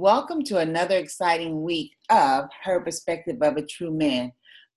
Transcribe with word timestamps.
Welcome 0.00 0.44
to 0.44 0.58
another 0.58 0.96
exciting 0.96 1.64
week 1.64 1.90
of 2.08 2.44
Her 2.62 2.78
Perspective 2.78 3.38
of 3.42 3.56
a 3.56 3.66
True 3.66 3.90
Man. 3.90 4.30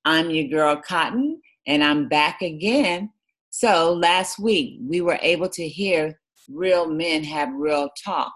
I'm 0.03 0.31
your 0.31 0.47
girl 0.47 0.81
Cotton, 0.81 1.39
and 1.67 1.83
I'm 1.83 2.09
back 2.09 2.41
again. 2.41 3.11
So, 3.51 3.93
last 3.93 4.39
week 4.39 4.79
we 4.81 5.01
were 5.01 5.19
able 5.21 5.47
to 5.49 5.67
hear 5.67 6.19
real 6.49 6.89
men 6.89 7.23
have 7.25 7.53
real 7.53 7.91
talk. 8.03 8.33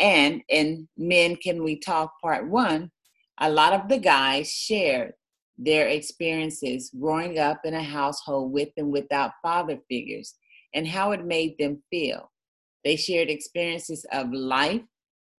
And 0.00 0.40
in 0.48 0.88
Men 0.96 1.36
Can 1.36 1.62
We 1.62 1.78
Talk 1.78 2.14
Part 2.22 2.48
1, 2.48 2.90
a 3.42 3.50
lot 3.50 3.74
of 3.74 3.90
the 3.90 3.98
guys 3.98 4.50
shared 4.50 5.12
their 5.58 5.88
experiences 5.88 6.90
growing 6.98 7.40
up 7.40 7.60
in 7.64 7.74
a 7.74 7.82
household 7.82 8.52
with 8.52 8.70
and 8.78 8.90
without 8.90 9.32
father 9.42 9.76
figures 9.86 10.34
and 10.72 10.88
how 10.88 11.12
it 11.12 11.26
made 11.26 11.58
them 11.58 11.82
feel. 11.90 12.32
They 12.86 12.96
shared 12.96 13.28
experiences 13.28 14.06
of 14.10 14.32
life 14.32 14.80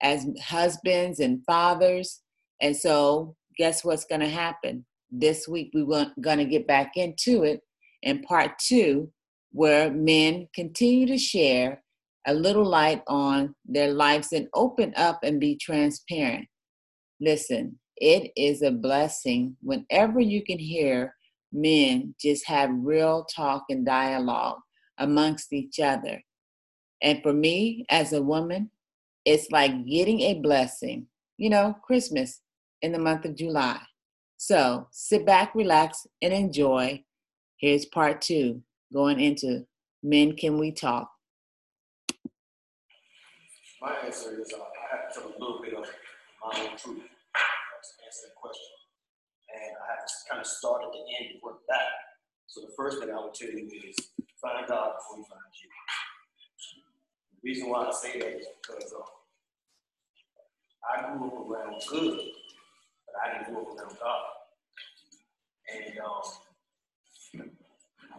as 0.04 0.28
husbands 0.44 1.20
and 1.20 1.44
fathers. 1.46 2.21
And 2.61 2.75
so, 2.75 3.36
guess 3.57 3.84
what's 3.84 4.06
going 4.06 4.21
to 4.21 4.30
happen? 4.30 4.86
This 5.10 5.48
week, 5.48 5.71
we 5.74 5.84
we're 5.84 6.11
going 6.21 6.39
to 6.39 6.46
get 6.46 6.68
back 6.68 6.92
into 6.96 7.44
it 7.44 7.61
in 8.04 8.21
part 8.21 8.52
two, 8.60 9.11
where 9.52 9.92
men 9.92 10.47
continue 10.54 11.08
to 11.08 11.18
share 11.18 11.82
a 12.28 12.34
little 12.34 12.66
light 12.66 13.02
on 13.08 13.56
their 13.66 13.92
lives 13.92 14.32
and 14.34 14.47
open 14.54 14.94
up 14.96 15.20
and 15.24 15.39
be 15.39 15.58
transparent. 15.58 16.47
Listen, 17.20 17.80
it 17.97 18.32
is 18.36 18.61
a 18.61 18.72
blessing 18.72 19.56
whenever 19.61 20.20
you 20.20 20.44
can 20.44 20.60
hear 20.60 21.16
men 21.52 22.16
just 22.20 22.47
have 22.47 22.70
real 22.74 23.25
talk 23.25 23.64
and 23.70 23.86
dialogue 23.86 24.60
amongst 24.97 25.54
each 25.54 25.80
other. 25.80 26.22
And 27.02 27.22
for 27.22 27.33
me, 27.33 27.86
as 27.89 28.14
a 28.14 28.22
woman, 28.22 28.72
it's 29.25 29.51
like 29.51 29.86
getting 29.86 30.21
a 30.21 30.36
blessing, 30.36 31.07
you 31.37 31.50
know, 31.50 31.75
Christmas 31.83 32.41
in 32.81 32.91
the 32.91 33.00
month 33.00 33.25
of 33.25 33.36
July. 33.36 33.80
So 34.38 34.88
sit 34.91 35.25
back, 35.25 35.55
relax, 35.55 36.05
and 36.21 36.33
enjoy. 36.33 37.03
Here's 37.57 37.85
part 37.85 38.21
two 38.21 38.61
going 38.91 39.19
into 39.19 39.65
Men 40.03 40.35
Can 40.35 40.59
We 40.59 40.71
Talk? 40.71 41.09
My 43.81 43.95
answer 44.05 44.39
is 44.39 44.52
uh, 44.53 44.59
I 44.59 44.95
have 44.95 45.13
to 45.13 45.19
tell 45.19 45.30
a 45.30 45.35
little 45.39 45.61
bit 45.61 45.73
of 45.73 45.83
my 45.83 46.59
own 46.59 46.77
truth 46.77 47.03
to 47.03 48.03
answer 48.03 48.23
that 48.27 48.35
question. 48.35 48.75
And 49.55 49.71
I 49.80 49.95
have 49.95 50.05
to 50.05 50.13
kind 50.30 50.41
of 50.41 50.47
start 50.47 50.83
at 50.83 50.91
the 50.91 51.03
end 51.19 51.31
and 51.31 51.41
work 51.41 51.65
back. 51.67 51.87
So 52.47 52.61
the 52.61 52.73
first 52.75 52.99
thing 52.99 53.09
I 53.11 53.19
would 53.19 53.33
tell 53.33 53.49
you 53.49 53.67
is 53.67 53.95
find 54.41 54.67
God 54.67 54.91
before 54.99 55.17
you 55.19 55.25
find 55.27 55.52
you. 55.55 55.69
Reason 57.44 57.69
why 57.69 57.88
I 57.88 57.91
say 57.91 58.19
that 58.19 58.39
is 58.39 58.47
because 58.61 58.94
uh, 58.94 59.03
I 60.88 61.11
grew 61.11 61.27
up 61.27 61.44
around 61.44 61.81
good, 61.89 62.19
but 63.05 63.16
I 63.19 63.33
didn't 63.38 63.53
grow 63.53 63.63
up 63.63 63.77
around 63.77 63.97
God. 63.99 64.23
And 65.67 65.99
um, 65.99 66.23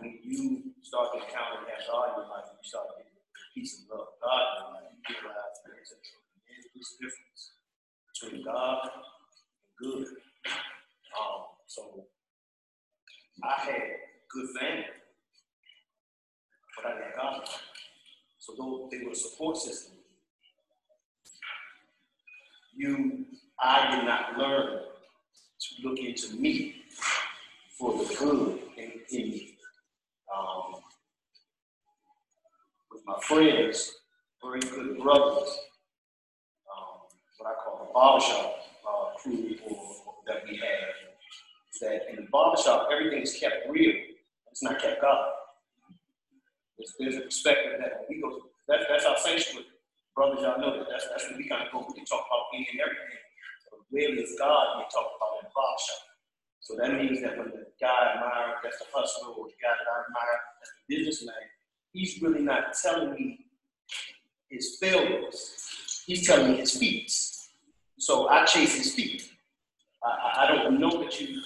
when 0.00 0.19
you 0.22 0.62
start 0.83 1.08
to 1.14 1.25
encounter 1.25 1.64
that 1.64 1.89
God 1.89 2.20
in 2.20 2.20
your 2.20 2.28
life, 2.36 2.52
you 2.52 2.69
start 2.69 2.89
to 2.92 3.02
get 3.02 3.12
peace 3.55 3.80
and 3.80 3.89
love 3.89 4.08
God 4.20 4.45
in 4.45 4.61
your 4.61 4.72
life, 4.77 4.92
you 5.08 5.17
realize 5.25 5.56
there's 5.64 5.92
a 5.97 6.00
tremendous 6.05 6.89
difference 7.00 7.42
between 8.12 8.45
God 8.45 8.92
and 8.92 9.05
good. 9.80 10.06
Um, 11.17 11.48
so 11.67 12.05
I 13.42 13.56
had 13.64 13.83
good 14.28 14.48
family, 14.61 14.84
but 16.77 16.86
I 16.86 16.91
didn't 16.92 17.08
have 17.08 17.17
God. 17.17 17.48
So 18.45 18.89
they 18.91 19.05
were 19.05 19.12
a 19.12 19.14
support 19.14 19.56
system 19.56 19.95
you, 22.77 23.25
I 23.61 23.97
did 23.97 24.05
not 24.05 24.36
learn 24.36 24.81
to 25.61 25.89
look 25.89 25.98
into 25.98 26.34
me 26.36 26.83
for 27.70 27.92
the 27.92 28.14
good 28.14 28.59
in, 28.77 28.92
in 29.11 29.31
me. 29.31 29.59
Um, 30.35 30.80
with 32.91 33.02
my 33.07 33.18
friends, 33.23 33.92
very 34.42 34.61
good 34.61 34.98
brothers, 34.98 35.58
um, 36.70 37.01
what 37.39 37.51
I 37.51 37.55
call 37.63 37.86
the 37.86 37.92
barbershop 37.92 38.57
uh, 38.89 39.17
crew 39.18 39.57
or, 39.68 40.14
that 40.27 40.42
we 40.48 40.57
have, 40.57 40.95
is 41.73 41.80
that 41.80 42.11
in 42.11 42.24
the 42.24 42.30
barbershop, 42.30 42.89
everything 42.92 43.23
is 43.23 43.36
kept 43.39 43.68
real. 43.70 43.95
It's 44.51 44.63
not 44.63 44.80
kept 44.80 45.02
up. 45.05 45.33
There's, 46.79 46.95
there's 46.98 47.17
a 47.17 47.24
perspective 47.27 47.79
that 47.80 48.07
we 48.08 48.20
go, 48.20 48.51
that, 48.68 48.86
that's 48.89 49.05
our 49.05 49.17
sanctuary 49.18 49.67
brothers, 50.14 50.40
y'all 50.42 50.61
know 50.61 50.79
that 50.79 50.86
that's, 50.89 51.08
that's 51.11 51.29
when 51.29 51.39
we 51.39 51.48
kind 51.48 51.67
of 51.67 51.73
go, 51.73 51.86
we 51.90 52.05
talk 52.05 52.24
about 52.27 52.46
any 52.55 52.68
and 52.70 52.80
everything. 52.80 53.18
But 53.70 53.80
really, 53.90 54.23
it's 54.23 54.39
God 54.39 54.79
we 54.79 54.85
talk 54.95 55.11
about 55.18 55.42
in 55.42 55.51
the 55.51 55.51
shop. 55.51 56.02
So 56.61 56.77
that 56.79 56.95
means 56.95 57.20
that 57.20 57.36
when 57.36 57.51
the 57.51 57.67
guy 57.80 57.90
I 57.90 58.14
admire, 58.14 58.55
that's 58.62 58.79
the 58.79 58.86
hustler, 58.95 59.35
or 59.35 59.46
the 59.46 59.58
guy 59.61 59.74
that 59.74 59.90
I 59.90 59.96
admire, 60.07 60.39
that's 60.61 60.73
the 60.79 60.96
businessman, 60.96 61.45
he's 61.92 62.23
really 62.23 62.42
not 62.42 62.74
telling 62.80 63.12
me 63.12 63.46
his 64.48 64.79
failures. 64.80 65.61
He's 66.06 66.27
telling 66.27 66.52
me 66.52 66.58
his 66.58 66.77
feats. 66.77 67.51
So 67.98 68.29
I 68.29 68.45
chase 68.45 68.77
his 68.77 68.95
feet. 68.95 69.30
I, 70.02 70.45
I 70.45 70.46
don't 70.48 70.80
know 70.80 71.02
that 71.02 71.20
you 71.20 71.41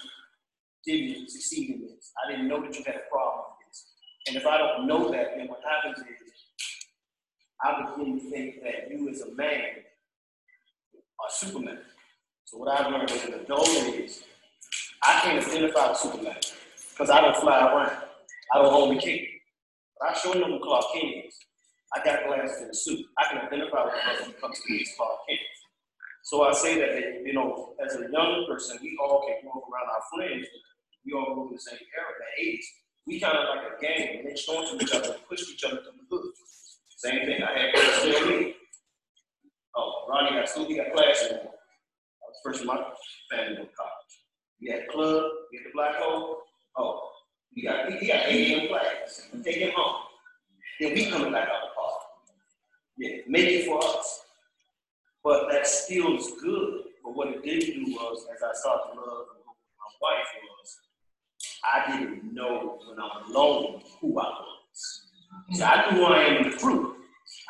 didn't 0.85 1.31
succeed 1.31 1.71
in 1.71 1.81
this. 1.83 2.13
I 2.25 2.31
didn't 2.31 2.49
know 2.49 2.61
that 2.63 2.77
you 2.77 2.85
had 2.87 2.97
a 2.97 3.11
problem 3.11 3.45
with. 3.48 3.48
And 4.29 4.37
if 4.37 4.47
I 4.47 4.59
don't 4.59 4.87
know 4.87 5.11
that, 5.11 5.37
then 5.37 5.49
what 5.49 5.63
happens 5.65 5.99
is 6.07 6.29
I 7.65 7.91
begin 7.97 8.21
to 8.21 8.31
think 8.31 8.63
that 8.63 8.91
you 8.91 9.09
as 9.09 9.23
a 9.23 9.35
man 9.35 9.65
are 11.19 11.31
Superman. 11.31 11.79
So 12.45 12.59
what 12.59 12.79
I've 12.79 12.93
learned 12.93 13.11
as 13.11 13.25
an 13.25 13.35
adult 13.35 13.69
is 13.69 14.23
I 15.03 15.21
can't 15.21 15.45
identify 15.45 15.89
with 15.89 15.99
Superman 15.99 16.37
because 16.91 17.11
I 17.11 17.23
don't 17.23 17.37
fly 17.37 17.59
around. 17.59 18.03
I 18.53 18.59
don't 18.63 18.71
hold 18.71 18.97
the 18.97 19.01
cape. 19.01 19.29
But 19.99 20.11
I 20.11 20.19
sure 20.19 20.35
know 20.35 20.59
who 20.59 20.61
Clark 20.63 20.85
Kent 20.93 21.27
is. 21.27 21.35
I 21.95 22.05
got 22.05 22.27
glasses 22.27 22.61
and 22.61 22.71
a 22.71 22.75
suit. 22.75 23.07
I 23.17 23.33
can 23.33 23.39
identify 23.39 23.85
with 23.85 23.95
the 23.95 24.23
when 24.23 24.31
it 24.31 24.41
comes 24.41 24.61
to 24.61 24.85
Clark 24.97 25.19
Kent. 25.27 25.41
So 26.23 26.43
I 26.43 26.53
say 26.53 26.79
that, 26.79 27.25
you 27.25 27.33
know, 27.33 27.75
as 27.85 27.97
a 27.97 28.11
young 28.13 28.45
person, 28.47 28.79
we 28.83 28.97
all 29.03 29.27
can 29.27 29.49
up 29.49 29.57
around 29.57 29.89
our 29.89 30.03
friends. 30.15 30.47
We 31.07 31.13
all 31.15 31.35
grew 31.35 31.49
in 31.49 31.55
the 31.55 31.61
same 31.61 31.81
era, 31.97 32.13
the 32.21 32.45
80s. 32.45 32.65
We 33.09 33.19
kind 33.19 33.39
of 33.39 33.57
like 33.57 33.65
a 33.65 33.81
gang, 33.81 34.23
they 34.23 34.35
storm 34.37 34.67
to 34.67 34.85
each 34.85 34.93
other, 34.93 35.17
push 35.27 35.49
each 35.51 35.65
other 35.65 35.79
through 35.79 35.93
the 35.99 36.07
hood. 36.11 36.33
Same 36.99 37.25
thing. 37.25 37.43
I 37.43 37.59
had 37.59 37.79
still 38.01 38.29
me. 38.29 38.55
Oh, 39.75 40.07
Ronnie 40.11 40.37
got 40.37 40.47
school, 40.47 40.67
he 40.67 40.77
got 40.77 40.93
class 40.93 41.27
in 41.31 41.37
I 41.39 41.41
was 41.41 42.41
first 42.45 42.61
in 42.61 42.67
my 42.67 42.77
family 43.31 43.61
in 43.61 43.69
college. 43.75 44.15
We 44.61 44.71
had 44.71 44.89
club, 44.89 45.25
we 45.51 45.59
had 45.59 45.67
the 45.67 45.71
black 45.73 45.95
hole. 45.97 46.37
Oh, 46.77 47.09
he 47.55 47.63
got 47.63 47.91
he 47.91 48.07
got 48.07 48.27
8 48.27 48.53
a.m. 48.53 48.69
class. 48.69 49.29
Take 49.43 49.57
him 49.57 49.73
home. 49.75 50.03
Then 50.79 50.93
we 50.93 51.11
coming 51.11 51.33
back 51.33 51.49
out 51.49 51.63
the 51.63 51.75
park. 51.75 52.03
Yeah, 52.99 53.17
maybe 53.27 53.65
for 53.65 53.83
us. 53.83 54.21
But 55.25 55.49
that 55.51 55.67
still 55.67 56.19
is 56.19 56.33
good. 56.43 56.83
But 57.03 57.17
what 57.17 57.29
it 57.29 57.43
did 57.43 57.61
do 57.73 57.93
was, 57.95 58.27
as 58.35 58.43
I 58.43 58.53
started 58.53 58.93
to 58.93 59.01
love 59.01 59.27
my 59.39 59.91
wife 60.03 60.27
was, 60.43 60.79
I 61.65 61.99
didn't 61.99 62.35
know 62.35 62.79
when 62.87 62.99
I'm 62.99 63.31
alone 63.31 63.83
who 64.01 64.19
I 64.19 64.25
was. 64.25 65.03
So 65.53 65.65
I 65.65 65.83
who 65.91 66.05
I 66.05 66.23
am 66.25 66.45
in 66.45 66.51
the 66.51 66.57
crew. 66.57 66.97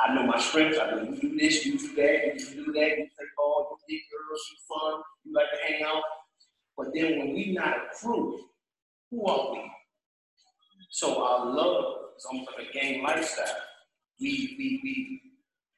I 0.01 0.15
know 0.15 0.27
my 0.27 0.39
strengths. 0.41 0.79
I 0.79 0.91
know 0.91 1.03
you 1.03 1.21
do 1.21 1.39
this, 1.39 1.65
you 1.67 1.79
do 1.79 1.95
that, 1.97 2.35
you 2.39 2.65
do 2.65 2.73
that, 2.73 2.99
you 2.99 3.07
play 3.17 3.27
ball, 3.37 3.79
you 3.89 3.97
dig 3.97 4.03
girls, 4.11 4.41
you 4.51 4.57
fun, 4.69 5.03
you 5.25 5.35
like 5.35 5.47
to 5.51 5.73
hang 5.73 5.83
out. 5.85 6.03
But 6.77 6.89
then 6.95 7.19
when 7.19 7.35
we 7.35 7.53
not 7.53 7.77
a 7.77 7.81
crew, 7.97 8.41
who 9.11 9.27
are 9.27 9.53
we? 9.53 9.71
So 10.91 11.23
our 11.23 11.47
love 11.47 11.97
is 12.17 12.25
almost 12.25 12.51
like 12.57 12.69
a 12.69 12.73
gang 12.73 13.03
lifestyle. 13.03 13.47
We, 14.21 14.57
we, 14.59 14.81
we 14.83 15.21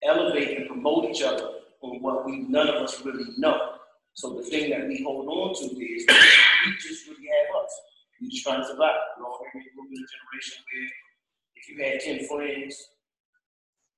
elevate 0.03 0.59
and 0.59 0.67
promote 0.67 1.05
each 1.11 1.23
other 1.23 1.49
on 1.83 2.03
what 2.03 2.25
we 2.25 2.41
none 2.49 2.69
of 2.69 2.77
us 2.77 3.05
really 3.05 3.25
know. 3.39 3.75
So 4.15 4.35
the 4.35 4.43
thing 4.43 4.71
that 4.71 4.87
we 4.89 5.03
hold 5.03 5.29
on 5.29 5.55
to 5.55 5.65
is 5.65 6.05
we 6.07 6.73
just 6.79 7.07
really 7.09 7.29
have 7.29 7.65
us. 7.65 7.81
We 8.21 8.29
just 8.29 8.45
trying 8.45 8.61
to 8.61 8.67
survive. 8.67 8.97
We're 9.19 9.25
all 9.25 9.41
in 9.55 9.61
a 9.61 9.65
generation 9.65 10.63
where 10.69 10.91
if 11.57 11.69
you 11.69 11.83
had 11.83 12.01
10 12.01 12.29
friends, 12.29 12.89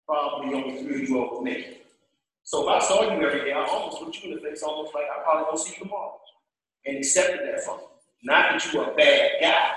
probably 0.06 0.54
only 0.54 0.82
three 0.82 1.02
of 1.02 1.08
you 1.08 1.40
make 1.42 1.58
it. 1.58 1.86
So 2.44 2.62
if 2.62 2.82
I 2.82 2.86
saw 2.86 3.02
you 3.02 3.26
every 3.26 3.44
day, 3.44 3.52
I 3.52 3.64
almost 3.64 4.00
looked 4.00 4.22
you 4.22 4.30
in 4.30 4.36
the 4.36 4.42
face, 4.42 4.62
almost 4.62 4.94
like 4.94 5.04
I 5.04 5.22
probably 5.22 5.44
won't 5.44 5.58
see 5.58 5.74
you 5.74 5.84
tomorrow. 5.84 6.18
And 6.84 6.98
accepted 6.98 7.40
that 7.46 7.62
from 7.64 7.78
you. 7.78 7.86
Not 8.24 8.52
that 8.52 8.72
you 8.72 8.78
were 8.78 8.90
a 8.90 8.94
bad 8.94 9.30
guy, 9.40 9.70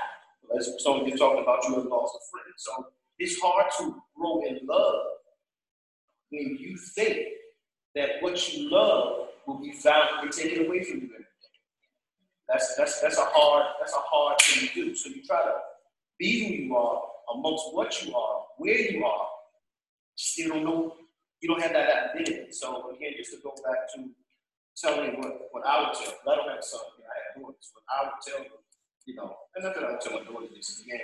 as 0.57 0.69
someone 0.79 1.05
been 1.05 1.17
talking 1.17 1.41
about 1.41 1.63
you 1.67 1.75
have 1.75 1.85
lost 1.85 2.15
a 2.15 2.21
friend. 2.31 2.53
So 2.57 2.87
it's 3.19 3.39
hard 3.39 3.65
to 3.79 4.01
grow 4.15 4.41
in 4.47 4.59
love 4.67 4.95
when 6.31 6.57
you 6.59 6.77
think 6.95 7.27
that 7.95 8.21
what 8.21 8.53
you 8.53 8.69
love 8.69 9.29
will 9.47 9.59
be 9.59 9.71
found 9.73 10.09
be 10.23 10.29
taken 10.29 10.65
away 10.65 10.83
from 10.83 11.01
you. 11.01 11.24
That's 12.47 12.75
that's 12.75 13.01
that's 13.01 13.17
a 13.17 13.25
hard 13.25 13.65
that's 13.79 13.93
a 13.93 14.01
hard 14.01 14.39
thing 14.41 14.69
to 14.69 14.73
do. 14.73 14.95
So 14.95 15.09
you 15.09 15.23
try 15.23 15.41
to 15.41 15.53
be 16.19 16.47
who 16.47 16.63
you 16.63 16.75
are 16.75 17.01
amongst 17.33 17.73
what 17.73 18.05
you 18.05 18.15
are, 18.15 18.43
where 18.57 18.79
you 18.79 19.03
are, 19.03 19.27
still 20.15 20.49
don't 20.49 20.63
know 20.63 20.93
you 21.41 21.49
don't 21.49 21.61
have 21.61 21.73
that 21.73 22.15
identity. 22.15 22.51
So 22.51 22.91
again, 22.95 23.13
just 23.17 23.31
to 23.31 23.37
go 23.43 23.53
back 23.63 23.91
to 23.95 24.09
telling 24.75 25.17
what, 25.21 25.49
what 25.51 25.65
I 25.65 25.81
would 25.81 25.93
tell, 25.93 26.13
I 26.31 26.35
don't 26.35 26.49
have 26.49 26.59
a 26.59 26.63
son, 26.63 26.81
I 26.99 27.37
have 27.37 27.41
daughters, 27.41 27.71
but 27.73 27.83
I 27.89 28.03
would 28.05 28.21
tell 28.25 28.37
them, 28.39 28.51
you 29.05 29.15
know, 29.15 29.35
and 29.55 29.63
not 29.63 29.75
that 29.75 29.83
I 29.83 29.91
would 29.91 30.01
tell 30.01 30.13
my 30.13 30.23
daughters 30.23 30.49
this 30.55 30.81
again, 30.81 31.01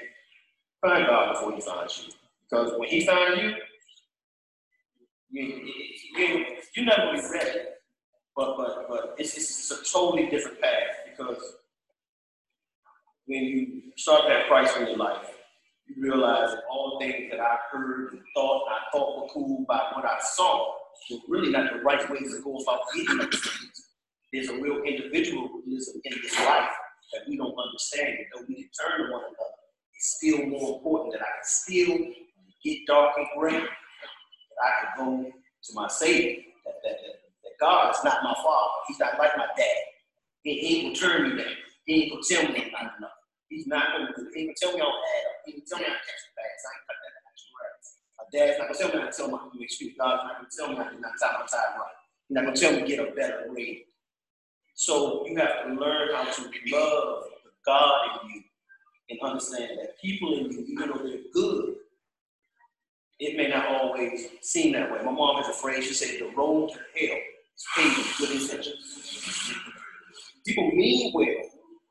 find 0.81 1.05
God 1.05 1.33
before 1.33 1.53
he 1.53 1.61
finds 1.61 2.05
you. 2.05 2.13
Because 2.49 2.73
when 2.77 2.89
he 2.89 3.05
finds 3.05 3.41
you, 3.41 3.53
you, 5.29 5.69
you, 6.17 6.45
you're 6.75 6.85
not 6.85 6.97
going 6.97 7.21
to. 7.21 7.65
But, 8.35 8.57
but, 8.57 8.85
but 8.89 9.15
it's, 9.17 9.35
it's 9.35 9.71
a 9.71 9.83
totally 9.91 10.27
different 10.29 10.61
path 10.61 11.00
because 11.17 11.41
when 13.25 13.43
you 13.43 13.81
start 13.97 14.23
that 14.27 14.47
Christ 14.47 14.77
in 14.77 14.87
your 14.87 14.97
life, 14.97 15.27
you 15.87 16.03
realize 16.03 16.55
all 16.69 16.97
the 16.99 17.05
things 17.05 17.29
that 17.31 17.39
I 17.39 17.57
heard 17.71 18.13
and 18.13 18.21
thought 18.35 18.63
I 18.69 18.91
thought 18.91 19.21
were 19.21 19.27
cool 19.33 19.65
by 19.67 19.91
what 19.95 20.05
I 20.05 20.17
saw 20.21 20.73
were 21.09 21.17
really 21.27 21.51
not 21.51 21.71
the 21.73 21.79
right 21.79 22.09
ways 22.09 22.35
to 22.35 22.41
go 22.41 22.57
about 22.57 22.81
getting 22.95 23.17
those 23.17 23.39
things. 23.39 23.87
There's 24.33 24.49
a 24.49 24.61
real 24.61 24.81
individualism 24.83 26.01
in 26.03 26.17
this 26.21 26.39
life 26.39 26.69
that 27.13 27.21
we 27.27 27.37
don't 27.37 27.55
understand. 27.57 28.17
And 28.17 28.25
though 28.33 28.45
we 28.47 28.55
can 28.55 28.69
turn 28.79 29.05
to 29.05 29.11
one 29.11 29.21
another, 29.21 29.61
it's 29.95 30.17
still 30.17 30.45
more 30.47 30.77
important 30.77 31.13
that 31.13 31.21
I 31.21 31.25
can 31.25 31.43
still 31.43 31.97
get 32.63 32.79
dark 32.87 33.17
and 33.17 33.27
gray, 33.37 33.59
that 33.59 34.61
I 34.61 34.95
can 34.95 35.05
go 35.05 35.29
to 35.29 35.73
my 35.73 35.87
Savior, 35.87 36.37
that, 36.65 36.73
that, 36.83 36.97
that, 37.01 37.15
that 37.43 37.51
God 37.59 37.91
is 37.91 38.03
not 38.03 38.23
my 38.23 38.33
father. 38.33 38.71
He's 38.87 38.99
not 38.99 39.19
like 39.19 39.35
my 39.37 39.47
dad. 39.57 39.90
He, 40.43 40.57
he 40.59 40.81
gonna 40.83 40.95
turn 40.95 41.29
me 41.29 41.43
down. 41.43 41.53
He 41.85 42.03
ain't 42.03 42.11
gonna 42.11 42.23
tell 42.27 42.43
me 42.51 42.65
I'm 42.65 42.71
not 42.71 42.97
enough. 42.97 43.17
He's 43.49 43.67
not 43.67 43.85
gonna 43.93 44.11
do 44.15 44.27
it. 44.27 44.33
He 44.33 44.41
ain't 44.41 44.49
gonna 44.49 44.61
tell 44.61 44.73
me 44.73 44.81
I'm 44.81 44.89
bad. 44.89 45.23
He 45.45 45.51
ain't 45.53 45.69
gonna 45.69 45.69
tell 45.69 45.79
me 45.79 45.85
I 45.85 45.97
catch 46.01 46.21
the 46.25 46.33
bags. 46.37 46.63
I 46.65 46.71
ain't 46.71 46.85
cut 46.87 46.97
that 47.01 47.13
right. 47.13 47.71
My 48.17 48.25
dad's 48.31 48.57
not 48.59 48.67
gonna 48.67 48.79
tell 48.79 49.01
me 49.01 49.07
I 49.07 49.11
tell 49.11 49.29
my 49.29 49.39
excuse. 49.61 49.93
God's 49.97 50.23
not 50.23 50.35
gonna 50.37 50.49
tell 50.57 50.67
me 50.69 50.75
I 50.79 50.91
did 50.91 51.01
not 51.01 51.13
tie 51.21 51.39
my 51.39 51.45
tie 51.45 51.77
right. 51.77 51.97
He's 52.27 52.35
not 52.35 52.45
gonna 52.45 52.57
tell 52.57 52.71
me 52.73 52.81
to 52.81 52.87
get 52.87 52.99
a 52.99 53.11
better 53.11 53.45
grade. 53.49 53.83
So 54.73 55.27
you 55.27 55.35
have 55.37 55.67
to 55.67 55.73
learn 55.73 56.09
how 56.15 56.23
to 56.31 56.41
love 56.41 57.23
the 57.43 57.51
God 57.65 58.23
in 58.23 58.29
you 58.29 58.41
and 59.09 59.19
understand 59.21 59.77
that 59.79 59.99
people 60.01 60.33
in 60.37 60.51
you, 60.51 60.65
even 60.69 60.89
though 60.89 61.03
they're 61.03 61.29
good, 61.33 61.75
it 63.19 63.37
may 63.37 63.49
not 63.49 63.67
always 63.67 64.27
seem 64.41 64.73
that 64.73 64.91
way. 64.91 64.99
My 65.03 65.11
mom 65.11 65.41
is 65.41 65.49
afraid. 65.49 65.83
She 65.83 65.93
said 65.93 66.19
the 66.19 66.35
road 66.35 66.69
to 66.69 66.75
hell 66.75 67.17
is 67.17 67.65
paved 67.75 67.97
with 67.97 68.17
good 68.17 68.31
intentions. 68.41 69.70
People 70.45 70.71
mean 70.71 71.11
well, 71.13 71.27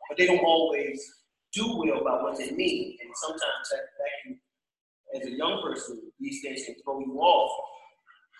but 0.08 0.18
they 0.18 0.26
don't 0.26 0.44
always 0.44 1.14
do 1.52 1.76
well 1.76 2.04
by 2.04 2.22
what 2.22 2.38
they 2.38 2.50
mean. 2.50 2.96
And 3.02 3.10
sometimes 3.14 3.70
that, 3.70 3.80
that 3.98 4.10
can, 4.24 4.40
as 5.20 5.26
a 5.26 5.36
young 5.36 5.62
person, 5.62 6.00
these 6.18 6.42
things 6.42 6.64
can 6.64 6.76
throw 6.84 7.00
you 7.00 7.18
off 7.20 7.50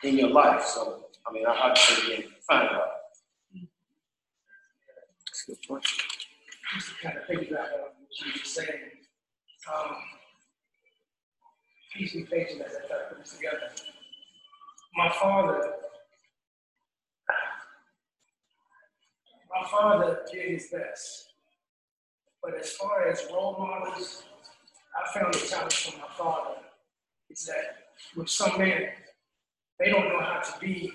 in 0.02 0.18
your 0.18 0.30
life. 0.30 0.64
So, 0.64 1.06
I 1.26 1.32
mean, 1.32 1.46
I, 1.46 1.50
I'd 1.52 1.78
say 1.78 2.14
again, 2.14 2.30
find 2.46 2.68
out. 2.68 2.84
That's 5.26 5.44
a 5.44 5.50
good 5.52 5.58
point. 5.68 5.84
Just 6.74 6.88
to 6.88 6.94
kind 7.02 7.18
of 7.18 7.24
piggyback 7.24 7.72
on 7.72 7.80
what 7.80 8.26
you 8.26 8.32
were 8.32 8.44
saying, 8.44 8.68
um, 9.72 9.96
peace 11.92 12.14
and 12.14 12.28
patience 12.28 12.62
as 12.66 12.76
I 12.84 12.86
try 12.86 12.98
to 12.98 13.04
put 13.08 13.18
this 13.18 13.36
together. 13.36 13.70
My 14.96 15.12
father, 15.20 15.72
my 19.50 19.59
father 19.70 20.20
did 20.30 20.50
his 20.50 20.68
best. 20.68 21.28
But 22.42 22.58
as 22.58 22.72
far 22.72 23.08
as 23.08 23.26
role 23.30 23.56
models, 23.58 24.22
I 24.96 25.18
found 25.18 25.34
a 25.34 25.38
challenge 25.38 25.74
from 25.74 26.00
my 26.00 26.08
father 26.16 26.56
is 27.28 27.46
that 27.46 27.88
with 28.16 28.28
some 28.28 28.58
men, 28.58 28.88
they 29.78 29.90
don't 29.90 30.08
know 30.08 30.20
how 30.20 30.40
to 30.40 30.58
be 30.60 30.92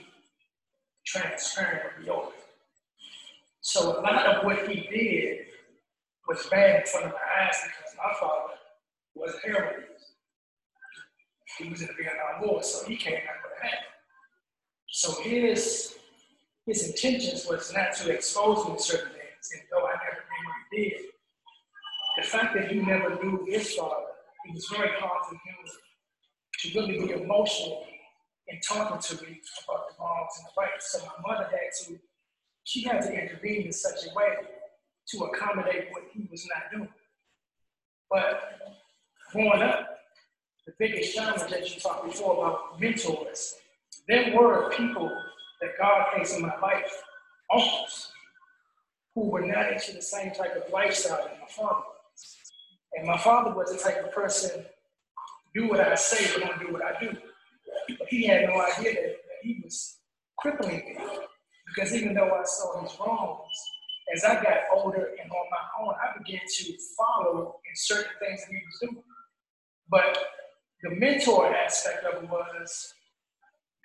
transparent 1.06 1.84
and 1.96 2.06
be 2.06 2.12
open. 2.12 2.34
So 3.62 4.00
a 4.00 4.02
lot 4.02 4.26
of 4.26 4.46
what 4.46 4.68
he 4.68 4.82
did 4.82 5.46
was 6.28 6.46
bad 6.48 6.82
in 6.82 6.86
front 6.88 7.06
of 7.08 7.12
my 7.14 7.46
eyes 7.46 7.56
because 7.64 7.96
my 7.98 8.14
father 8.20 8.54
was 9.16 9.34
a 9.36 9.48
heroin 9.48 9.84
He 11.58 11.70
was 11.70 11.82
in 11.82 11.88
the 11.88 11.94
Vietnam 11.94 12.42
War, 12.42 12.62
so 12.64 12.86
he 12.86 12.98
came 12.98 13.16
out 13.16 13.44
with 13.44 13.54
a 13.62 13.66
hat. 13.66 13.80
So 14.88 15.22
his 15.22 15.96
his 16.66 16.88
intentions 16.88 17.46
was 17.48 17.72
not 17.74 17.94
to 17.98 18.12
expose 18.12 18.68
me 18.68 18.76
to 18.76 18.82
certain 18.82 19.12
things, 19.12 19.50
and 19.54 19.62
though 19.72 19.86
I 19.86 19.94
never 20.04 20.24
knew 20.26 20.52
he 20.72 20.90
did, 20.90 21.06
the 22.18 22.24
fact 22.24 22.56
that 22.56 22.72
he 22.72 22.80
never 22.80 23.22
knew 23.24 23.46
his 23.46 23.74
father, 23.74 24.06
it 24.46 24.54
was 24.54 24.66
very 24.68 24.90
hard 25.00 25.26
for 25.28 25.36
him 25.36 25.66
to 26.60 26.80
really 26.80 27.06
be 27.06 27.12
emotional 27.12 27.86
in 28.48 28.60
talking 28.62 29.00
to 29.00 29.24
me 29.26 29.42
about 29.64 29.90
the 29.90 29.96
wrongs 30.00 30.32
and 30.38 30.48
the 30.48 30.62
rights. 30.62 30.92
So 30.92 31.00
my 31.06 31.34
mother 31.34 31.50
had 31.52 31.88
to, 31.88 32.00
she 32.64 32.84
had 32.84 33.02
to 33.02 33.14
intervene 33.14 33.66
in 33.66 33.72
such 33.72 34.06
a 34.06 34.14
way 34.16 34.34
to 35.10 35.24
accommodate 35.26 35.88
what 35.92 36.04
he 36.14 36.28
was 36.32 36.48
not 36.48 36.72
doing. 36.72 36.94
But 38.10 38.42
growing 39.32 39.62
up, 39.62 40.00
the 40.66 40.74
biggest 40.80 41.16
challenge 41.16 41.42
that 41.52 41.74
you 41.74 41.80
talked 41.80 42.06
before 42.06 42.38
about 42.38 42.80
mentors, 42.80 43.56
there 44.08 44.36
were 44.36 44.72
people 44.72 45.12
that 45.62 45.72
God 45.80 46.08
placed 46.14 46.36
in 46.36 46.42
my 46.42 46.58
life, 46.60 46.92
uncles, 47.52 48.12
who 49.14 49.30
were 49.30 49.46
not 49.46 49.72
into 49.72 49.94
the 49.94 50.02
same 50.02 50.32
type 50.32 50.56
of 50.56 50.72
lifestyle 50.72 51.24
that 51.24 51.40
my 51.40 51.48
father. 51.48 51.86
And 52.98 53.08
my 53.08 53.18
father 53.18 53.54
was 53.54 53.72
the 53.72 53.78
type 53.78 54.04
of 54.04 54.12
person, 54.12 54.66
do 55.54 55.68
what 55.68 55.80
I 55.80 55.96
say, 55.96 56.28
but 56.34 56.48
don't 56.48 56.60
do 56.60 56.74
what 56.74 56.84
I 56.84 57.00
do. 57.00 57.12
But 57.98 58.08
he 58.10 58.28
had 58.28 58.50
no 58.50 58.62
idea 58.62 58.94
that, 58.94 59.04
that 59.04 59.40
he 59.42 59.62
was 59.64 59.98
crippling 60.38 60.78
me. 60.78 60.98
Because 61.68 61.94
even 61.94 62.14
though 62.14 62.32
I 62.32 62.44
saw 62.46 62.82
his 62.82 62.96
wrongs, 63.00 63.52
as 64.14 64.24
I 64.24 64.36
got 64.36 64.60
older 64.74 65.10
and 65.22 65.32
on 65.32 65.48
my 65.52 65.84
own, 65.84 65.94
I 66.02 66.18
began 66.18 66.42
to 66.48 66.74
follow 66.98 67.56
in 67.66 67.76
certain 67.76 68.12
things 68.20 68.42
that 68.42 68.52
he 68.52 68.56
was 68.56 68.80
doing. 68.82 69.04
But 69.90 70.18
the 70.84 70.92
mentor 70.92 71.54
aspect 71.54 72.04
of 72.06 72.24
it 72.24 72.30
was 72.30 72.94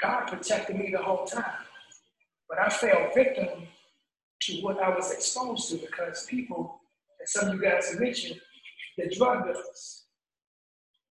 God 0.01 0.27
protected 0.27 0.77
me 0.77 0.91
the 0.91 1.03
whole 1.03 1.25
time. 1.25 1.65
But 2.49 2.59
I 2.59 2.69
fell 2.69 3.11
victim 3.15 3.67
to 4.43 4.61
what 4.63 4.83
I 4.83 4.89
was 4.89 5.13
exposed 5.13 5.71
to 5.71 5.77
because 5.77 6.27
people, 6.27 6.81
as 7.23 7.33
some 7.33 7.49
of 7.49 7.55
you 7.55 7.63
guys 7.63 7.95
mentioned, 7.99 8.41
the 8.97 9.15
drug 9.15 9.45
dealers, 9.45 10.05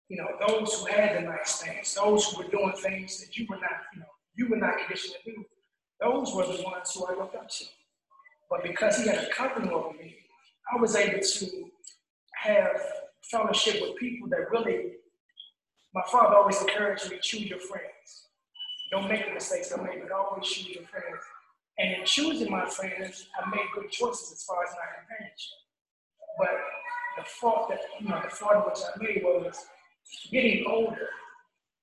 you 0.10 0.18
know, 0.18 0.28
those 0.48 0.74
who 0.74 0.86
had 0.88 1.18
the 1.18 1.22
nice 1.22 1.62
things, 1.62 1.94
those 1.94 2.26
who 2.26 2.44
were 2.44 2.50
doing 2.50 2.74
things 2.82 3.20
that 3.20 3.38
you 3.38 3.46
were 3.48 3.58
not, 3.58 3.72
you 3.94 4.00
know, 4.00 4.06
you 4.36 4.50
were 4.50 4.58
not 4.58 4.78
conditioned 4.80 5.16
to 5.24 5.32
do, 5.32 5.46
those 6.02 6.34
were 6.34 6.46
the 6.46 6.64
ones 6.64 6.92
who 6.94 7.06
I 7.06 7.16
looked 7.16 7.36
up 7.36 7.48
to. 7.48 7.66
But 8.50 8.64
because 8.64 8.98
he 8.98 9.08
had 9.08 9.24
a 9.24 9.30
covering 9.30 9.70
over 9.70 9.94
me, 9.94 10.16
I 10.74 10.82
was 10.82 10.96
able 10.96 11.20
to 11.22 11.70
have 12.36 12.82
fellowship 13.30 13.82
with 13.82 13.98
people 13.98 14.28
that 14.30 14.50
really, 14.52 14.94
my 15.94 16.02
father 16.12 16.36
always 16.36 16.60
encouraged 16.62 17.12
me, 17.12 17.20
choose 17.22 17.46
your 17.46 17.60
friends. 17.60 18.29
Don't 18.92 19.08
make 19.08 19.26
the 19.26 19.34
mistakes 19.34 19.72
I 19.72 19.82
made, 19.82 20.02
but 20.02 20.12
always 20.12 20.48
choose 20.48 20.76
your 20.76 20.84
friends. 20.86 21.24
And 21.78 21.94
in 21.96 22.06
choosing 22.06 22.52
my 22.52 22.66
friends, 22.68 23.28
I 23.40 23.50
made 23.50 23.66
good 23.74 23.90
choices 23.92 24.32
as 24.34 24.44
far 24.44 24.64
as 24.64 24.72
my 24.72 24.86
companionship. 25.00 25.60
But 26.38 26.50
the 27.18 27.24
fault 27.40 27.70
that, 27.70 27.80
you 28.00 28.10
know, 28.10 28.20
the 28.24 28.30
fault 28.30 28.66
which 28.66 28.80
I 28.84 29.02
made 29.02 29.24
was 29.24 29.66
getting 30.32 30.66
older 30.68 31.10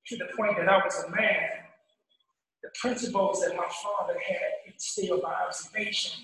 to 0.06 0.16
the 0.16 0.26
point 0.36 0.56
that 0.56 0.68
I 0.68 0.84
was 0.84 1.04
a 1.04 1.10
man. 1.10 1.48
The 2.62 2.70
principles 2.80 3.40
that 3.42 3.56
my 3.56 3.68
father 3.82 4.18
had 4.26 4.72
instilled 4.72 5.22
by 5.22 5.34
observation, 5.46 6.20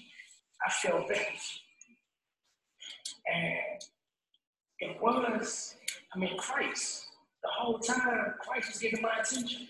I 0.67 0.71
felt 0.71 1.09
victim. 1.09 1.35
And 3.33 3.83
it 4.81 5.01
was, 5.01 5.77
I 6.15 6.19
mean, 6.19 6.37
Christ. 6.39 7.07
The 7.43 7.49
whole 7.53 7.79
time, 7.79 8.35
Christ 8.41 8.69
was 8.69 8.79
getting 8.79 9.03
my 9.03 9.21
attention. 9.21 9.69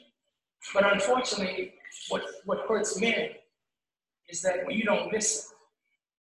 But 0.75 0.93
unfortunately, 0.93 1.75
what, 2.09 2.23
what 2.45 2.67
hurts 2.69 3.01
men 3.01 3.31
is 4.29 4.43
that 4.43 4.65
when 4.65 4.77
you 4.77 4.85
don't 4.85 5.13
listen, 5.13 5.51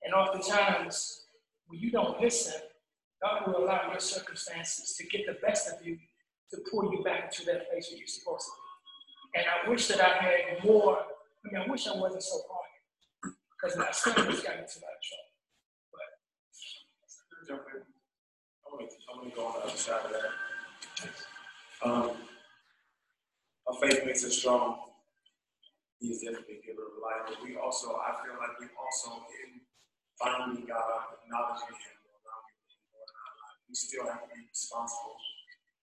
and 0.02 0.14
oftentimes 0.14 1.24
when 1.66 1.78
you 1.80 1.90
don't 1.90 2.20
listen, 2.20 2.54
God 3.22 3.46
will 3.46 3.64
allow 3.64 3.90
your 3.90 4.00
circumstances 4.00 4.96
to 4.96 5.06
get 5.06 5.26
the 5.26 5.36
best 5.46 5.68
of 5.68 5.86
you 5.86 5.98
to 6.52 6.58
pull 6.70 6.90
you 6.92 7.04
back 7.04 7.30
to 7.32 7.44
that 7.46 7.70
place 7.70 7.88
where 7.90 7.98
you're 7.98 8.08
supposed 8.08 8.46
to 8.46 8.52
be. 8.56 9.40
And 9.40 9.46
I 9.46 9.70
wish 9.70 9.86
that 9.88 10.00
I 10.00 10.14
had 10.22 10.64
more, 10.64 10.98
I 10.98 11.52
mean, 11.52 11.62
I 11.62 11.70
wish 11.70 11.86
I 11.86 11.96
wasn't 11.96 12.22
so 12.22 12.40
hard 12.50 13.34
because 13.60 13.76
my 13.76 13.90
stomach's 13.92 14.42
got 14.42 14.58
into 14.58 14.78
a 14.78 14.82
lot 14.82 14.96
of 14.96 15.02
trouble. 15.06 15.30
But. 15.92 16.08
I'm 18.72 18.88
I'm 19.12 19.18
gonna 19.20 19.34
go 19.34 19.46
on 19.46 19.52
the 19.54 19.66
other 19.66 19.76
side 19.76 20.04
of 20.06 20.12
that. 20.12 20.30
Um, 21.82 22.10
our 23.70 23.78
faith 23.78 24.04
makes 24.04 24.24
us 24.24 24.36
strong. 24.36 24.78
He 26.00 26.08
is 26.08 26.22
definitely 26.22 26.58
a 26.58 26.66
giver 26.66 26.82
of 26.90 26.98
life. 26.98 27.30
But 27.30 27.38
we 27.46 27.56
also, 27.56 27.94
I 27.94 28.18
feel 28.24 28.34
like 28.34 28.58
we 28.58 28.66
also, 28.74 29.22
in 29.46 29.62
finding 30.18 30.66
God, 30.66 31.14
acknowledging 31.22 31.78
Him, 31.78 31.96
we 33.68 33.74
still 33.74 34.06
have 34.06 34.26
to 34.26 34.34
be 34.34 34.42
responsible 34.50 35.14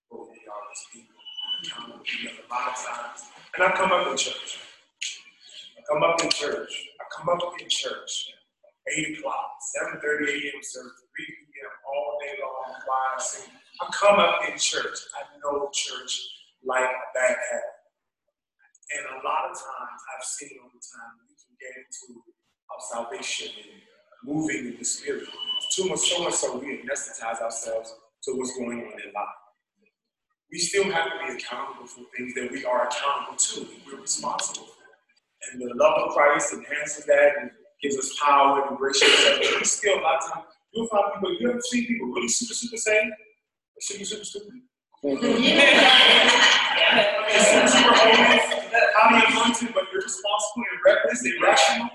for 0.09 0.27
who 0.27 0.31
we 0.35 0.43
are 0.51 0.65
as 0.67 0.83
people. 0.91 1.15
a 1.15 2.47
lot 2.51 2.75
of 2.75 2.75
times. 2.75 3.31
And 3.55 3.63
I 3.63 3.71
come 3.71 3.91
up 3.91 4.07
in 4.11 4.17
church. 4.17 4.59
I 5.77 5.81
come 5.87 6.03
up 6.03 6.21
in 6.21 6.29
church. 6.29 6.89
I 6.99 7.03
come 7.15 7.29
up 7.29 7.53
in 7.61 7.69
church. 7.69 8.33
8 8.87 9.19
o'clock, 9.19 9.59
7.30 9.95 9.99
a.m. 9.99 10.63
service, 10.63 10.91
3 11.15 11.25
p.m. 11.27 11.71
all 11.87 12.17
day 12.23 12.35
long, 12.39 12.75
choir 12.83 13.19
singing. 13.19 13.51
I 13.81 13.87
come 13.91 14.19
up 14.19 14.39
in 14.47 14.57
church. 14.57 14.97
I 15.15 15.23
know 15.43 15.69
church 15.73 16.19
like 16.65 16.83
a 16.87 17.07
bad 17.13 17.35
habit. 17.51 17.76
And 18.87 19.19
a 19.19 19.25
lot 19.25 19.51
of 19.51 19.51
times 19.51 19.99
I've 20.15 20.23
seen 20.23 20.55
over 20.63 20.79
time 20.79 21.13
we 21.27 21.35
can 21.35 21.51
get 21.59 21.75
into 21.75 22.23
our 22.71 22.79
salvation 22.79 23.51
and 23.57 23.81
moving 24.23 24.73
in 24.73 24.77
the 24.79 24.85
spirit. 24.85 25.27
Too 25.71 25.89
much, 25.89 25.99
so 25.99 26.23
much 26.23 26.33
so 26.33 26.57
we 26.57 26.79
anesthetize 26.79 27.41
ourselves 27.41 27.93
to 28.23 28.31
what's 28.33 28.57
going 28.57 28.79
on 28.79 28.99
in 28.99 29.13
life. 29.13 29.27
We 30.51 30.57
still 30.59 30.91
have 30.91 31.05
to 31.05 31.11
be 31.27 31.33
accountable 31.33 31.87
for 31.87 32.01
things 32.15 32.33
that 32.35 32.51
we 32.51 32.63
are 32.63 32.87
accountable 32.87 33.35
to, 33.35 33.67
we're 33.85 33.99
responsible 34.01 34.67
for. 34.67 34.73
And 35.51 35.61
the 35.61 35.73
love 35.75 36.03
of 36.03 36.13
Christ 36.13 36.53
enhances 36.53 37.05
that 37.05 37.33
and 37.41 37.51
gives 37.81 37.97
us 37.97 38.17
power 38.23 38.65
and 38.67 38.77
grace. 38.77 39.01
We 39.01 39.65
still 39.65 39.99
a 39.99 40.01
lot 40.01 40.23
of 40.23 40.31
times 40.31 40.45
you'll 40.71 40.87
find 40.87 41.13
people, 41.13 41.33
you 41.39 41.49
ever 41.49 41.61
see 41.61 41.85
people 41.85 42.07
really 42.07 42.29
super, 42.29 42.53
super 42.53 42.77
saved? 42.77 43.11
Super, 43.79 44.05
super 44.05 44.23
stupid. 44.23 44.61
super, 45.03 45.27
super 47.67 47.93
holy, 47.93 48.56
highly 48.95 49.53
to, 49.53 49.73
but 49.73 49.85
irresponsible 49.93 50.65
and 50.71 50.79
reckless, 50.85 51.23
and 51.23 51.33
irrational. 51.39 51.89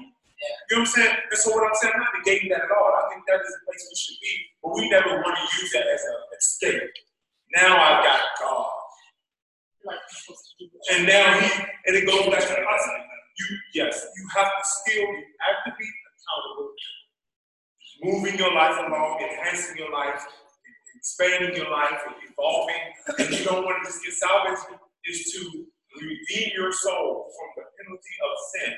You 0.71 0.77
know 0.77 0.81
what 0.81 0.81
I'm 0.81 0.87
saying? 0.87 1.17
And 1.31 1.39
so 1.39 1.51
what 1.55 1.69
I'm 1.69 1.75
saying, 1.79 1.95
I'm 1.95 2.03
not 2.03 2.15
negating 2.19 2.51
that 2.51 2.67
at 2.67 2.73
all. 2.75 2.91
I 2.99 3.15
think 3.15 3.23
that 3.29 3.41
is 3.41 3.53
the 3.55 3.63
place 3.63 3.83
we 3.87 3.97
should 3.97 4.19
be, 4.19 4.33
but 4.63 4.75
we 4.75 4.91
never 4.91 5.23
want 5.23 5.39
to 5.39 5.47
use 5.63 5.71
that 5.73 5.87
as 5.87 6.03
an 6.03 6.17
escape. 6.35 6.91
Now 7.55 7.79
I've 7.79 8.03
got 8.03 8.21
God. 8.41 8.73
And 10.93 11.07
now 11.07 11.39
he, 11.39 11.47
and 11.87 11.97
it 11.97 12.07
goes 12.07 12.27
back 12.27 12.43
to 12.43 12.55
the 12.55 12.63
outside. 12.67 13.07
You, 13.39 13.47
yes, 13.75 14.07
you 14.17 14.29
have 14.37 14.47
to 14.47 14.63
still 14.63 15.07
be 15.07 15.25
actively 15.41 15.89
accountable, 16.11 16.75
moving 18.03 18.39
your 18.39 18.55
life 18.55 18.79
along, 18.87 19.21
enhancing 19.23 19.77
your 19.77 19.91
life, 19.91 20.23
expanding 20.97 21.55
your 21.57 21.71
life, 21.71 21.99
and 22.07 22.15
evolving. 22.31 22.83
And 23.19 23.31
you 23.39 23.45
don't 23.45 23.65
want 23.65 23.83
to 23.83 23.89
just 23.91 24.05
get 24.05 24.15
salvation 24.15 24.79
is 25.05 25.33
to 25.33 25.67
redeem 26.05 26.53
your 26.55 26.73
soul 26.73 27.31
from 27.33 27.49
the 27.57 27.65
penalty 27.79 28.15
of 28.23 28.33
sin 28.55 28.73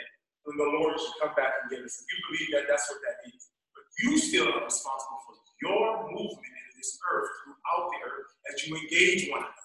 when 0.44 0.56
the 0.58 0.70
Lord 0.78 0.98
should 1.00 1.16
come 1.20 1.34
back 1.36 1.52
and 1.62 1.70
get 1.70 1.84
us. 1.84 2.00
If 2.00 2.06
you 2.08 2.18
believe 2.28 2.48
that, 2.56 2.64
that's 2.68 2.86
what 2.90 3.00
that 3.04 3.16
means. 3.24 3.48
But 3.74 3.84
you 4.04 4.18
still 4.18 4.48
are 4.48 4.64
responsible 4.64 5.20
for 5.26 5.34
your 5.62 6.08
movement 6.12 6.54
in 6.54 6.70
this 6.76 6.98
earth, 7.12 7.30
throughout 7.44 7.88
the 7.92 8.00
earth, 8.04 8.28
as 8.52 8.66
you 8.66 8.76
engage 8.76 9.30
one 9.30 9.40
another. 9.40 9.64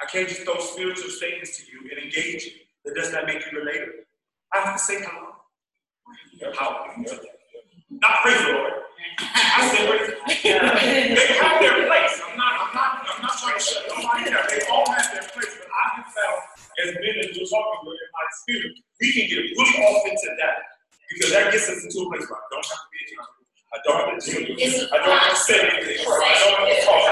I 0.00 0.06
can't 0.06 0.28
just 0.28 0.42
throw 0.42 0.58
spiritual 0.60 1.10
statements 1.10 1.56
to 1.58 1.62
you 1.72 1.80
and 1.90 2.04
engage 2.04 2.44
you. 2.44 2.52
That 2.84 2.94
does 2.94 3.12
not 3.12 3.26
make 3.26 3.40
you 3.50 3.58
relatable. 3.58 4.04
I 4.52 4.60
have 4.60 4.76
to 4.76 4.82
say 4.82 5.00
hello. 5.00 5.32
How? 6.54 6.86
Not 7.90 8.16
praise 8.22 8.42
the 8.44 8.52
Lord. 8.52 8.72
I 9.18 9.68
said 9.74 9.88
praise 9.88 10.10
They 10.44 11.34
have 11.40 11.60
their 11.60 11.86
place. 11.86 12.20
I'm 12.28 12.36
not, 12.36 12.52
I'm 12.60 12.74
not, 12.74 13.08
I'm 13.08 13.22
not 13.22 13.38
trying 13.40 13.58
to 13.58 13.64
shut 13.64 13.84
nobody 13.88 14.30
down. 14.30 14.44
They 14.50 14.60
all 14.70 14.84
have 14.90 15.10
their 15.12 15.22
place. 15.32 15.56
But 15.58 15.68
I 15.72 15.96
have 15.96 16.06
found, 16.06 16.42
as 16.84 16.88
men 16.94 17.14
as 17.24 17.36
you're 17.36 17.48
talking 17.48 17.82
with 17.88 17.96
in 17.96 18.10
my 18.12 18.26
spirit, 18.42 18.72
we 19.00 19.06
can 19.12 19.24
get 19.28 19.42
really 19.44 19.76
off 19.84 20.04
into 20.04 20.28
that. 20.40 20.56
Because 21.08 21.30
that 21.32 21.52
gets 21.52 21.68
us 21.70 21.84
into 21.84 22.02
a 22.02 22.06
place 22.10 22.26
where 22.28 22.40
I 22.40 22.46
don't 22.50 22.66
have 22.66 22.82
to 22.82 22.90
be 22.90 22.98
a 23.00 23.16
accountable. 23.16 23.46
I 23.72 23.78
don't 23.84 23.98
have 24.04 24.18
to 24.18 24.30
do 24.30 24.42
it. 24.42 24.92
I 24.92 24.96
don't 24.98 25.18
have 25.18 25.30
to 25.30 25.38
say 25.38 25.58
anything. 25.60 25.98
I 26.02 26.34
don't 26.44 26.58
have 26.58 26.68
to 26.68 26.84
talk. 26.84 27.02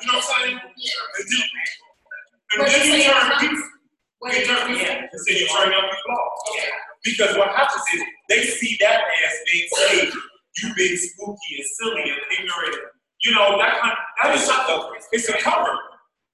You 0.00 0.06
know 0.06 0.18
what 0.18 0.24
I'm 0.24 0.46
saying? 0.46 0.58
And 2.54 2.60
then 2.66 2.82
you 2.86 3.02
turn 3.02 3.28
people. 3.40 3.68
You 4.24 4.46
turn 4.46 4.62
people. 4.68 5.08
So 5.18 5.30
you 5.32 5.46
turn 5.48 5.72
young 5.72 5.88
people 5.90 6.14
off. 6.14 6.32
Because 7.04 7.36
what 7.36 7.48
happens 7.50 7.82
is 7.94 8.02
they 8.28 8.42
see 8.44 8.76
that 8.80 9.00
as 9.02 9.34
being 9.50 9.68
saved. 9.68 10.16
You 10.62 10.74
being 10.74 10.96
spooky 10.96 11.52
and 11.58 11.66
silly 11.76 12.02
and 12.02 12.20
ignorant. 12.38 12.76
You 13.22 13.34
know, 13.34 13.58
that 13.58 13.80
kind 13.80 13.92
of, 13.92 13.98
that 14.22 14.34
is 14.36 14.46
not 14.46 14.66
the, 14.66 14.76
it's 15.12 15.28
a 15.28 15.32
cover. 15.38 15.76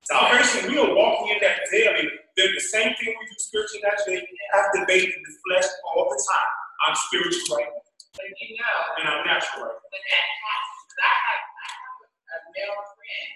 Salvation, 0.02 0.70
we 0.70 0.78
are 0.78 0.94
walking 0.94 1.34
in 1.34 1.38
that 1.40 1.60
daily. 1.72 2.08
They're 2.40 2.56
the 2.56 2.72
same 2.72 2.88
thing 2.96 3.12
we 3.12 3.24
do 3.28 3.36
spiritually 3.36 3.84
naturally, 3.84 4.24
activating 4.56 5.12
the 5.12 5.32
flesh 5.44 5.68
all 5.92 6.08
the 6.08 6.16
time. 6.16 6.52
I'm 6.88 6.96
spiritual 6.96 7.60
right 7.60 7.68
now. 7.68 7.84
But 8.16 8.32
you 8.32 8.56
know, 8.56 8.76
And 8.96 9.04
I'm 9.12 9.28
natural 9.28 9.68
right 9.68 9.76
now. 9.76 9.92
when 9.92 10.04
that 10.08 10.24
happens, 10.40 10.92
I 11.04 11.12
have, 11.20 11.44
I 11.52 11.66
have 11.68 12.40
a 12.40 12.40
male 12.56 12.80
friend 12.96 13.30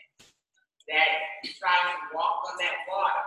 that 0.88 1.11
tries 1.52 1.84
to 1.84 2.16
walk 2.16 2.49
on 2.49 2.56
that 2.64 2.88
water, 2.88 3.25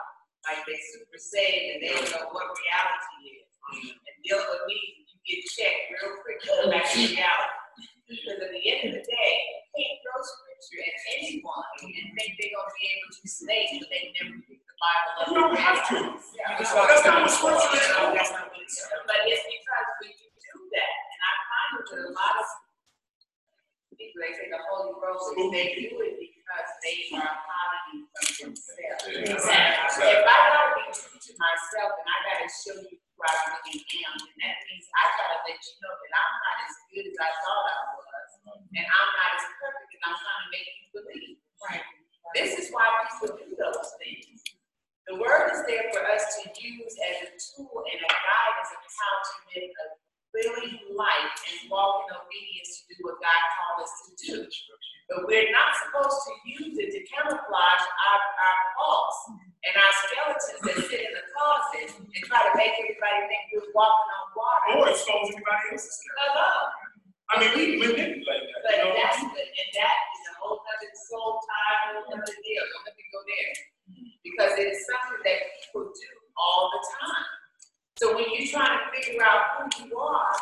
like 0.50 0.66
they 0.66 0.82
super 0.98 1.22
saved 1.22 1.78
and 1.78 1.80
they 1.86 1.94
don't 1.94 2.10
know 2.10 2.26
what 2.34 2.50
reality 2.58 3.38
is. 3.38 3.46
And 3.78 4.18
deal 4.26 4.42
with 4.50 4.66
me, 4.66 4.82
you 4.82 5.14
get 5.30 5.46
checked 5.46 5.94
real 5.94 6.18
quick, 6.26 6.42
go 6.42 6.74
back 6.74 6.90
to 6.90 7.06
reality. 7.06 7.54
Because 8.10 8.42
at 8.42 8.50
the 8.50 8.64
end 8.66 8.82
of 8.90 8.92
the 8.98 9.04
day, 9.06 9.34
you 9.46 9.62
can't 9.78 9.98
throw 10.02 10.18
scripture 10.26 10.82
at 10.82 10.98
anyone 11.22 11.70
and 11.86 12.10
think 12.18 12.34
they're 12.42 12.50
gonna 12.50 12.74
be 12.74 12.86
able 12.98 13.14
to 13.14 13.26
stay, 13.30 13.62
but 13.78 13.88
they 13.94 14.10
never 14.18 14.42
pick 14.42 14.58
the 14.58 14.58
Bible 14.58 14.66
up. 14.66 14.67
You 14.78 15.34
don't 15.34 15.58
have 15.58 15.82
to. 15.90 15.98
Yeah, 16.38 16.54
That's 16.58 16.74
not 16.74 16.86
what 16.86 16.94
is. 16.94 18.78
But 19.10 19.20
it's 19.26 19.44
because 19.50 19.88
when 19.98 20.14
you 20.14 20.30
do 20.38 20.54
that, 20.78 20.94
and 21.02 21.22
I 21.26 21.34
find 21.50 21.70
with 21.82 21.92
a 21.98 22.14
lot 22.14 22.36
of 22.38 22.48
people, 23.98 24.22
they 24.22 24.32
say 24.38 24.48
the 24.54 24.62
Holy 24.70 24.94
Rose, 25.02 25.26
they 25.50 25.68
do 25.82 25.98
it 26.06 26.14
because 26.22 26.70
they 26.86 26.98
are 27.18 27.26
hiding 27.42 28.06
from 28.06 28.54
themselves. 28.54 29.02
Exactly. 29.10 30.14
If 30.14 30.26
I 30.30 30.38
gotta 30.54 30.70
be 30.78 30.84
true 30.94 31.18
to 31.18 31.32
myself 31.42 31.92
and 31.98 32.08
I 32.08 32.18
gotta 32.30 32.48
show 32.54 32.78
you 32.78 32.98
who 33.02 33.20
I 33.26 33.34
really 33.58 33.82
am, 33.82 34.14
then 34.22 34.36
that 34.46 34.58
means 34.70 34.86
I 34.94 35.04
gotta 35.18 35.38
let 35.50 35.58
you 35.58 35.76
know 35.82 35.94
that 35.98 36.12
I'm 36.14 36.34
not 36.38 36.58
as 36.70 36.74
good 36.94 37.06
as 37.10 37.18
I 37.18 37.32
thought 37.42 37.66
I 37.66 37.78
was. 37.98 38.30
And 38.46 38.86
I'm 38.86 39.10
not 39.18 39.32
as 39.42 39.46
perfect 39.58 39.90
as 39.90 40.02
I'm 40.06 40.16
trying 40.22 40.44
to 40.46 40.50
make 40.54 40.70
you 40.70 40.88
believe. 40.94 41.38
Right. 41.66 41.86
This 42.36 42.60
is 42.60 42.70
why 42.70 42.86
people 43.10 43.38
do 43.42 43.56
those 43.58 43.90
things. 44.04 44.37
The 45.08 45.16
word 45.16 45.56
is 45.56 45.64
there 45.72 45.88
for 45.96 46.04
us 46.12 46.24
to 46.36 46.52
use 46.60 46.94
as 47.00 47.18
a 47.24 47.32
tool 47.40 47.80
and 47.80 48.00
a 48.04 48.12
guidance 48.12 48.72
of 48.76 48.82
how 48.84 49.14
to 49.24 49.34
live 49.56 49.72
a 49.72 49.86
living 50.36 50.76
life 51.00 51.34
and 51.48 51.72
walk 51.72 52.12
in 52.12 52.20
obedience 52.20 52.84
to 52.84 52.92
do 52.92 53.08
what 53.08 53.16
God 53.24 53.42
called 53.56 53.80
us 53.88 53.94
to 54.04 54.12
do. 54.20 54.36
But 55.08 55.24
we're 55.24 55.48
not 55.56 55.72
supposed 55.80 56.20
to 56.28 56.32
use 56.44 56.76
it 56.76 56.92
to 56.92 57.00
camouflage 57.08 57.86
our, 57.88 58.20
our 58.20 58.58
faults 58.76 59.20
and 59.64 59.74
our 59.80 59.94
skeletons 60.04 60.62
that 60.68 60.78
sit 60.92 61.02
in 61.08 61.14
the 61.16 61.26
closet 61.32 61.88
and 62.04 62.22
try 62.28 62.44
to 62.44 62.54
make 62.60 62.76
everybody 62.76 63.32
think 63.32 63.44
we're 63.56 63.72
walking 63.72 64.12
on 64.12 64.26
water. 64.36 64.68
Oh, 64.76 64.84
or 64.84 64.92
expose 64.92 65.32
anybody 65.32 65.72
else's. 65.72 65.96
Hello. 66.20 66.52
I 67.32 67.34
mean, 67.40 67.52
we 67.56 67.64
manipulate 67.80 68.44
that. 68.44 68.60
But 68.68 68.76
You 68.76 68.84
know? 68.84 69.00
that's 69.00 69.24
the, 69.24 69.40
and 69.40 69.70
that 69.80 69.98
is 70.20 70.24
a 70.28 70.34
whole 70.44 70.60
other 70.60 70.92
soul 71.08 71.40
tie, 71.48 71.96
whole 71.96 72.12
other 72.12 72.38
deal. 72.44 72.64
Don't 72.76 72.84
let 72.84 72.96
me 73.00 73.08
go 73.16 73.24
there. 73.24 73.56
Because 74.28 74.60
it 74.60 74.68
is 74.68 74.84
something 74.84 75.24
that 75.24 75.40
people 75.64 75.88
do 75.88 76.12
all 76.36 76.70
the 76.76 76.82
time. 77.00 77.28
So 77.98 78.14
when 78.14 78.28
you're 78.30 78.52
trying 78.52 78.76
to 78.76 78.84
figure 78.92 79.24
out 79.24 79.58
who 79.58 79.88
you 79.88 79.98
are 79.98 80.36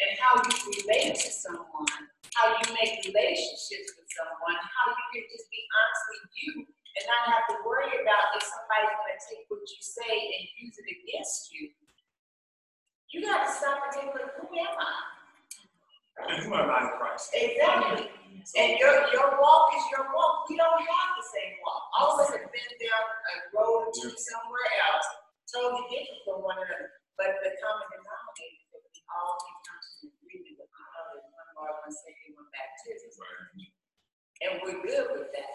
and 0.00 0.10
how 0.18 0.40
you 0.40 0.54
relate 0.82 1.14
to 1.14 1.30
someone, 1.30 1.92
how 2.34 2.56
you 2.56 2.66
make 2.74 3.04
relationships 3.04 3.94
with 3.94 4.08
someone, 4.10 4.58
how 4.58 4.86
you 4.90 5.04
can 5.14 5.24
just 5.30 5.46
be 5.46 5.60
honestly 5.68 6.18
you 6.42 6.50
and 6.66 7.04
not 7.06 7.30
have 7.30 7.46
to 7.54 7.56
worry 7.62 7.90
about 8.02 8.34
if 8.34 8.42
somebody's 8.42 8.94
gonna 8.98 9.20
take 9.30 9.46
what 9.46 9.62
you 9.62 9.78
say 9.78 10.10
and 10.10 10.42
use 10.58 10.74
it 10.78 10.88
against 10.90 11.54
you. 11.54 11.70
You 13.14 13.22
gotta 13.22 13.46
stop 13.46 13.78
and 13.86 13.92
take 13.94 14.10
a 14.10 14.18
look, 14.18 14.34
who 14.42 14.50
am 14.58 14.74
I? 14.74 15.17
And 16.26 16.42
who 16.42 16.50
am 16.54 16.66
I 16.66 16.78
in 16.82 16.90
Christ? 16.98 17.30
Exactly. 17.30 18.10
And 18.58 18.70
your, 18.80 18.94
your 19.14 19.28
walk 19.38 19.70
is 19.76 19.84
your 19.94 20.10
walk. 20.10 20.48
We 20.50 20.56
don't 20.58 20.82
have 20.82 21.10
the 21.14 21.26
same 21.30 21.54
walk. 21.62 21.82
All 21.94 22.10
of 22.16 22.26
us 22.26 22.32
have 22.34 22.48
been 22.50 22.72
down 22.80 23.04
a 23.06 23.34
road 23.54 23.86
or 23.86 23.92
two 23.92 24.10
somewhere 24.10 24.70
else, 24.88 25.06
totally 25.52 25.84
different 25.92 26.22
from 26.26 26.42
one 26.42 26.58
another. 26.58 26.90
But 27.20 27.38
the 27.44 27.50
common 27.60 27.86
denominator 27.92 28.62
is 28.62 28.66
that 28.72 28.82
we 28.88 28.98
all 29.10 29.34
can 29.42 29.56
come 29.68 29.82
to 29.82 29.94
an 30.06 30.10
agreement 30.16 30.54
with 30.58 30.70
one 30.70 30.86
another, 30.86 31.18
one 31.28 31.50
Lord, 31.60 31.74
one 31.82 31.94
Savior, 31.94 32.30
one 32.34 32.50
baptism. 32.54 33.10
And 34.38 34.50
we're 34.62 34.80
good 34.86 35.06
with 35.18 35.28
that. 35.34 35.54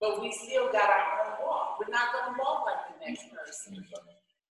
But 0.00 0.18
we 0.18 0.32
still 0.32 0.72
got 0.72 0.88
our 0.88 1.08
own 1.24 1.32
walk. 1.44 1.78
We're 1.78 1.92
not 1.92 2.10
gonna 2.10 2.36
walk 2.40 2.64
like 2.66 2.82
the 2.90 2.96
next 3.06 3.28
person. 3.30 3.80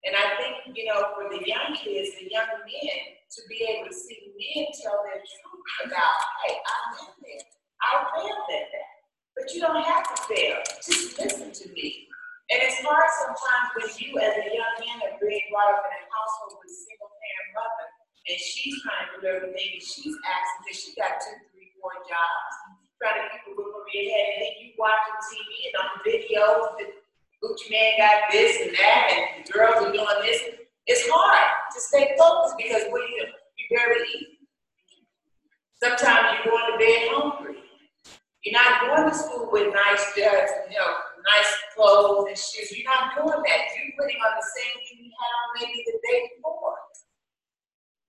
And 0.01 0.17
I 0.17 0.33
think, 0.41 0.73
you 0.73 0.89
know, 0.89 1.13
for 1.13 1.29
the 1.29 1.45
young 1.45 1.77
kids, 1.77 2.17
the 2.17 2.25
young 2.25 2.49
men, 2.65 2.97
to 3.05 3.39
be 3.45 3.61
able 3.69 3.85
to 3.85 3.93
see 3.93 4.33
men 4.33 4.65
tell 4.81 4.97
their 5.05 5.21
truth 5.21 5.65
about, 5.85 6.17
hey, 6.41 6.57
I've 6.57 6.89
been 6.97 7.13
there. 7.21 7.45
I 7.85 7.89
failed 8.17 8.49
at 8.49 8.65
that. 8.73 8.89
But 9.37 9.53
you 9.53 9.61
don't 9.61 9.77
have 9.77 10.05
to 10.09 10.17
fail. 10.25 10.57
Just 10.81 11.17
listen 11.21 11.53
to 11.53 11.65
me. 11.73 12.09
And 12.51 12.59
it's 12.65 12.83
hard 12.83 13.07
sometimes 13.23 13.67
when 13.77 13.87
you, 13.95 14.19
as 14.19 14.35
a 14.35 14.45
young 14.51 14.75
man, 14.83 14.97
are 15.07 15.15
being 15.23 15.47
brought 15.53 15.71
up 15.71 15.87
in 15.87 15.93
a 15.95 16.03
household 16.03 16.59
with 16.59 16.67
a 16.67 16.75
single 16.75 17.07
parent 17.07 17.49
mother, 17.55 17.87
and 18.27 18.37
she's 18.41 18.75
trying 18.83 19.07
to 19.07 19.15
do 19.23 19.27
everything, 19.31 19.79
and 19.79 19.85
she's 19.85 20.17
asking, 20.19 20.59
because 20.67 20.77
she 20.83 20.91
got 20.99 21.15
two, 21.23 21.37
three, 21.55 21.71
four 21.79 21.95
jobs, 22.03 22.53
trying 22.99 23.23
to 23.23 23.31
keep 23.31 23.47
a 23.47 23.51
roof 23.55 23.71
over 23.71 23.87
your 23.95 24.03
head, 24.11 24.27
and 24.35 24.39
then 24.43 24.53
you 24.59 24.75
watching 24.75 25.15
TV 25.31 25.47
and 25.71 25.75
on 25.79 25.89
videos, 26.03 26.75
and 26.83 26.91
Gucci 27.43 27.71
Mane 27.71 27.97
got 27.97 28.31
this 28.31 28.61
and 28.61 28.71
that, 28.77 29.09
and 29.09 29.45
the 29.45 29.51
girls 29.51 29.81
are 29.81 29.91
doing 29.91 30.21
this. 30.21 30.41
It's 30.85 31.09
hard 31.09 31.49
to 31.73 31.79
stay 31.81 32.13
focused 32.17 32.55
because 32.57 32.83
what 32.89 33.01
you? 33.09 33.25
You 33.57 33.77
barely 33.77 34.05
eat. 34.13 34.27
Sometimes 35.81 36.37
you're 36.37 36.53
going 36.53 36.69
to 36.69 36.77
bed 36.77 37.01
hungry. 37.09 37.57
You're 38.45 38.53
not 38.53 38.85
going 38.85 39.09
to 39.09 39.15
school 39.17 39.49
with 39.51 39.73
nice, 39.73 40.05
uh, 40.17 40.69
you 40.69 40.77
know, 40.77 40.91
nice 41.25 41.51
clothes 41.73 42.25
and 42.29 42.37
shoes. 42.37 42.73
You're 42.73 42.89
not 42.89 43.17
doing 43.17 43.41
that. 43.41 43.61
You're 43.73 43.97
putting 43.97 44.17
on 44.21 44.33
the 44.37 44.45
same 44.45 44.77
thing 44.85 45.05
you 45.05 45.13
had 45.13 45.33
on 45.33 45.47
maybe 45.57 45.81
the 45.85 45.97
day 46.05 46.29
before. 46.37 46.77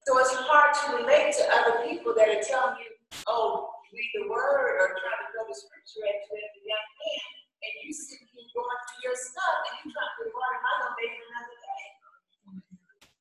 So 0.05 0.19
it's 0.21 0.35
hard 0.45 0.73
to 0.73 1.05
relate 1.05 1.33
to 1.37 1.45
other 1.53 1.89
people 1.89 2.13
that 2.17 2.29
are 2.29 2.45
telling 2.45 2.81
you, 2.81 2.91
oh, 3.29 3.73
read 3.93 4.11
the 4.17 4.29
word 4.29 4.81
or 4.81 4.97
trying 4.97 5.21
to 5.21 5.29
throw 5.33 5.45
the 5.49 5.57
scripture 5.57 6.05
at 6.09 6.21
a 6.29 6.61
young 6.65 6.89
man. 7.01 7.42
And 7.63 7.73
you 7.87 7.95
sitting 7.95 8.27
here 8.35 8.43
going 8.59 8.79
through 8.91 9.03
your 9.07 9.15
stuff 9.15 9.57
and 9.71 9.75
you 9.87 9.95
trying 9.95 10.11
to 10.19 10.35
what 10.35 10.51
am 10.51 10.67
I 10.67 10.73
gonna 10.83 10.99
make 10.99 11.15
another 11.15 11.57
day? 11.63 11.85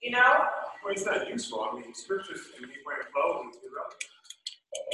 You 0.01 0.11
know? 0.17 0.31
Well, 0.81 0.97
it's 0.97 1.05
not 1.05 1.29
useful. 1.29 1.61
I 1.61 1.77
mean, 1.77 1.93
scriptures 1.93 2.49
and 2.57 2.65
me 2.65 2.81
wearing 2.81 3.05
clothes 3.13 3.53
is 3.53 3.61
irrelevant. 3.61 4.01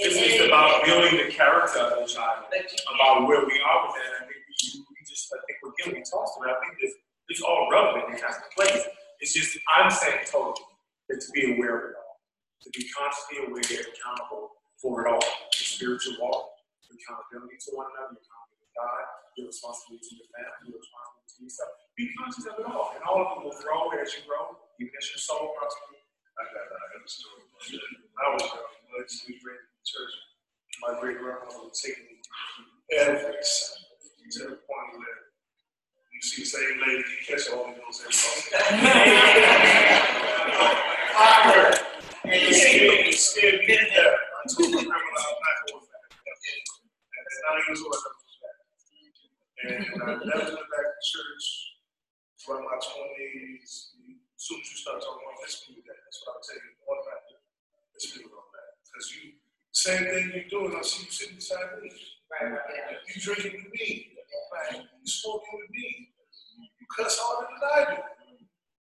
It's, 0.03 0.19
it's 0.19 0.43
about 0.43 0.83
building 0.83 1.15
the 1.15 1.31
character 1.31 1.79
of 1.79 2.03
the 2.03 2.09
child, 2.09 2.43
about 2.49 3.23
where 3.23 3.45
we 3.47 3.55
are 3.61 3.79
with 3.87 3.95
that. 3.95 4.11
I 4.19 4.27
think 4.27 4.41
we, 4.43 4.83
we 4.83 4.99
just, 5.07 5.31
I 5.31 5.39
think 5.47 5.63
we're 5.63 5.77
getting 5.79 6.03
tossed 6.03 6.35
around. 6.43 6.59
I 6.59 6.67
think 6.67 6.81
this, 6.81 6.93
it's 7.31 7.41
all 7.45 7.69
relevant. 7.71 8.11
It 8.11 8.19
has 8.19 8.35
a 8.35 8.47
place. 8.51 8.83
It's 9.23 9.31
just, 9.31 9.55
I'm 9.71 9.87
saying 9.87 10.27
totally, 10.27 10.59
that 11.07 11.21
to 11.23 11.29
be 11.31 11.55
aware 11.55 11.77
of 11.77 11.83
it 11.91 11.95
all, 11.95 12.19
to 12.65 12.69
be 12.75 12.83
constantly 12.91 13.47
aware 13.47 13.63
and 13.63 13.89
accountable 13.95 14.51
for 14.81 15.05
it 15.05 15.13
all. 15.13 15.23
The 15.23 15.63
spiritual 15.63 16.19
walk, 16.19 16.57
accountability 16.89 17.57
to 17.63 17.69
one 17.77 17.87
another, 17.95 18.17
accountability 18.17 18.65
to 18.65 18.71
God, 18.75 19.03
your 19.37 19.53
responsibility 19.53 20.01
to 20.01 20.13
your 20.17 20.29
family, 20.33 20.73
your 20.73 20.81
responsibility 20.81 21.29
to 21.29 21.39
yourself. 21.45 21.71
Be 21.93 22.09
conscious 22.17 22.45
of 22.49 22.57
it 22.57 22.65
all. 22.65 22.97
And 22.97 23.05
all 23.05 23.21
of 23.21 23.27
them 23.37 23.45
will 23.45 23.57
grow 23.61 23.93
as 23.93 24.09
you 24.17 24.25
grow, 24.25 24.57
even 24.81 24.89
as 24.97 25.05
your 25.13 25.21
soul 25.21 25.53
prospers. 25.53 26.01
I 26.37 26.43
got, 26.53 26.65
I 26.65 26.85
got 26.97 27.01
a 27.05 27.09
story. 27.09 27.45
I 27.45 28.33
was 28.33 28.41
young, 28.41 28.61
I 28.61 29.01
used 29.01 29.21
to 29.21 29.29
be 29.29 29.37
great 29.41 29.61
in 29.61 29.81
church. 29.85 30.13
My 30.81 30.93
great 31.01 31.17
grandmother 31.17 31.65
would 31.65 31.73
take 31.73 31.97
me 32.05 32.17
every 32.97 33.41
Sunday 33.41 34.29
to 34.37 34.39
the 34.53 34.57
point 34.61 34.89
where 34.97 35.33
you 36.13 36.21
see 36.21 36.41
the 36.45 36.49
same 36.49 36.77
lady, 36.81 37.01
you 37.01 37.17
catch 37.25 37.49
all 37.53 37.69
of 37.69 37.73
those 37.77 38.01
every 38.01 38.13
Sunday. 38.13 38.61
And 42.27 42.41
you 42.41 42.53
see 42.53 42.89
me, 42.89 43.11
still 43.13 43.57
get 43.65 43.79
there. 43.95 44.17
And 44.43 44.57
nine 47.47 47.61
years 47.67 47.81
old, 47.81 47.95
I 47.95 47.97
back. 48.03 48.26
And 49.63 49.73
I 49.73 50.13
never 50.21 50.53
went 50.53 50.69
back 50.69 50.87
to 50.93 51.01
church 51.01 51.45
throughout 52.37 52.61
my 52.61 52.77
20s. 52.77 53.97
As 54.37 54.45
soon 54.45 54.61
as 54.61 54.69
you 54.69 54.77
start 54.77 55.01
talking 55.01 55.25
about 55.25 55.41
let's 55.41 55.65
that, 55.65 55.97
that's 55.97 56.17
what 56.21 56.37
I'm 56.37 56.43
taking 56.45 56.77
automatically. 56.85 57.41
Let's 57.89 58.05
do 58.13 58.21
it 58.21 58.37
on 58.37 58.47
that. 58.53 58.69
Because 58.85 59.07
you, 59.17 59.23
the 59.33 59.77
same 59.81 60.03
thing 60.05 60.25
you're 60.29 60.51
doing, 60.53 60.77
I 60.77 60.85
see 60.85 61.09
you 61.09 61.11
sitting 61.11 61.41
beside 61.41 61.73
me. 61.81 61.89
Right, 62.29 62.53
right. 62.53 62.69
right. 62.69 63.01
You 63.09 63.17
drinking 63.17 63.65
with 63.65 63.73
me. 63.73 64.13
Right. 64.53 64.77
You 64.77 65.07
smoking 65.09 65.57
with 65.57 65.71
me. 65.73 66.13
You 66.61 66.85
cuss 66.93 67.17
harder 67.17 67.49
than 67.49 67.65
I 67.65 67.81
do. 67.97 68.01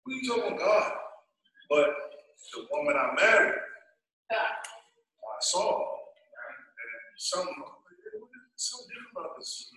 We 0.06 0.26
talking 0.26 0.58
about 0.58 0.58
God. 0.58 0.92
But 1.70 1.86
the 2.50 2.66
woman 2.72 2.96
I 2.98 3.14
married, 3.14 3.62
I 4.32 5.40
saw. 5.40 5.78
And 5.78 7.14
something, 7.16 7.54
something 8.56 8.88
different 8.90 9.14
about 9.14 9.38
this. 9.38 9.70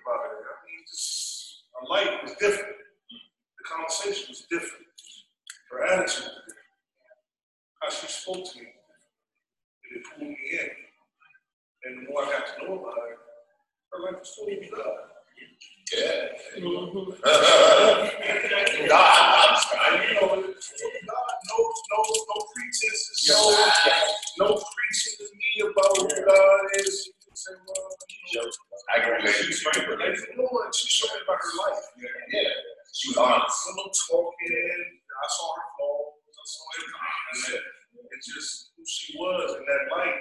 About 0.00 0.24
it. 0.26 0.40
I 0.40 0.56
mean, 0.66 0.82
just 0.88 1.64
a 1.80 1.84
light 1.86 2.22
was 2.22 2.32
different. 2.40 2.76
The 3.58 3.64
conversation 3.68 4.26
was 4.30 4.46
different. 4.50 4.86
Her 5.70 5.84
attitude 5.84 6.24
was 6.24 6.42
different. 6.46 6.60
How 7.82 7.90
she 7.90 8.06
spoke 8.06 8.44
to 8.52 8.58
me. 8.60 8.66
It 8.66 10.02
pulled 10.16 10.30
me 10.30 10.36
in. 10.52 10.70
And 11.84 11.92
the 12.06 12.10
more 12.10 12.24
I 12.24 12.30
got 12.30 12.46
to 12.46 12.52
know 12.64 12.74
about 12.78 12.94
her, 12.94 13.16
her 13.92 14.00
life 14.04 14.18
was 14.20 14.30
full 14.36 14.48
of 14.48 14.58
love. 14.78 15.10
Yeah. 15.92 16.60
Mm-hmm. 16.60 17.10
God, 17.20 18.10
you 18.76 18.86
know, 18.86 20.28
God, 20.28 20.44
no, 21.48 21.56
no, 21.90 21.98
no 22.28 22.36
pretenses, 22.54 23.18
no, 23.28 23.36
no 24.38 24.46
preaching 24.54 25.14
to 25.18 25.24
me 25.34 25.50
about 25.70 25.92
who 25.96 26.04
God 26.24 26.64
is. 26.76 26.94
I 28.90 29.00
can 29.00 29.12
relate 29.12 29.34
to 29.34 29.46
you. 29.46 29.54
You 30.30 30.36
know? 30.36 30.70
She 30.72 30.88
showed 30.88 31.14
me 31.14 31.20
about 31.24 31.38
her 31.40 31.54
life. 31.56 31.80
Yeah. 31.96 32.50
She 32.92 33.08
was 33.08 33.16
honest. 33.16 33.56
A 33.66 33.70
little 33.76 33.92
talking. 34.08 35.00
I 35.10 35.26
saw 35.28 35.54
her 35.56 35.68
fall. 35.78 36.20
I 36.28 36.44
saw 36.44 36.64
everything. 36.76 37.64
And 37.96 38.20
just 38.22 38.72
who 38.76 38.82
she 38.86 39.16
was 39.16 39.56
in 39.56 39.64
that 39.64 39.96
light 39.96 40.18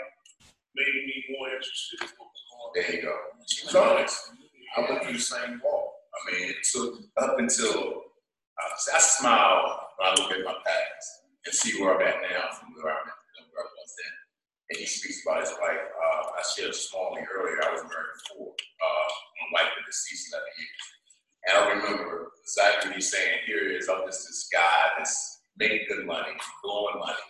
made 0.76 0.94
me 1.08 1.24
more 1.36 1.50
interested 1.50 2.02
in 2.02 2.08
what 2.18 2.30
was 2.30 2.42
going 2.48 2.60
on. 2.62 2.70
There 2.76 2.96
you 2.96 3.02
go. 3.02 3.16
She 3.48 3.66
was 3.66 3.76
honest. 3.76 4.32
I 4.78 4.82
went 4.82 5.04
through 5.04 5.14
the 5.14 5.20
same 5.20 5.62
wall. 5.64 5.94
I 6.14 6.32
mean, 6.32 6.50
it 6.50 6.58
took 6.72 7.02
up 7.18 7.40
until 7.40 8.04
uh, 8.60 8.96
I 8.96 9.00
smile 9.00 9.90
when 9.98 10.10
I 10.10 10.16
look 10.16 10.32
at 10.32 10.46
my 10.46 10.54
past 10.54 11.08
and 11.46 11.54
see 11.56 11.82
where 11.82 11.96
I'm 11.96 12.08
at 12.08 12.22
now 12.22 12.50
from 12.54 12.76
where 12.76 12.94
I'm 12.94 13.08
at, 13.08 13.18
where 13.52 13.64
I 13.64 13.68
was 13.68 13.94
then. 13.98 14.14
And 14.70 14.78
he 14.78 14.86
speaks 14.86 15.26
about 15.26 15.42
his 15.42 15.54
wife. 15.62 15.82
Uh, 15.82 16.22
I 16.38 16.42
shared 16.56 16.74
smallly 16.74 17.26
earlier. 17.26 17.58
I 17.66 17.74
was 17.74 17.82
married 17.90 18.14
before. 18.22 18.54
Uh, 18.54 19.08
my 19.42 19.64
wife 19.64 19.74
been 19.74 19.86
deceased 19.86 20.30
11 20.34 20.46
years. 20.62 20.86
And 21.48 21.54
I 21.58 21.62
remember 21.74 22.32
exactly 22.44 22.90
what 22.90 22.96
he's 22.96 23.12
saying 23.12 23.40
here 23.48 23.72
is 23.72 23.90
I'm 23.90 24.06
just 24.06 24.28
this 24.28 24.48
guy 24.54 24.98
that's 24.98 25.42
making 25.58 25.88
good 25.90 26.06
money, 26.06 26.36
blowing 26.64 27.00
money, 27.00 27.28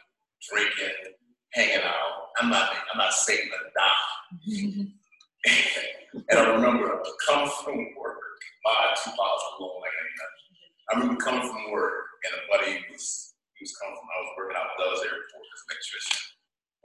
drinking, 0.51 1.15
hanging 1.53 1.85
out. 1.85 2.35
I'm 2.41 2.49
not 2.49 2.71
I'm 2.91 2.97
not 2.97 3.13
saving 3.13 3.49
a 3.53 3.61
dime. 3.71 4.93
and 6.29 6.39
I 6.39 6.49
remember 6.51 7.01
coming 7.27 7.51
from 7.63 7.77
work, 7.95 8.19
my 8.65 8.95
two 9.03 9.11
bottles 9.15 9.43
of 9.53 9.59
alone 9.59 9.81
like 9.81 9.91
I 10.89 10.99
remember 10.99 11.21
coming 11.21 11.47
from 11.47 11.71
work 11.71 12.09
and 12.25 12.33
a 12.33 12.41
buddy 12.49 12.83
was 12.91 13.35
he 13.55 13.63
was 13.63 13.77
coming 13.77 13.93
from 13.93 14.09
I 14.09 14.17
was 14.25 14.33
working 14.37 14.57
out 14.57 14.73
at 14.73 14.77
Dulles 14.81 15.05
Airport 15.05 15.45
as 15.53 15.61
an 15.61 15.69
electrician. 15.69 16.28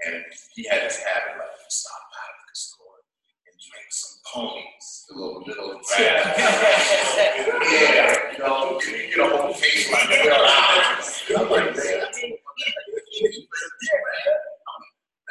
And 0.07 0.25
he 0.55 0.67
had 0.69 0.83
this 0.83 0.99
habit 0.99 1.39
like 1.39 1.55
he 1.57 1.65
stop 1.69 2.03
by 2.11 2.25
the 2.27 2.35
liquor 2.43 2.55
store 2.55 2.99
and 3.47 3.57
drink 3.57 3.89
some 3.91 4.19
ponies, 4.27 4.89
a 5.11 5.15
little 5.15 5.43
little 5.47 5.81
fast. 5.89 6.39
yeah, 6.39 8.33
you 8.33 8.39
know, 8.39 8.81
you 8.81 9.15
get 9.15 9.21
a 9.21 9.37
whole 9.37 9.55
case 9.55 9.91
like 9.93 10.09
that. 10.09 11.31
I'm 11.39 11.49
like, 11.51 11.77
man, 11.77 12.05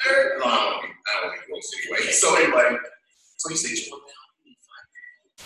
I 0.06 0.10
don't, 0.40 0.44
I 0.44 1.22
don't 1.22 1.34
even 1.38 1.48
go 1.50 1.56
anyway. 1.96 2.12
So 2.12 2.36
anyway, 2.36 2.78
so 3.38 3.50
he 3.50 3.56
said, 3.56 3.92
"Well, 3.92 4.02
now 4.02 5.46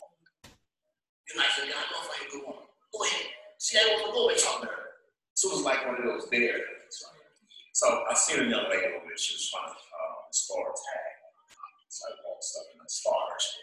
And 1.34 1.42
I 1.42 1.46
said, 1.56 1.68
"God, 1.68 1.86
go 1.92 1.98
find 2.08 2.28
a 2.28 2.32
good 2.32 2.44
woman. 2.46 2.64
Go 2.94 3.04
ahead. 3.04 3.26
See, 3.60 3.78
I 3.78 3.82
want 3.92 4.06
to 4.06 4.12
go 4.14 4.30
and 4.30 4.38
talk 4.40 4.62
to 4.62 4.68
her." 4.68 4.84
So 5.34 5.50
it 5.50 5.56
was 5.58 5.64
like 5.66 5.86
one 5.86 5.98
of 5.98 6.04
those 6.06 6.30
there. 6.30 6.60
So 7.78 7.86
I 8.10 8.14
seen 8.18 8.42
a 8.42 8.50
young 8.50 8.66
lady 8.74 8.90
over 8.90 9.06
there. 9.06 9.22
She 9.22 9.38
was 9.38 9.54
trying 9.54 9.70
to 9.70 9.78
uh, 9.78 10.26
install 10.34 10.66
a 10.66 10.74
tag. 10.74 11.14
So 11.94 12.10
I 12.10 12.18
walked 12.26 12.50
up 12.58 12.66
and 12.74 12.82
installed 12.82 13.30
her. 13.30 13.38
She 13.38 13.62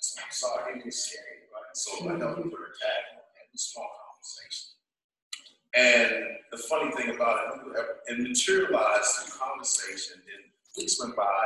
so 0.00 0.16
I 0.24 0.32
saw 0.32 0.48
her. 0.64 0.72
It 0.72 0.80
was 0.80 0.96
scary, 0.96 1.44
right? 1.52 1.76
So 1.76 1.92
I 2.08 2.16
helped 2.16 2.40
her 2.40 2.48
put 2.48 2.56
her 2.56 2.72
tag 2.80 3.20
on 3.20 3.20
and 3.20 3.52
a 3.52 3.60
small 3.60 3.84
conversation. 3.84 4.80
And 5.76 6.08
the 6.48 6.60
funny 6.64 6.88
thing 6.96 7.12
about 7.12 7.52
it, 7.52 8.16
it 8.16 8.24
materialized 8.24 9.12
in 9.12 9.36
conversation. 9.36 10.24
And 10.24 10.48
weeks 10.80 10.96
went 10.96 11.20
by, 11.20 11.36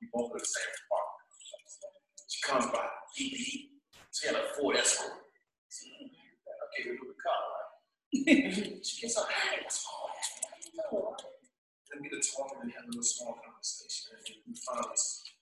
we 0.00 0.08
both 0.08 0.32
in 0.32 0.40
the 0.40 0.48
same 0.48 0.72
apartment. 0.88 2.32
She 2.32 2.40
comes 2.48 2.64
by, 2.72 2.88
beep, 3.12 3.76
She 4.08 4.24
had 4.24 4.40
a 4.40 4.56
Ford 4.56 4.80
Escort. 4.80 5.20
I 5.20 6.64
gave 6.80 6.96
her 6.96 7.12
the 7.12 7.20
car, 7.20 7.44
right? 7.44 8.80
she 8.88 9.04
gets 9.04 9.20
up, 9.20 9.28
hey, 9.28 9.60
what's 9.60 9.84
all 9.84 10.08
that? 10.16 10.35
Let 10.76 12.00
me 12.02 12.08
talking 12.12 12.60
and 12.62 12.72
having 12.72 12.98
a 12.98 13.02
small 13.02 13.40
conversation. 13.40 14.12
And 14.12 14.36
we 14.44 14.52
finally, 14.60 14.92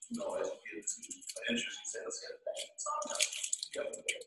you 0.09 0.19
know, 0.19 0.39
as 0.39 0.47
we 0.47 0.79
get 0.79 0.87
to 0.87 0.97
the 1.03 1.11
interest, 1.51 1.75
she 1.91 1.99
let's 1.99 2.23
get 3.73 3.83
a 3.83 3.91
thing. 3.91 4.23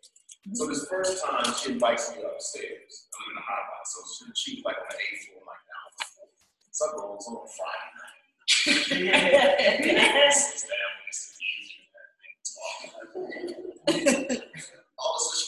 So 0.53 0.67
this 0.67 0.87
first 0.89 1.25
time, 1.25 1.55
she 1.57 1.73
invites 1.73 2.13
me 2.13 2.23
upstairs. 2.25 3.09
I'm 3.17 3.31
in 3.33 3.37
the 3.37 3.45
high 3.45 3.65
rise, 3.65 3.89
so 3.89 4.01
she, 4.13 4.25
she 4.37 4.51
was 4.61 4.65
like 4.65 4.77
on 4.77 4.85
the 4.89 4.97
eighth 4.97 5.25
floor, 5.29 5.41
like 5.49 5.65
down 5.65 5.89
on 5.89 5.93
the 5.97 6.05
floor. 6.13 6.29
So 6.73 6.85
I 6.85 6.93
go 6.93 7.17
on 7.17 7.17
a 7.17 7.49
Friday 7.57 7.93
night. 7.97 8.21
All 14.99 15.17
she 15.17 15.25
looks 15.29 15.48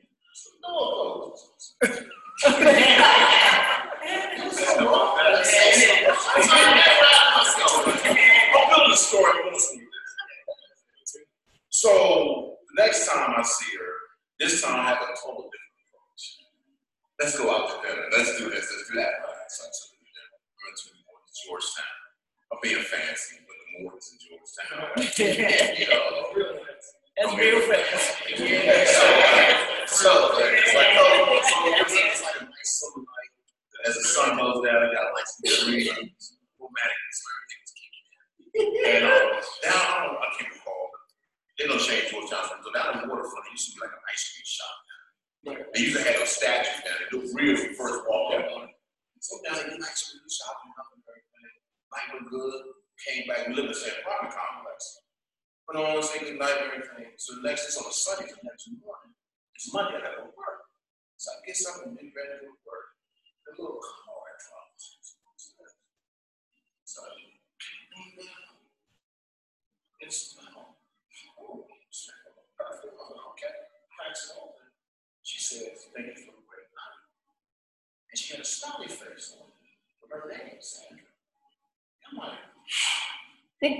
So. 0.63 1.33
I'm. 1.33 2.01
I'm 2.03 2.21
next 12.91 13.07
time 13.07 13.33
I 13.37 13.41
see 13.43 13.77
her, 13.77 13.93
this 14.39 14.61
time 14.61 14.79
I 14.79 14.83
have 14.89 14.97
a 14.97 15.15
total 15.15 15.47
different 15.47 15.79
approach. 15.87 16.23
Let's 17.19 17.37
go 17.37 17.49
out 17.51 17.69
to 17.69 17.87
dinner. 17.87 18.07
Let's 18.11 18.37
do 18.37 18.49
this. 18.49 18.67
Let's 18.67 18.89
do 18.89 18.95
that. 18.99 19.13
So 19.49 19.63
I 19.63 19.69
took 19.71 19.91
her 19.91 20.01
to 20.01 20.11
dinner. 20.11 20.31
We 20.57 20.61
went 20.65 20.77
to 20.77 21.33
Georgetown. 21.47 21.95
I'm 22.51 22.59
being 22.61 22.83
fancy, 22.83 23.35
but 23.47 23.55
the 23.61 23.67
Morton's 23.83 24.11
in 24.11 24.17
Georgetown. 24.27 24.91
you 25.79 25.87
know, 25.87 26.70
That's 27.21 27.37
real 27.37 27.61
fast. 27.69 28.17
so, 28.89 29.05
so 29.85 30.09
it's 30.41 30.73
like, 30.73 30.93
oh, 30.97 31.37
it's 31.37 32.21
like. 32.23 32.41
As 33.85 33.95
the 33.95 34.05
sun 34.13 34.37
goes 34.37 34.61
down, 34.65 34.77
I 34.77 34.93
got 34.93 35.09
like 35.13 35.25
some 35.25 35.69
breeze, 35.69 35.89
romantic, 36.57 37.09
so 37.13 37.25
everything 37.33 37.61
kicking 37.65 37.93
in. 38.53 38.93
And 38.93 39.05
um, 39.09 39.41
down, 39.65 40.17
I, 40.21 40.27
can't 40.37 40.53
recall, 40.53 40.85
they 41.57 41.65
don't 41.65 41.81
change 41.81 42.13
Georgetown. 42.13 42.45
So 42.61 42.69
down 42.73 42.93
in 42.93 42.97
the 43.01 43.09
waterfront, 43.09 43.49
it 43.49 43.57
used 43.57 43.73
to 43.73 43.77
be 43.77 43.81
like 43.81 43.93
an 43.93 44.05
ice 44.05 44.21
cream 44.29 44.45
shop. 44.45 44.77
They 45.73 45.81
used 45.81 45.97
to 45.97 46.05
have 46.05 46.17
those 46.21 46.29
statues 46.29 46.77
down 46.85 46.93
there. 46.93 47.09
It 47.09 47.13
looked 47.13 47.33
real 47.33 47.57
first 47.73 48.05
walked 48.05 48.37
that 48.37 48.53
one. 48.53 48.69
So 49.17 49.37
down 49.45 49.65
there, 49.65 49.81
ice 49.81 50.01
cream 50.09 50.29
shop 50.29 50.57
and 50.61 50.73
good. 50.77 51.21
Night 51.89 52.09
went 52.13 52.29
good. 52.29 52.61
Came 53.01 53.25
back. 53.25 53.49
We 53.49 53.57
lived 53.57 53.73
in 53.73 53.73
the 53.73 53.81
same 53.81 53.97
apartment 54.05 54.37
complex. 54.37 54.77
Put 55.71 55.87
on, 55.87 56.03
night 56.03 56.51
and 56.59 56.83
everything. 56.83 57.15
So 57.15 57.39
the 57.39 57.47
next, 57.47 57.63
it's 57.63 57.79
on 57.79 57.87
a 57.87 57.95
Sunday, 57.95 58.27
the 58.27 58.43
next 58.43 58.67
morning. 58.83 59.15
It's 59.55 59.71
Monday, 59.71 59.95
I 59.95 60.03
gotta 60.03 60.27
go 60.27 60.35
work. 60.35 60.67
So 61.15 61.31
I 61.31 61.39
get 61.47 61.55
something 61.55 61.95
and 61.95 62.11
ready 62.11 62.27
to 62.27 62.43
go 62.43 62.51
work. 62.67 62.91
The 63.47 63.55
little 63.55 63.79
car 63.79 64.35
drops. 64.35 65.15
So 66.83 67.07
I. 67.07 67.23
It's, 70.03 70.35
oh, 71.39 71.63
okay. 73.31 73.55
Cracks. 73.95 74.27
She 75.23 75.39
says, 75.39 75.87
thank 75.95 76.07
you 76.11 76.19
for 76.19 76.35
the 76.35 76.43
great 76.51 76.67
night. 76.67 76.99
And 78.11 78.19
she 78.19 78.35
had 78.35 78.43
a 78.43 78.45
smiley 78.45 78.91
face 78.91 79.39
on. 79.39 79.47
Her 80.11 80.27
name, 80.27 80.59
Sandra. 80.59 81.07
I'm 82.11 82.17
like, 82.19 82.43
you 83.61 83.69
you 83.69 83.77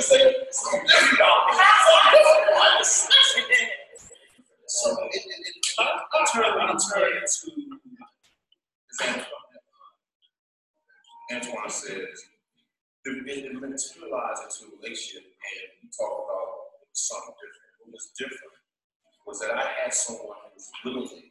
say, 0.00 0.32
so 4.66 4.96
it, 5.12 5.12
it, 5.12 5.14
it, 5.14 5.20
it 5.20 5.24
it 5.36 5.44
Antoine, 11.32 11.68
says, 11.68 11.90
it, 11.92 12.08
it, 13.04 13.04
it 13.04 13.52
materialized 13.52 14.42
into 14.44 14.64
a 14.64 14.66
relationship 14.80 15.24
and 15.24 15.68
we 15.82 15.86
talk 15.92 16.14
about 16.24 16.48
something 16.92 17.34
different. 17.36 17.72
What 17.84 17.92
was 17.92 18.08
different 18.18 18.59
was 19.30 19.38
that 19.38 19.54
I 19.54 19.62
had 19.78 19.94
someone 19.94 20.42
who 20.42 20.58
was 20.58 20.66
willing 20.82 21.06
to 21.06 21.22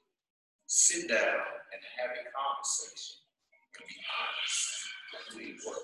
sit 0.72 1.12
down 1.12 1.20
and 1.20 1.80
have 2.00 2.16
a 2.16 2.24
conversation 2.32 3.20
and 3.76 3.84
be 3.84 4.00
honest 4.00 4.64
and 5.12 5.24
really 5.36 5.60
work. 5.68 5.84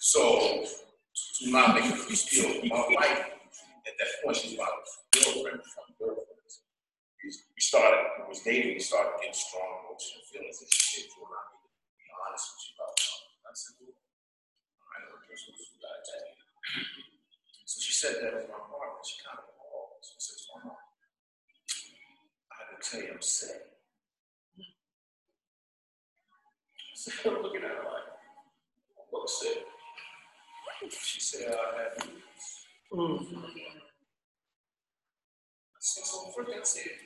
So 0.00 0.64
to 0.64 1.50
not 1.52 1.76
make 1.76 1.92
it 1.92 2.00
feel 2.00 2.64
my 2.72 2.88
wife 2.96 3.36
at 3.84 3.94
that 4.00 4.10
point 4.24 4.36
she 4.36 4.56
was 4.56 4.64
my 4.64 4.72
girlfriend 5.12 5.60
from 5.60 5.92
girlfriends. 6.00 6.64
We, 7.20 7.60
started 7.60 8.00
we 8.16 8.32
was 8.32 8.40
dating, 8.40 8.80
we 8.80 8.80
started 8.80 9.12
getting 9.20 9.36
strong 9.36 9.84
emotional 9.84 10.24
feelings 10.24 10.56
and 10.64 10.72
she 10.72 11.04
said, 11.04 11.12
Jordan, 11.12 11.36
I 11.36 11.44
need 11.52 11.68
to 11.68 12.00
be 12.00 12.08
honest 12.16 12.48
with 12.48 12.64
you 12.64 12.72
about 12.80 12.96
something. 12.96 13.44
I 13.44 13.52
said, 13.52 13.76
well, 13.76 13.92
I 13.92 14.96
know 15.04 15.20
this 15.28 15.44
was. 15.52 15.68
So 17.70 17.78
she 17.78 17.94
said 17.94 18.18
that 18.18 18.34
in 18.34 18.50
my 18.50 18.58
heart 18.58 18.98
and 18.98 19.06
she 19.06 19.22
kind 19.22 19.38
of 19.38 19.46
paused. 19.54 20.02
She 20.02 20.18
says, 20.18 20.42
Mama, 20.50 20.74
I 20.74 22.54
have 22.58 22.69
to 22.69 22.69
tell 22.82 23.00
I'm 23.12 23.22
sick. 23.22 23.62
So 26.94 27.10
I'm 27.30 27.42
looking 27.42 27.62
at 27.64 27.70
her 27.70 27.84
like, 27.84 28.08
what's 29.10 29.40
sick? 29.40 29.58
She 30.90 31.20
said, 31.20 31.48
I 31.48 31.50
had 31.76 31.92
news. 32.08 32.22
I 32.92 32.94
said, 35.80 36.04
so 36.04 36.16
I 36.28 36.30
said, 36.62 36.98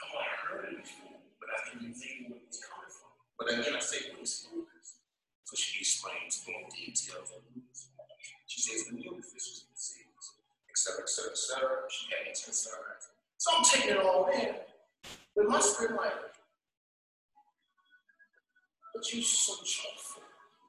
no, 0.00 0.06
I 0.16 0.18
heard 0.40 0.64
it 0.72 0.76
before, 0.84 1.18
but 1.40 1.48
I 1.48 1.50
didn't 1.68 1.94
think 1.94 2.16
where 2.28 2.38
it 2.40 2.46
was 2.48 2.60
coming 2.64 2.92
from. 2.92 3.12
But 3.36 3.46
again, 3.52 3.74
I 3.76 3.78
say, 3.80 3.98
what 4.12 4.22
is 4.22 4.32
news? 4.52 4.88
So 5.44 5.52
she 5.56 5.80
explains 5.80 6.44
more 6.48 6.68
details 6.72 7.30
of 7.36 7.42
news. 7.52 7.78
She 8.46 8.60
says, 8.60 8.84
the 8.88 8.94
new 8.96 9.12
deficiency 9.16 9.66
disease, 9.72 10.26
et 10.68 10.76
cetera, 10.76 11.04
et 11.04 11.08
cetera, 11.08 11.32
et 11.32 11.36
cetera. 11.36 11.88
She 11.92 12.06
had 12.08 12.24
these 12.28 12.42
concerns. 12.44 13.11
So 13.42 13.50
I'm 13.58 13.64
taking 13.64 13.90
it 13.90 13.98
all 13.98 14.30
in. 14.32 14.54
But 15.34 15.48
my 15.48 15.58
spirit 15.58 15.96
like, 15.96 16.12
but 18.94 19.12
you 19.12 19.20
so 19.20 19.54
joyful. 19.66 20.22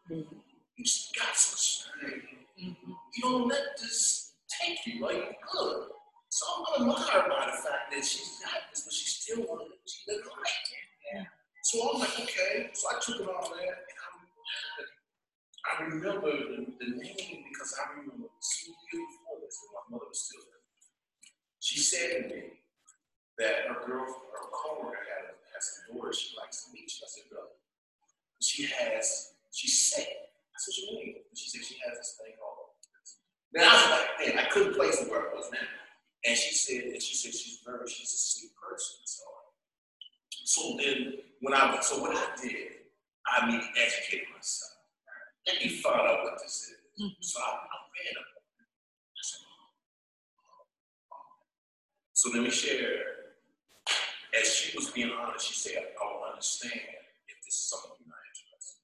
Mm-hmm. 0.09 0.37
You 0.77 0.85
got 1.19 1.37
some 1.37 1.53
strength. 1.53 2.25
You 2.57 2.73
don't 3.21 3.47
let 3.47 3.77
this 3.79 4.33
take 4.49 4.79
you. 4.87 5.05
Like, 5.05 5.17
you're 5.17 5.45
good. 5.53 5.85
So 6.29 6.45
I'm 6.49 6.81
admired 6.81 7.29
by 7.29 7.45
the 7.45 7.61
fact 7.61 7.93
that 7.93 8.03
she's 8.03 8.41
got 8.41 8.65
this, 8.71 8.81
but 8.81 8.91
she 8.91 9.05
still 9.05 9.45
wanted 9.45 9.69
to 9.69 9.77
she 9.85 10.09
didn't 10.09 10.25
like 10.25 10.65
it. 10.73 10.87
Yeah. 11.13 11.25
So 11.61 11.93
I'm 11.93 11.99
like, 11.99 12.19
okay. 12.21 12.71
So 12.73 12.87
I 12.89 12.99
took 12.99 13.21
it 13.21 13.29
all 13.29 13.53
in 13.53 13.69
and 13.69 13.99
I, 14.01 15.77
I 15.77 15.83
remember 15.93 16.31
the, 16.31 16.73
the 16.81 16.89
name 16.89 17.45
because 17.53 17.77
I 17.77 18.01
remember 18.01 18.33
two 18.33 18.73
years 18.73 19.09
before 19.13 19.45
this 19.45 19.61
when 19.61 19.77
my 19.77 19.83
mother 19.93 20.09
was 20.09 20.25
still 20.25 20.41
there. 20.41 20.57
She 21.59 21.79
said 21.79 22.09
to 22.17 22.35
me 22.35 22.62
that 23.43 23.67
her 23.67 23.79
girlfriend, 23.83 24.31
her 24.31 24.47
coworker 24.55 25.03
had, 25.03 25.35
has 25.51 25.65
a 25.67 25.91
daughter 25.91 26.15
she 26.15 26.31
likes 26.39 26.63
to 26.63 26.71
meet. 26.71 26.87
I 26.87 27.07
said, 27.11 27.27
brother, 27.27 27.59
she 28.39 28.63
has, 28.71 29.35
she's 29.51 29.91
sick. 29.91 30.07
I 30.07 30.57
said, 30.57 30.71
what 30.71 30.79
you 30.79 30.97
mean? 31.03 31.15
And 31.27 31.35
she 31.35 31.51
said 31.51 31.61
she 31.67 31.75
has 31.83 31.99
this 31.99 32.15
thing 32.23 32.33
called 32.39 32.71
Now 33.51 33.67
I 33.67 33.75
was 33.75 33.91
like, 33.91 34.07
man, 34.23 34.33
I 34.39 34.47
couldn't 34.47 34.75
place 34.79 35.01
it 35.01 35.11
where 35.11 35.27
it 35.27 35.35
was 35.35 35.51
now. 35.51 35.67
And 36.23 36.37
she 36.37 36.55
said, 36.55 36.95
and 36.95 37.01
she 37.03 37.15
said 37.15 37.35
she's 37.35 37.59
very, 37.65 37.83
she's 37.87 38.07
a 38.07 38.21
sick 38.23 38.51
person. 38.55 39.03
So, 39.03 39.23
so 40.45 40.61
then 40.79 41.19
when 41.41 41.53
I 41.53 41.77
so 41.81 41.99
what 41.99 42.15
I 42.15 42.27
did, 42.41 42.87
I 43.27 43.45
mean 43.47 43.61
educated 43.75 44.27
myself. 44.33 44.71
Let 45.47 45.59
me 45.59 45.69
find 45.83 45.99
out 45.99 46.23
what 46.23 46.39
this 46.41 46.71
is. 46.71 46.75
Mm-hmm. 46.95 47.19
So 47.19 47.41
I, 47.41 47.51
I 47.51 47.75
read 47.91 48.15
up. 48.15 48.27
it. 48.31 48.43
I 49.19 49.21
said, 49.21 49.39
oh, 49.43 49.67
oh, 50.47 51.15
oh. 51.15 51.27
So 52.13 52.29
let 52.31 52.43
me 52.43 52.51
share. 52.51 53.22
As 54.33 54.49
she 54.49 54.75
was 54.77 54.89
being 54.89 55.13
honest, 55.13 55.45
she 55.47 55.53
said, 55.53 55.77
I 55.77 56.03
don't 56.03 56.25
understand 56.33 56.81
if 57.29 57.37
this 57.45 57.53
is 57.53 57.69
something 57.69 58.01
you're 58.01 58.09
not 58.09 58.23
interested 58.33 58.81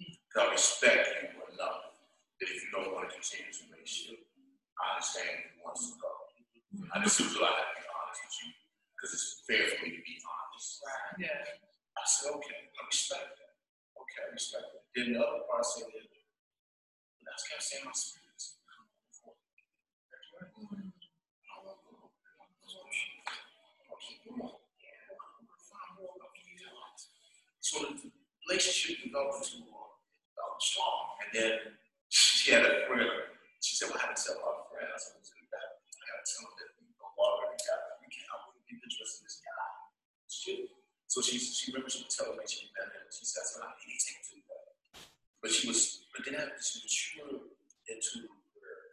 in. 0.00 0.16
Because 0.24 0.40
I 0.40 0.52
respect 0.56 1.04
you 1.20 1.28
enough 1.52 1.92
that 2.40 2.48
if 2.48 2.56
you 2.64 2.68
don't 2.72 2.92
want 2.96 3.08
to 3.08 3.12
continue 3.12 3.48
this 3.52 3.60
relationship, 3.68 4.24
I 4.80 4.96
understand 4.96 5.52
you 5.52 5.60
want 5.60 5.76
to 5.76 5.92
go. 6.00 6.12
I 6.92 7.00
just 7.04 7.20
feel 7.20 7.44
I 7.44 7.52
have 7.56 7.72
to 7.72 7.80
be 7.80 7.88
honest 7.88 8.20
with 8.24 8.36
you 8.44 8.50
because 8.96 9.10
it's 9.16 9.28
fair 9.48 9.64
for 9.68 9.84
me 9.84 9.96
to 9.96 10.02
be 10.04 10.16
honest. 10.24 10.80
Yeah. 11.20 11.40
I 11.96 12.04
said, 12.04 12.32
okay, 12.36 12.68
I 12.76 12.80
respect 12.84 13.36
that. 13.40 13.52
Okay, 13.96 14.20
I 14.24 14.28
respect 14.32 14.64
that. 14.72 14.84
Then 14.92 15.16
the 15.16 15.20
other 15.24 15.44
part 15.48 15.64
said, 15.64 15.88
that, 15.88 16.04
but 16.04 17.24
I 17.28 17.32
just 17.36 17.48
kept 17.48 17.64
saying 17.64 17.84
my 17.88 17.92
spirit. 17.96 18.36
is 18.36 18.60
come 18.68 18.88
before 19.08 19.36
you. 19.40 19.64
I 20.36 20.44
don't 20.44 20.68
want 20.68 21.80
to 21.80 21.88
go. 21.88 22.12
I'll 23.88 24.00
keep 24.04 24.20
going. 24.28 24.44
I'll 24.44 25.64
find 25.64 25.90
more 25.96 26.12
about 26.20 26.36
you. 26.36 26.60
So 27.64 27.80
the 27.82 28.12
relationship 28.66 29.06
developed 29.06 29.46
into 29.46 29.62
uh, 29.70 30.58
strong. 30.58 31.14
And 31.22 31.30
then 31.30 31.52
she 32.10 32.50
had 32.50 32.66
a 32.66 32.82
friend. 32.90 33.06
She 33.62 33.78
said, 33.78 33.94
well, 33.94 34.02
I 34.02 34.10
had 34.10 34.18
to 34.18 34.22
tell 34.26 34.42
her 34.42 34.66
friend. 34.74 34.90
I 34.90 34.98
said, 34.98 35.22
that? 35.22 35.68
I 35.86 36.18
to 36.18 36.26
tell 36.26 36.50
her 36.50 36.54
that 36.58 36.70
we 36.82 36.90
no 36.98 37.06
longer 37.14 37.54
got 37.54 37.80
we 38.02 38.10
can't, 38.10 38.26
I 38.26 38.36
wouldn't 38.42 38.66
be 38.66 38.74
interested 38.74 39.22
in 39.22 39.30
this 39.30 39.38
guy. 39.38 39.70
She, 40.26 40.52
so 41.06 41.22
So 41.22 41.30
she, 41.30 41.38
she 41.38 41.70
remember 41.70 41.90
she 41.94 42.02
was 42.02 42.10
telling 42.10 42.34
me 42.34 42.44
she 42.50 42.66
met 42.74 42.90
him. 42.90 43.06
She 43.14 43.22
said, 43.22 43.46
"I 43.62 43.70
need 43.86 44.02
to 44.02 44.12
do 44.26 44.38
that." 44.50 44.66
But 45.38 45.54
she 45.54 45.70
was, 45.70 46.02
but 46.10 46.26
then 46.26 46.34
she 46.58 46.82
matured 46.82 47.54
into 47.86 48.26
where 48.58 48.90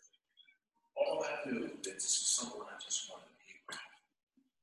all 0.93 1.25
I 1.25 1.49
knew 1.49 1.65
that 1.81 1.97
this 1.97 2.13
was 2.21 2.29
someone 2.38 2.69
I 2.69 2.77
just 2.77 3.09
wanted 3.09 3.33
to 3.33 3.38
be 3.41 3.57
around. 3.65 3.97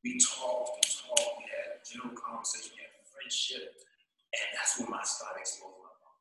We 0.06 0.22
talked, 0.22 0.78
we 0.78 0.86
talked, 0.86 1.42
we 1.42 1.46
had 1.50 1.82
general 1.82 2.14
conversation, 2.14 2.78
we 2.78 2.86
had 2.86 2.94
friendship, 3.10 3.89
and 4.30 4.46
that's 4.54 4.78
when 4.78 4.90
my 4.90 5.02
started 5.02 5.42
exposing 5.42 5.82
my 5.82 5.94
mom. 5.98 6.18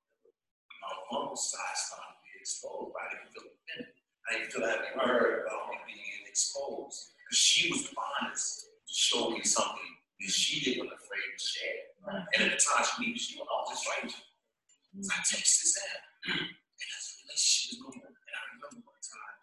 My 0.81 0.93
mom 1.13 1.37
side 1.37 1.77
started 1.77 2.17
to 2.17 2.25
be 2.25 2.41
exposed, 2.41 2.89
but 2.89 3.01
I 3.05 3.07
didn't 3.13 3.29
feel 3.29 3.45
offended. 3.45 3.93
I 4.25 4.29
didn't 4.33 4.49
feel 4.49 4.65
that 4.65 4.81
word 4.97 5.45
about 5.45 5.69
me 5.69 5.77
being 5.85 6.25
exposed. 6.25 7.13
Because 7.21 7.37
she 7.37 7.69
was 7.69 7.85
honest 7.93 8.73
to 8.89 8.93
show 8.93 9.29
me 9.29 9.45
something 9.45 9.93
that 10.21 10.31
she 10.33 10.57
didn't 10.65 10.89
afraid 10.89 11.29
to 11.37 11.45
share. 11.45 11.81
And 12.33 12.49
at 12.49 12.57
the 12.57 12.57
time 12.57 12.81
she 12.81 13.05
knew 13.05 13.13
she 13.13 13.37
was 13.37 13.45
all 13.45 13.69
this 13.69 13.85
stranger. 13.85 14.17
So 14.17 15.13
I 15.13 15.21
text 15.21 15.61
this 15.61 15.77
in. 15.77 15.93
And 16.33 16.87
that's 16.89 17.13
the 17.13 17.29
relationship 17.29 17.77
is 17.77 17.79
going. 17.85 18.01
And 18.01 18.33
I 18.33 18.41
remember 18.57 18.81
one 18.89 19.03
time, 19.05 19.37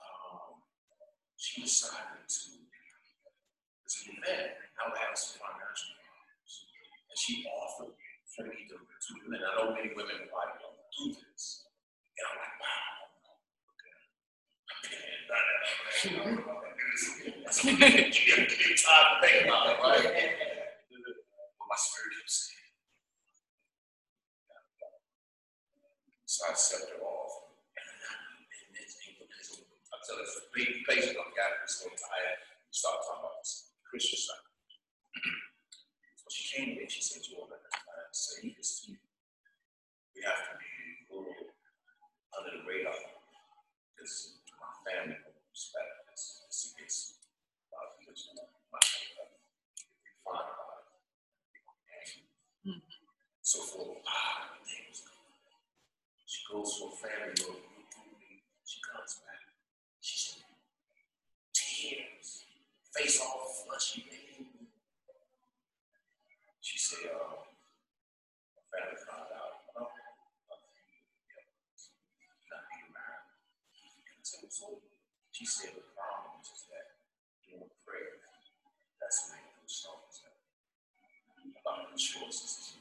um, 0.00 0.64
she 1.36 1.60
decided 1.60 2.24
to, 2.24 2.56
to 2.56 3.98
do 4.08 4.16
that. 4.24 4.64
I 4.80 4.88
would 4.88 4.96
have 4.96 5.12
some 5.12 5.36
financial 5.44 5.91
she 7.22 7.46
offered 7.46 7.94
for 8.34 8.42
me 8.42 8.66
to, 8.66 8.74
to 8.74 9.10
do 9.14 9.30
it. 9.30 9.38
And 9.38 9.46
I 9.46 9.54
know 9.54 9.70
many 9.78 9.94
women 9.94 10.26
like 10.26 10.58
don't 10.58 10.74
do 10.74 11.14
this. 11.14 11.70
And 12.18 12.26
I'm 12.26 12.34
like, 12.42 12.58
wow. 12.58 12.82
That's 17.46 17.62
give 17.62 17.78
me 17.78 17.86
time 18.74 19.06
to 19.06 19.22
think 19.22 19.46
about 19.46 19.70
it, 19.70 19.78
right? 19.78 20.02
My 21.62 21.78
spirit 21.78 22.10
kept 22.18 22.26
saying. 22.26 22.74
So 26.26 26.42
I 26.50 26.54
set 26.58 26.90
it 26.90 26.98
off. 26.98 27.54
And 28.66 28.74
it's 28.82 28.98
I 28.98 29.96
tell 30.02 30.18
her, 30.18 30.26
be 30.58 30.66
patient, 30.90 31.22
I'm 31.22 31.30
got 31.38 31.54
this 31.62 31.78
so 31.78 31.86
tired. 31.86 32.42
Start 32.74 32.98
talking 33.06 33.22
about 33.22 33.38
this 33.46 33.70
Christian 33.86 34.18
side. 34.18 34.51
So 36.52 36.58
she 36.58 36.64
came 36.66 36.74
to 36.76 36.80
me, 36.82 36.88
she 36.88 37.00
said, 37.00 37.22
Jordan, 37.24 37.56
I 37.64 38.12
this 38.12 38.84
to 38.84 38.92
you. 38.92 38.98
We 40.14 40.20
have 40.20 40.36
to 40.36 40.54
be 40.60 40.68
a 41.08 41.16
little 41.16 41.48
under 42.36 42.52
the 42.60 42.68
radar. 42.68 42.92
Because 43.96 44.36
my 44.60 44.68
family 44.84 45.16
will 45.24 45.32
respect 45.48 46.12
this. 46.12 46.44
This 46.44 46.74
against 46.76 47.24
a 47.24 47.72
lot 47.72 47.88
of 47.88 48.04
religion. 48.04 48.36
My 48.68 48.84
family, 48.84 49.32
we 50.04 50.12
find 50.28 50.52
it. 51.88 52.20
Hmm. 52.68 52.84
So 53.40 53.58
for 53.64 53.96
ah, 54.04 54.52
a 54.52 54.52
while, 54.52 54.60
things. 54.68 55.08
She 56.26 56.40
goes 56.52 56.68
to 56.76 56.84
a 56.84 56.96
family 57.00 57.32
little. 57.32 57.64
She 58.68 58.78
comes 58.84 59.24
back. 59.24 59.40
She's 60.00 60.36
tears, 61.56 62.44
face 62.92 63.20
all 63.24 63.48
flushy. 63.64 64.04
She 66.72 66.78
said, 66.78 67.10
uh, 67.10 67.36
my 67.36 68.62
family 68.70 68.96
found 69.04 69.28
out. 69.34 69.66
Well, 69.76 69.92
not 72.48 72.64
being 72.70 72.88
married. 72.96 73.28
And 74.16 74.24
so, 74.24 74.48
so 74.48 74.80
she 75.42 75.50
said 75.50 75.74
the 75.74 75.82
problem 75.98 76.38
is 76.38 76.70
that 76.70 77.02
doing 77.42 77.66
prayer, 77.82 78.14
that's 79.02 79.26
when 79.26 79.42
the 79.42 79.66
songs 79.66 80.22
about 81.58 81.90
the 81.90 81.98
choices. 81.98 82.78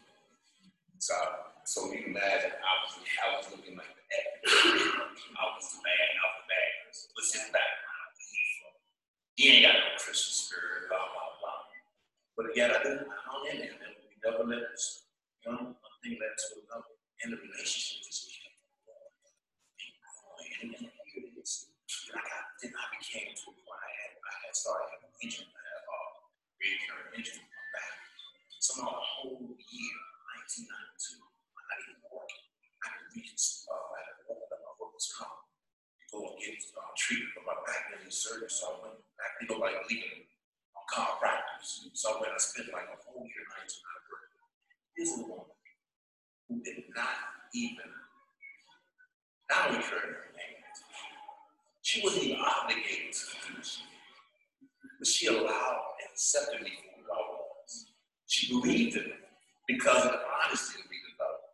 So, 1.02 1.18
so 1.66 1.90
you 1.90 2.14
imagine 2.14 2.54
I 2.54 2.74
was 2.86 3.02
I 3.02 3.28
was 3.34 3.50
looking 3.50 3.74
like 3.82 3.90
epic. 4.14 4.46
I 4.46 5.44
was 5.58 5.74
the 5.74 5.82
man, 5.82 6.06
I 6.22 6.26
was 6.30 6.38
the 6.38 6.46
bad. 6.54 6.70
What's 7.18 7.34
his 7.34 7.50
background? 7.50 8.14
He 9.42 9.58
ain't 9.58 9.66
got 9.66 9.82
no 9.82 9.98
Christian 9.98 10.38
spirit, 10.38 10.86
blah 10.86 11.02
blah 11.02 11.34
blah. 11.42 11.66
But 12.38 12.54
yet 12.54 12.78
I 12.78 12.86
didn't 12.86 13.10
I 13.10 13.18
hung 13.26 13.50
in 13.50 13.58
there. 13.66 13.74
And 13.74 13.98
we 14.06 14.22
never 14.22 14.46
let 14.46 14.70
this 14.70 15.10
you 15.42 15.50
know, 15.50 15.74
one 15.74 15.98
thing 16.06 16.22
led 16.22 16.30
to 16.38 16.62
another. 16.62 16.94
And 17.26 17.34
the 17.34 17.42
relationship 17.42 18.06
just 18.06 18.30
kept 18.38 18.54
going 18.86 19.18
and 19.82 20.78
going. 20.78 20.78
And 20.78 20.94
here 21.10 21.26
it 21.26 21.42
is. 21.42 21.66
And 21.66 22.22
I 22.22 22.22
got 22.22 22.51
then 22.62 22.74
I 22.78 22.86
became 22.94 23.34
to 23.34 23.46
a 23.50 23.54
point 23.58 23.82
I 23.82 23.92
had 24.06 24.14
I 24.22 24.34
had 24.46 24.54
started 24.54 24.88
having 24.94 25.14
injury, 25.18 25.50
I 25.50 25.62
had 25.66 25.82
uh 25.90 26.10
recurring 26.62 27.10
injury 27.18 27.42
in 27.42 27.50
my 27.50 27.66
back. 27.74 27.98
Somehow 28.62 29.02
the 29.02 29.02
whole 29.02 29.42
year, 29.58 29.98
1992, 30.46 31.18
I'm 31.18 31.66
not 31.66 31.80
even 31.82 31.98
working. 32.06 32.46
I 32.86 32.88
could 32.94 33.10
reach 33.18 33.34
uh, 33.66 33.74
I 33.74 34.00
had 34.06 34.16
to 34.22 34.24
walk 34.30 34.46
up 34.54 34.62
my 34.62 34.74
workers 34.78 35.10
comp, 35.18 35.42
go 36.14 36.30
and 36.30 36.38
get 36.38 36.62
uh, 36.78 36.94
treatment 36.94 37.34
for 37.34 37.44
my 37.50 37.58
back 37.66 37.98
and 37.98 38.06
surgery. 38.14 38.54
So 38.54 38.70
I 38.70 38.74
went 38.86 39.02
back, 39.18 39.34
you 39.42 39.50
know, 39.50 39.58
like 39.58 39.82
leaving 39.90 40.30
on 40.78 40.86
chiropractors. 40.86 41.90
So 41.98 42.14
I 42.14 42.22
went, 42.22 42.38
I 42.38 42.40
spent 42.42 42.70
like 42.70 42.94
a 42.94 42.98
whole 43.02 43.26
year, 43.26 43.44
1992 43.58 44.14
working. 44.14 44.46
This 44.94 45.10
is 45.10 45.18
a 45.18 45.26
woman 45.26 45.50
who 46.46 46.54
did 46.62 46.86
not 46.94 47.18
even, 47.58 47.90
not 49.50 49.74
only 49.74 49.82
her 49.82 50.30
name, 50.38 50.61
she 51.92 52.00
wasn't 52.00 52.24
even 52.24 52.40
obligated 52.40 53.12
to 53.12 53.24
do 53.36 53.60
this. 53.60 53.84
But 54.96 55.08
she 55.12 55.28
allowed 55.28 56.00
and 56.00 56.08
accepted 56.16 56.64
me 56.64 56.72
for 56.80 56.88
who 56.96 57.04
I 57.04 57.20
was. 57.20 57.92
She 58.32 58.48
believed 58.48 58.96
in 58.96 59.12
me 59.12 59.20
because 59.68 60.08
of 60.08 60.16
the 60.16 60.24
honesty 60.24 60.80
that 60.80 60.88
we 60.88 60.96
developed. 61.04 61.52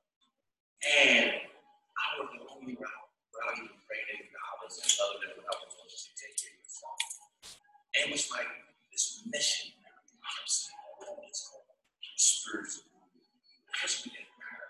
And 0.86 1.42
I 1.42 2.08
was 2.22 2.30
the 2.38 2.46
only 2.54 2.78
route 2.78 3.10
without 3.34 3.58
even 3.58 3.82
praying 3.90 4.10
any 4.14 4.30
dollars 4.30 4.78
and 4.78 4.94
other 5.10 5.18
than 5.26 5.42
what 5.42 5.50
I 5.50 5.58
was 5.58 5.74
going 5.74 5.90
to 5.90 6.14
take 6.22 6.38
care 6.38 6.54
of 6.54 6.70
myself. 6.70 7.02
And 7.98 8.02
it 8.06 8.10
was 8.14 8.30
like 8.30 8.50
this 8.94 9.26
mission. 9.26 9.74
Spiritual. 12.18 12.86
Because 13.74 14.06
we 14.06 14.14
didn't 14.14 14.38
matter. 14.38 14.70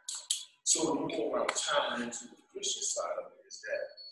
So 0.63 0.77
the 0.91 0.99
more 1.11 1.43
I'm 1.43 1.51
tying 1.51 2.07
into 2.07 2.27
the 2.31 2.39
Christian 2.51 2.83
side 2.83 3.19
of 3.23 3.31
it 3.35 3.47
is 3.47 3.63
that 3.63 4.06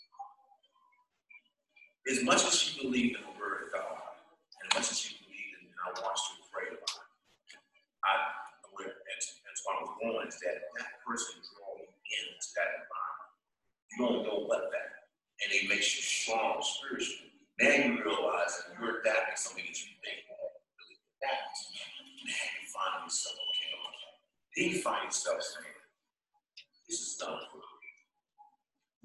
as 2.09 2.21
much 2.23 2.45
as 2.45 2.53
she 2.53 2.81
believed 2.81 3.17
in 3.17 3.23
the 3.25 3.35
word 3.39 3.65
of 3.65 3.73
God, 3.73 3.97
and 4.61 4.63
as 4.69 4.73
much 4.77 4.87
as 4.93 4.97
she 5.01 5.17
believed 5.25 5.53
in, 5.61 5.69
and 5.69 5.81
I 5.81 5.89
watched 6.05 6.25
her 6.33 6.45
pray 6.53 6.69
about 6.69 6.85
it, 6.85 7.09
I 8.05 8.13
went, 8.77 8.93
and 8.93 9.21
that's 9.45 9.61
why 9.65 9.73
I 9.73 9.81
was 9.81 9.93
going, 9.97 10.27
is 10.29 10.37
that 10.45 10.69
that 10.77 11.01
person 11.01 11.41
draw 11.41 11.81
me 11.81 11.89
into 11.89 12.49
that 12.57 12.69
environment. 12.85 13.33
You 13.89 13.97
don't 14.05 14.21
know 14.21 14.39
what 14.45 14.69
that, 14.69 15.09
and 15.41 15.49
it 15.49 15.65
makes 15.65 15.89
you 15.97 16.03
strong 16.05 16.61
spiritually. 16.61 17.33
Now 17.57 17.73
you 17.73 18.03
realize 18.03 18.53
that 18.61 18.75
you're 18.77 18.99
adapting 19.01 19.39
something 19.39 19.63
that 19.65 19.79
you 19.79 19.95
think 20.03 20.27
won't 20.27 20.59
really 20.77 20.99
adapt. 21.17 21.55
Man, 22.25 22.35
you 22.61 22.67
find 22.69 23.05
yourself, 23.07 23.37
okay, 23.37 23.71
okay. 23.79 24.13
Then 24.53 24.65
you 24.73 24.77
find 24.81 25.07
yourself 25.07 25.39
saying, 25.41 25.77
this 26.89 26.99
is 27.01 27.15
done 27.17 27.37
for 27.49 27.61
a 27.61 27.69
reason. 27.81 28.05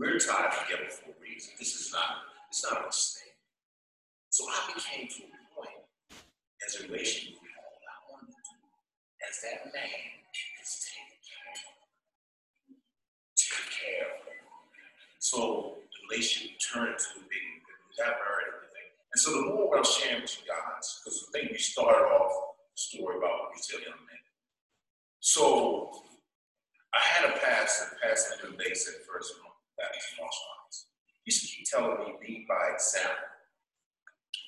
We're 0.00 0.18
tied 0.18 0.52
together 0.64 0.88
for 0.90 1.12
a 1.12 1.18
reason. 1.20 1.52
This 1.60 1.76
is 1.76 1.92
not, 1.92 2.29
it's 2.50 2.66
not 2.66 2.82
a 2.82 2.86
mistake. 2.86 3.38
So 4.30 4.44
I 4.50 4.74
became 4.74 5.06
to 5.06 5.22
a 5.30 5.38
point 5.54 5.86
as 6.66 6.82
a 6.82 6.90
relationship 6.90 7.38
all 7.62 7.78
I 7.86 7.98
wanted 8.10 8.34
to 8.34 8.42
do 8.42 8.58
as 9.22 9.34
that 9.46 9.70
man 9.70 10.26
is 10.34 10.70
taking 10.82 11.22
care 11.22 11.54
of. 11.62 11.74
Take 13.38 13.70
care 13.70 14.06
of. 14.10 14.34
So 15.22 15.78
the 15.78 15.98
relationship 16.10 16.58
turned 16.58 16.98
to 16.98 17.10
a 17.18 17.24
big, 17.30 17.62
we 17.94 18.42
and 18.42 18.50
everything. 18.50 18.90
And 19.14 19.18
so 19.22 19.30
the 19.30 19.46
more 19.46 19.78
I'm 19.78 19.86
sharing 19.86 20.26
with 20.26 20.34
you 20.34 20.50
guys, 20.50 20.98
because 20.98 21.22
I 21.22 21.26
think 21.30 21.54
we 21.54 21.58
started 21.58 22.02
off 22.10 22.34
the 22.66 22.78
story 22.82 23.14
about 23.18 23.54
retail 23.54 23.78
young 23.86 24.02
men. 24.10 24.22
So 25.22 26.02
I 26.90 26.98
had 26.98 27.30
a 27.30 27.38
pastor, 27.38 27.94
Pastor 28.02 28.42
Andrew 28.42 28.58
Bates 28.58 28.90
at 28.90 29.06
First 29.06 29.38
Baptist 29.78 30.18
Marshall 30.18 30.59
Used 31.26 31.42
to 31.42 31.56
keep 31.56 31.66
telling 31.66 31.98
me, 31.98 32.14
lead 32.20 32.46
by 32.48 32.74
example. 32.74 33.14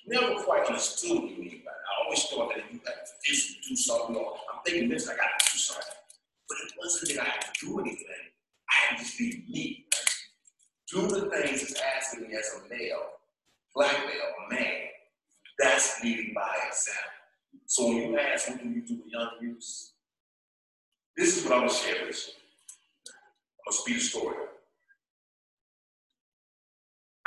Never 0.06 0.42
quite 0.42 0.66
understood 0.66 1.22
what 1.22 1.30
he 1.30 1.40
mean 1.40 1.62
by. 1.64 1.70
I 1.70 2.04
always 2.04 2.24
thought 2.24 2.48
that 2.50 2.58
if 2.58 2.72
you 2.72 2.80
had 2.84 2.94
to 2.94 3.68
do 3.68 3.76
something, 3.76 4.16
or 4.16 4.34
I'm 4.52 4.60
thinking 4.64 4.88
this, 4.88 5.08
I 5.08 5.16
got 5.16 5.38
to 5.38 5.52
do 5.52 5.58
something. 5.58 5.94
But 6.48 6.58
it 6.66 6.72
wasn't 6.78 7.16
that 7.16 7.26
I 7.26 7.30
had 7.30 7.40
to 7.40 7.66
do 7.66 7.80
anything. 7.80 8.06
I 8.68 8.86
had 8.86 8.96
to 8.96 9.04
just 9.04 9.18
be 9.18 9.44
me. 9.48 9.86
Do 10.92 11.06
the 11.06 11.30
things 11.30 11.60
he's 11.60 11.76
asking 11.96 12.28
me 12.28 12.34
as 12.34 12.50
a 12.58 12.68
male, 12.68 13.02
black 13.74 13.96
male, 14.00 14.32
a 14.50 14.54
man. 14.54 14.88
That's 15.58 16.02
leading 16.02 16.32
by 16.34 16.50
example. 16.68 17.02
So 17.66 17.88
when 17.88 17.96
you 17.96 18.18
ask, 18.18 18.48
what 18.48 18.62
do 18.62 18.68
you 18.68 18.82
do 18.82 18.96
with 18.96 19.12
young 19.12 19.30
youth? 19.40 19.92
This 21.16 21.36
is 21.36 21.44
what 21.44 21.52
I'm 21.54 21.60
gonna 21.60 21.72
share 21.72 22.06
with 22.06 22.28
you. 22.28 22.34
I'm 23.14 23.72
gonna 23.72 23.82
speak 23.82 23.96
a 23.98 24.00
story. 24.00 24.36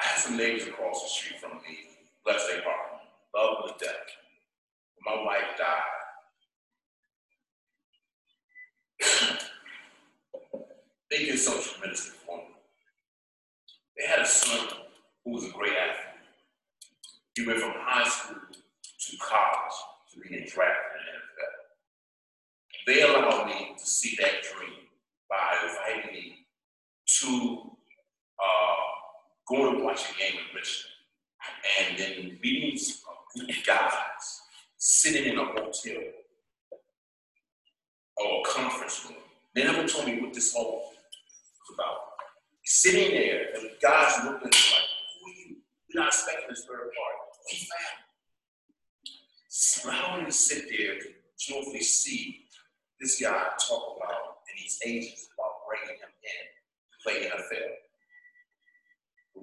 I 0.06 0.08
had 0.10 0.20
some 0.20 0.38
neighbors 0.38 0.68
across 0.68 1.02
the 1.02 1.10
street 1.10 1.40
from 1.40 1.54
me, 1.68 1.80
bless 2.24 2.46
their 2.48 2.62
heart, 2.64 3.02
love 3.36 3.66
them 3.66 3.74
to 3.76 3.86
death. 3.86 4.06
When 5.04 5.16
my 5.16 5.24
wife 5.26 5.58
died, 5.58 5.82
they 11.10 11.26
did 11.26 11.40
so 11.40 11.60
tremendously 11.60 12.18
for 12.24 12.38
me. 12.38 12.44
They 13.98 14.06
had 14.06 14.20
a 14.20 14.28
son 14.28 14.68
who 15.24 15.32
was 15.32 15.46
a 15.46 15.50
great 15.50 15.74
athlete. 15.74 16.22
He 17.36 17.48
went 17.48 17.60
from 17.60 17.74
high 17.76 18.08
school 18.08 18.42
to 18.54 19.18
college 19.18 19.76
to 20.14 20.20
being 20.20 20.46
drafted 20.46 21.02
in 21.02 21.02
the 21.02 21.14
NFL. 21.18 21.56
They 22.86 23.02
allowed 23.02 23.48
me 23.48 23.74
to 23.76 23.86
see 23.86 24.16
that 24.22 24.44
dream 24.54 24.86
by 25.28 25.58
inviting 25.64 26.14
me 26.14 26.46
to 27.22 27.72
uh, 28.40 28.95
go 29.48 29.72
to 29.72 29.84
watch 29.84 30.02
a 30.12 30.20
game 30.20 30.40
in 30.40 30.56
Richmond 30.56 30.96
and 31.80 31.98
then 31.98 32.40
meeting 32.42 32.78
guys 33.66 34.42
sitting 34.78 35.32
in 35.32 35.40
a 35.40 35.46
hotel 35.46 36.02
or 38.18 38.42
a 38.42 38.50
conference 38.50 39.06
room. 39.06 39.20
They 39.54 39.64
never 39.64 39.88
told 39.88 40.06
me 40.06 40.22
what 40.22 40.34
this 40.34 40.54
whole 40.54 40.92
was 40.92 41.74
about. 41.74 41.98
Sitting 42.64 43.12
there, 43.12 43.54
and 43.56 43.64
the 43.64 43.72
guys 43.82 44.18
looking 44.24 44.48
like, 44.48 44.52
who 44.52 45.30
are 45.30 45.34
you? 45.34 45.58
You're 45.88 46.04
not 46.04 46.08
expecting 46.08 46.50
this 46.50 46.66
third 46.66 46.80
party. 46.80 47.26
We. 47.52 47.68
Not 49.86 50.12
only 50.12 50.26
to 50.26 50.32
sit 50.32 50.66
there, 50.70 50.94
and 50.94 51.02
joyfully 51.38 51.82
see 51.82 52.48
this 53.00 53.22
guy 53.22 53.50
talk 53.60 53.98
about, 53.98 54.42
and 54.50 54.58
these 54.58 54.80
agents 54.86 55.28
about 55.38 55.62
bringing 55.70 56.00
him 56.02 56.10
in 56.24 56.44
to 56.92 56.98
play 57.04 57.30
NFL. 57.30 57.85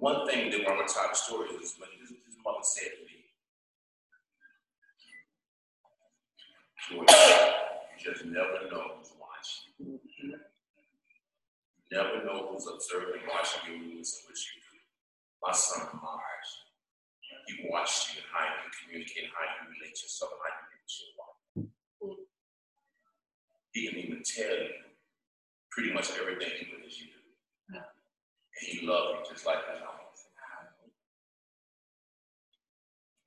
One 0.03 0.27
thing 0.27 0.51
that 0.51 0.67
going 0.67 0.83
to 0.83 0.93
tell 0.93 1.07
the 1.07 1.15
story 1.15 1.47
is 1.63 1.79
when 1.79 1.87
his, 2.03 2.11
his 2.11 2.35
mother 2.43 2.59
said 2.67 2.91
to 2.91 3.07
me, 3.07 3.23
you 6.91 7.07
just 8.03 8.27
never 8.27 8.67
know 8.67 8.99
who's 8.99 9.15
watching. 9.15 9.71
You 9.79 10.35
never 11.93 12.27
know 12.27 12.51
who's 12.51 12.67
observing, 12.67 13.23
watching 13.31 13.79
moves 13.79 14.19
and 14.19 14.27
what 14.27 14.35
you 14.43 14.59
do. 14.59 14.83
My 15.39 15.55
son 15.55 15.87
Mars, 16.03 16.51
he 17.47 17.71
watched 17.71 18.17
you 18.17 18.23
how 18.27 18.43
you 18.43 18.75
communicate, 18.83 19.31
how 19.31 19.47
you 19.55 19.71
relate 19.71 20.03
yourself, 20.03 20.35
how 20.35 20.51
you 20.51 20.67
relate 20.67 20.99
your 20.99 21.15
wife. 21.15 22.19
He 23.71 23.87
can 23.87 23.99
even 24.03 24.23
tell 24.27 24.51
you 24.51 24.83
pretty 25.71 25.95
much 25.95 26.11
everything 26.19 26.59
even 26.59 26.83
as 26.85 26.99
you 26.99 27.07
he 28.63 28.87
loved 28.87 29.29
you 29.29 29.35
just 29.35 29.47
like 29.47 29.59
that. 29.67 29.83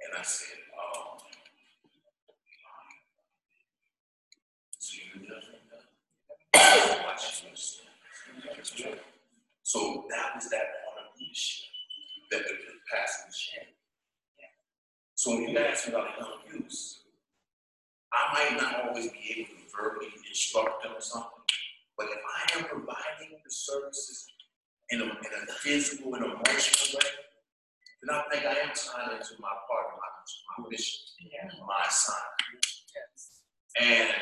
And 0.06 0.20
I 0.20 0.22
said, 0.22 0.58
oh, 0.80 1.18
so 4.78 4.98
you. 8.78 8.96
So 9.64 10.06
that 10.10 10.36
was 10.36 10.50
that 10.52 10.68
part 10.86 10.98
of 11.02 11.18
the 11.18 11.24
leadership 11.24 11.68
that 12.32 12.44
the 12.46 12.54
pastor 12.92 13.32
shared. 13.34 13.68
So 15.16 15.32
when 15.32 15.50
you 15.50 15.58
ask 15.58 15.88
me 15.88 15.94
about 15.94 16.10
young 16.20 16.62
youth, 16.62 17.00
I 18.14 18.34
might 18.34 18.62
not 18.62 18.88
always 18.88 19.10
be 19.12 19.36
able 19.38 19.50
to 19.50 19.66
verbally 19.76 20.08
instruct 20.30 20.84
them 20.84 20.94
or 20.96 21.02
something, 21.02 21.44
but 21.98 22.08
if 22.08 22.20
I 22.20 22.60
am 22.60 22.66
providing 22.66 23.40
the 23.44 23.52
services 23.52 24.28
in 24.92 25.02
a, 25.02 25.06
in 25.06 25.32
a 25.50 25.52
physical 25.54 26.14
and 26.16 26.26
emotional 26.26 27.00
way, 27.00 27.10
then 28.02 28.16
I 28.16 28.22
think 28.32 28.46
I 28.46 28.60
am 28.62 28.72
tying 28.76 29.18
into 29.18 29.34
my 29.40 29.50
part 29.68 29.86
of 29.90 29.98
my, 29.98 30.64
my 30.64 30.70
mission, 30.70 31.00
my 31.68 31.86
assignment. 31.88 32.66
Yes. 32.94 33.42
And 33.82 34.14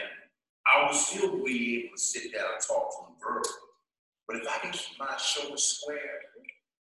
I 0.65 0.85
will 0.85 0.93
still 0.93 1.43
be 1.43 1.85
able 1.85 1.95
to 1.97 2.01
sit 2.01 2.33
down 2.33 2.45
and 2.55 2.63
talk 2.65 2.89
to 2.91 3.05
them 3.05 3.15
verbally. 3.21 3.63
But 4.27 4.37
if 4.37 4.47
I 4.47 4.57
can 4.59 4.71
keep 4.71 4.97
my 4.97 5.17
shoulders 5.17 5.63
square, 5.63 5.99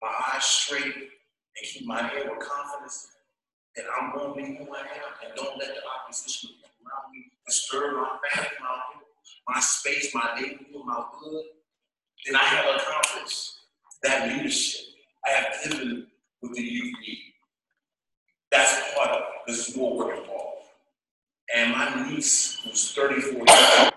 my 0.01 0.13
eyes 0.33 0.45
straight, 0.45 0.95
and 0.95 1.63
keep 1.63 1.85
my 1.85 2.01
head 2.01 2.29
with 2.29 2.39
confidence, 2.39 3.07
then 3.75 3.85
I'm 3.99 4.13
going 4.13 4.29
to 4.29 4.35
be 4.35 4.57
who 4.57 4.73
I 4.73 4.79
am 4.79 5.11
and 5.25 5.35
don't 5.35 5.57
let 5.59 5.69
the 5.69 5.81
opposition 5.83 6.51
around 6.61 7.11
me 7.11 7.31
disturb 7.45 7.95
my 7.95 8.17
family, 8.31 8.49
my, 8.61 8.79
my 9.53 9.59
space, 9.59 10.13
my 10.13 10.39
neighborhood, 10.39 10.85
my 10.85 11.03
hood. 11.11 11.45
Then 12.25 12.35
I 12.37 12.43
have 12.43 12.75
accomplished 12.75 13.62
that 14.03 14.27
leadership. 14.27 14.81
I 15.25 15.31
have 15.31 15.63
given 15.63 16.07
with 16.41 16.53
the 16.53 16.61
youth 16.61 16.93
need. 17.01 17.19
That's 18.51 18.95
part 18.95 19.09
of 19.09 19.17
it. 19.19 19.23
There's 19.47 19.75
more 19.75 19.97
work 19.97 20.19
involved. 20.19 20.67
And 21.55 21.71
my 21.71 22.09
niece, 22.09 22.59
who's 22.63 22.91
34 22.93 23.31
years 23.31 23.39
She 23.47 23.92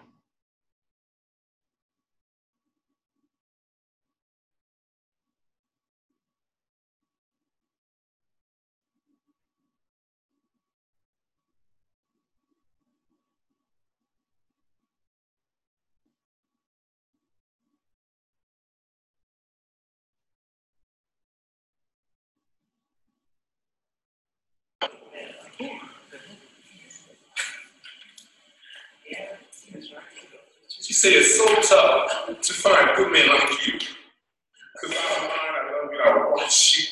said 31.07 31.23
it's 31.23 31.37
so 31.37 31.77
tough 31.77 32.41
to 32.41 32.53
find 32.53 32.97
good 32.97 33.13
men 33.13 33.29
like 33.29 33.67
you. 33.67 33.75
Because 33.75 34.97
I 34.97 35.15
don't 35.15 35.29
mind, 35.29 35.53
I 35.55 35.63
love 35.71 35.93
you, 35.93 36.01
I 36.05 36.31
watch 36.33 36.79
you 36.79 36.85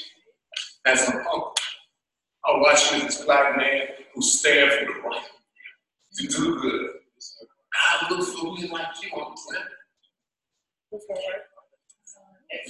as 0.87 1.09
an 1.09 1.17
uncle. 1.17 1.55
I 2.45 2.59
watch 2.59 2.93
you 2.93 2.99
as 2.99 3.03
this 3.05 3.25
black 3.25 3.57
man 3.57 3.81
who 4.15 4.23
stands 4.23 4.75
for 4.77 4.85
the 4.85 5.01
right, 5.01 5.27
to 6.15 6.27
do 6.29 6.61
good. 6.61 6.91
I 7.75 8.07
look 8.11 8.29
for 8.29 8.55
men 8.55 8.71
like 8.71 8.87
you 9.03 9.11
on 9.11 9.35
the 9.35 9.41
planet. 9.49 9.73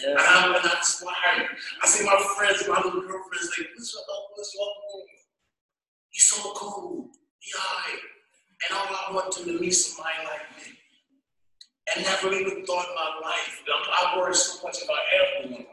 And 0.07 0.19
I'm 0.19 0.55
an 0.55 0.71
inspired. 0.79 1.49
I 1.83 1.87
see 1.87 2.07
my 2.07 2.27
friends, 2.39 2.67
my 2.67 2.77
little 2.77 3.03
girlfriends, 3.03 3.51
like, 3.59 3.69
what's 3.77 3.95
up, 3.95 4.05
what's 4.35 4.57
up? 4.61 4.69
He's 6.09 6.27
so 6.27 6.53
cool. 6.55 7.11
He 7.41 7.53
high. 7.55 7.99
And 8.71 8.79
all 8.79 8.87
I 8.87 9.15
want 9.15 9.37
them 9.37 9.45
to 9.45 9.61
meet 9.61 9.73
somebody 9.73 10.25
like 10.25 10.34
And 11.97 12.05
never 12.05 12.33
even 12.33 12.65
thought 12.67 12.87
in 12.89 12.95
my 12.95 13.21
life. 13.23 13.63
I 13.69 14.19
worry 14.19 14.35
so 14.35 14.67
much 14.67 14.83
about 14.83 14.99
everyone. 15.43 15.67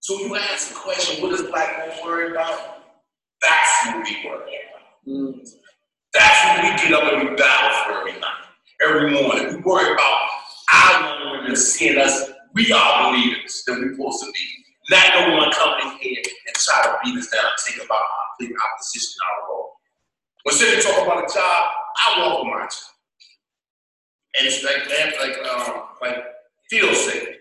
So 0.00 0.18
you 0.20 0.36
ask 0.36 0.68
the 0.68 0.74
question, 0.74 1.22
what 1.22 1.30
does 1.30 1.42
black 1.48 1.78
men 1.78 1.96
worry 2.04 2.30
about? 2.30 2.78
That's 3.42 3.86
what 3.86 4.04
we 4.04 4.28
worry 4.28 4.58
about. 4.60 5.08
Mm. 5.08 5.48
That's 6.14 6.44
what 6.44 6.62
we 6.62 6.88
get 6.88 6.92
up 6.94 7.12
and 7.12 7.30
we 7.30 7.36
battle 7.36 7.84
for 7.84 8.00
every 8.00 8.20
night, 8.20 8.44
every 8.82 9.10
morning. 9.10 9.56
We 9.56 9.62
worry 9.62 9.92
about 9.92 10.28
our 10.72 11.32
women 11.32 11.56
seeing 11.56 11.98
us. 11.98 12.30
We 12.54 12.72
are 12.72 13.12
leaders 13.12 13.62
that 13.66 13.78
we're 13.78 13.94
supposed 13.94 14.24
to 14.24 14.32
be. 14.32 14.64
Not 14.90 15.28
no 15.28 15.36
one 15.36 15.52
coming 15.52 15.92
in 15.92 15.98
here 15.98 16.22
and 16.46 16.56
try 16.56 16.82
to 16.84 16.98
beat 17.02 17.18
us 17.18 17.28
down 17.28 17.44
take 17.66 17.84
about 17.84 17.98
our 17.98 18.26
big 18.38 18.52
opposition, 18.52 19.16
our 19.26 19.48
role. 19.50 19.72
When 20.44 20.54
Cindy 20.54 20.82
talk 20.82 21.02
about 21.02 21.24
a 21.24 21.34
job, 21.34 21.70
I 22.06 22.20
walk 22.20 22.44
my 22.46 22.60
job. 22.60 22.93
And 24.36 24.46
it's 24.46 24.64
like 24.64 24.88
that, 24.88 25.14
like 25.20 25.38
um, 25.46 25.82
like 26.02 26.24
Phil 26.68 26.92
said, 26.94 27.38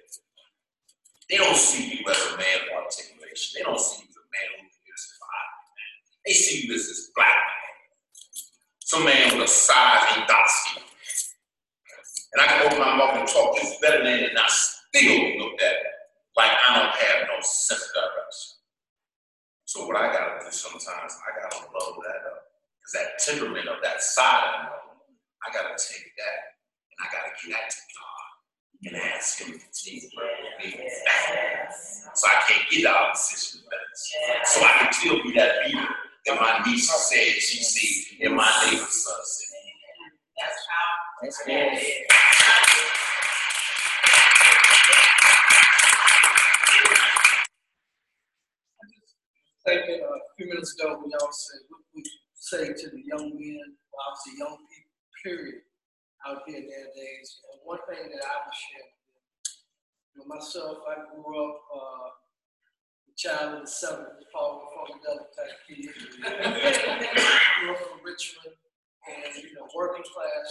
they 1.30 1.38
don't 1.38 1.56
see 1.58 1.98
you 1.98 2.06
as 2.10 2.18
a 2.34 2.38
man 2.38 2.58
of 2.70 2.84
articulation. 2.84 3.58
They 3.58 3.64
don't 3.64 3.80
see 3.80 4.04
you 4.04 4.10
as 4.10 4.18
a 4.18 4.30
man 4.30 4.48
who 4.58 4.70
can 4.70 4.98
survive. 4.98 5.52
They 6.26 6.34
see 6.34 6.68
you 6.68 6.76
as 6.76 6.88
this 6.88 7.10
black 7.16 7.34
man. 7.34 7.74
Some 8.80 9.06
man 9.06 9.38
with 9.40 9.50
a 9.50 9.52
size 9.52 10.18
ain't 10.18 10.28
dot 10.28 10.50
And 12.34 12.42
I 12.42 12.46
can 12.46 12.66
open 12.68 12.78
my 12.78 12.96
mouth 12.96 13.18
and 13.18 13.28
talk 13.28 13.56
this 13.56 13.76
better 13.82 14.04
than 14.04 14.30
and 14.30 14.38
I 14.38 14.48
still 14.48 15.40
look 15.40 15.60
at 15.62 15.76
like 16.38 16.52
I 16.52 16.78
don't 16.78 16.94
have 16.94 17.28
no 17.28 17.42
sense 17.42 17.82
of 17.82 17.94
direction. 17.94 18.54
So 19.66 19.88
what 19.88 19.98
I 19.98 20.14
gotta 20.14 20.46
do 20.46 20.52
sometimes, 20.52 21.18
I 21.26 21.42
gotta 21.42 21.66
blow 21.72 21.98
that 22.06 22.22
up. 22.30 22.54
Because 22.78 22.94
that 22.94 23.18
temperament 23.18 23.68
of 23.68 23.82
that 23.82 24.04
side 24.04 24.44
of 24.46 25.10
me, 25.10 25.16
I 25.42 25.54
got 25.54 25.76
to 25.76 25.76
take 25.82 26.12
that 26.18 26.54
and 26.54 26.63
I 27.04 27.12
got 27.12 27.28
to 27.28 27.48
get 27.48 27.52
that 27.52 27.68
to 27.68 27.82
God 28.00 28.32
and 28.88 28.96
ask 29.12 29.40
Him 29.44 29.52
to 29.52 29.60
continue 29.60 30.00
to 30.00 30.08
work 30.16 30.32
with 30.40 30.56
me. 30.64 30.88
So 32.16 32.28
I 32.28 32.42
can't 32.48 32.70
get 32.72 32.86
out 32.88 33.12
of 33.12 33.18
this 33.18 33.28
situation. 33.28 34.40
So 34.46 34.64
I 34.64 34.72
can 34.80 34.94
still 34.94 35.20
be 35.24 35.34
that 35.34 35.68
leader 35.68 35.88
that 36.26 36.40
my 36.40 36.64
niece 36.66 36.90
said 36.90 37.18
she 37.44 37.62
see 37.62 38.24
and 38.24 38.36
my 38.36 38.48
neighbor's 38.66 39.04
son 39.04 39.20
said. 39.24 39.48
That's 40.40 40.60
how. 40.72 41.04
That's 41.24 41.40
good. 41.46 41.80
Thinking 49.66 50.02
uh, 50.04 50.08
a 50.08 50.20
few 50.38 50.48
minutes 50.48 50.76
ago 50.80 51.00
when 51.00 51.12
y'all 51.12 51.32
said, 51.32 51.60
what 51.70 51.82
would 51.96 52.06
say 52.36 52.68
to 52.68 52.90
the 52.90 53.02
young 53.06 53.32
men, 53.36 53.76
obviously 54.08 54.40
young 54.40 54.58
people, 54.68 54.92
period. 55.24 55.62
Out 56.28 56.42
here 56.48 56.64
nowadays. 56.64 57.28
And 57.52 57.60
one 57.64 57.80
thing 57.90 58.10
that 58.10 58.24
I 58.24 58.36
would 58.44 58.56
share 58.56 58.90
you 60.14 60.16
know, 60.22 60.28
myself, 60.30 60.78
I 60.88 61.04
grew 61.10 61.34
up 61.34 61.58
uh, 61.74 62.08
a 62.12 63.14
child 63.18 63.60
of 63.60 63.66
the 63.66 63.72
70s, 63.72 64.28
Paul 64.32 64.66
from 64.74 65.00
the 65.02 65.10
other 65.10 65.30
type 65.34 65.58
kid. 65.68 65.90
grew 67.60 67.74
up 67.76 67.82
in 67.82 68.00
Richmond 68.04 68.56
and, 69.10 69.32
you 69.42 69.54
know, 69.58 69.68
working 69.76 70.06
class 70.06 70.50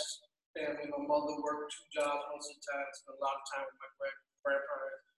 family. 0.52 0.88
My 0.90 1.00
mother 1.00 1.40
worked 1.40 1.72
two 1.72 1.88
jobs 1.94 2.26
most 2.32 2.52
of 2.52 2.56
the 2.60 2.64
time, 2.68 2.88
spent 2.92 3.16
a 3.16 3.22
lot 3.22 3.40
of 3.40 3.44
time 3.48 3.64
with 3.68 3.78
my 3.80 3.90
grand- 3.96 4.24
grandparents. 4.44 5.08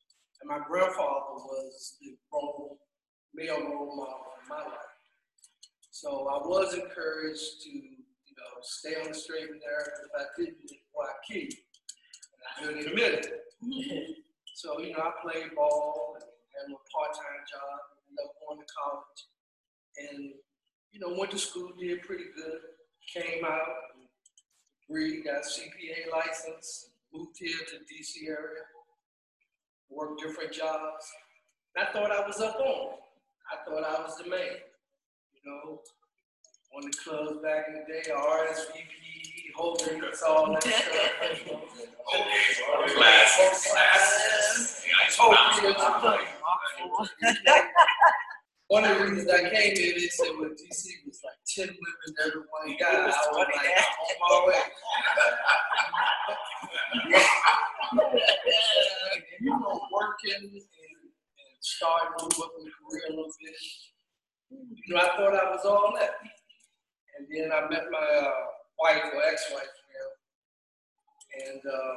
And 0.40 0.46
my 0.50 0.60
grandfather 0.66 1.40
was 1.40 1.98
the 2.00 2.14
role, 2.30 2.78
male 3.34 3.62
role 3.64 3.96
model 3.96 4.38
in 4.38 4.44
my 4.48 4.62
life. 4.62 4.94
So 5.90 6.26
I 6.28 6.38
was 6.42 6.74
encouraged 6.74 7.62
to, 7.64 7.72
know, 8.44 8.60
stay 8.62 8.94
on 9.00 9.08
the 9.08 9.14
straight 9.14 9.48
and 9.48 9.60
narrow. 9.60 9.88
If 10.04 10.12
I 10.12 10.24
didn't, 10.36 10.70
well, 10.92 11.08
I 11.08 11.32
you. 11.32 11.48
And 12.60 12.70
I 12.70 12.72
didn't 12.72 12.88
admit 12.88 13.24
it. 13.24 14.20
so, 14.54 14.80
you 14.80 14.92
know, 14.92 15.00
I 15.00 15.12
played 15.22 15.54
ball 15.54 16.16
and 16.20 16.24
had 16.52 16.68
a 16.68 16.78
part-time 16.92 17.42
job, 17.48 17.80
ended 18.08 18.24
up 18.24 18.36
going 18.44 18.60
to 18.60 18.68
college. 18.70 19.20
And, 19.96 20.34
you 20.92 21.00
know, 21.00 21.18
went 21.18 21.30
to 21.32 21.38
school, 21.38 21.72
did 21.78 22.02
pretty 22.02 22.30
good. 22.36 22.60
Came 23.12 23.44
out, 23.44 23.98
degree, 24.80 25.22
got 25.22 25.42
CPA 25.42 26.10
license, 26.12 26.90
moved 27.12 27.36
here 27.38 27.58
to 27.68 27.76
DC 27.84 28.28
area, 28.28 28.64
worked 29.90 30.20
different 30.20 30.52
jobs. 30.52 31.04
And 31.74 31.86
I 31.86 31.92
thought 31.92 32.10
I 32.10 32.26
was 32.26 32.40
up 32.40 32.56
on 32.56 32.92
it. 32.92 33.00
I 33.52 33.64
thought 33.64 33.84
I 33.84 34.02
was 34.02 34.16
the 34.16 34.30
man 34.30 34.56
you 35.44 35.50
know, 35.50 35.80
on 36.76 36.82
the 36.82 36.96
clubs 36.96 37.42
back 37.42 37.66
in 37.68 37.74
the 37.74 37.80
day, 37.86 38.02
RSVP, 38.10 39.54
holding 39.56 40.02
us 40.04 40.22
all 40.22 40.52
that 40.52 40.62
stuff. 40.62 40.80
Okay, 42.14 42.94
glasses, 42.96 43.72
glasses. 43.72 44.84
Yeah, 44.84 44.92
I 45.00 45.08
told 45.08 45.36
you. 45.62 45.72
One 48.68 48.84
of 48.84 48.98
the 48.98 49.04
reasons 49.04 49.30
I 49.30 49.40
came 49.48 49.74
here, 49.74 49.94
they 49.94 50.08
said, 50.08 50.32
well, 50.38 50.50
DC 50.50 50.84
was 51.06 51.20
like 51.24 51.40
10 51.56 51.66
women, 51.68 52.14
everyone 52.26 52.76
got. 52.78 52.94
I 52.94 53.06
was 53.06 53.14
like, 53.32 53.48
I'm 53.56 54.20
on 54.20 54.42
my 54.42 54.48
way. 54.48 54.62
you 59.40 59.50
know, 59.50 59.80
working 59.92 60.34
and, 60.36 60.52
and 60.52 60.62
starting 61.60 62.10
to 62.18 62.24
move 62.24 62.44
up 62.44 62.52
in 62.58 62.64
the 62.66 62.70
career 62.70 63.02
a 63.08 63.10
little 63.10 63.32
bit. 63.40 63.54
You 64.50 64.94
know, 64.94 65.00
I 65.00 65.02
thought 65.16 65.34
I 65.34 65.50
was 65.50 65.64
all 65.64 65.92
that. 65.98 66.10
And 67.16 67.26
then 67.30 67.50
I 67.52 67.68
met 67.68 67.84
my 67.90 67.98
uh, 67.98 68.32
wife 68.78 69.02
or 69.14 69.22
ex-wife 69.22 69.62
now, 69.94 71.50
and 71.50 71.60
uh, 71.64 71.94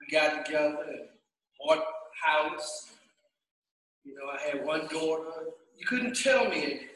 we 0.00 0.12
got 0.12 0.44
together 0.44 0.84
and 0.88 1.08
bought 1.58 1.78
a 1.78 2.28
house. 2.28 2.90
You 4.04 4.14
know, 4.14 4.30
I 4.32 4.56
had 4.56 4.64
one 4.66 4.86
daughter. 4.88 5.30
You 5.78 5.86
couldn't 5.86 6.16
tell 6.16 6.48
me 6.48 6.62
anything. 6.62 6.86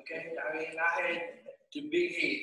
Okay, 0.00 0.32
I 0.38 0.56
mean, 0.56 0.66
I 0.78 1.02
had 1.02 1.22
the 1.72 1.80
big 1.90 2.14
head. 2.14 2.40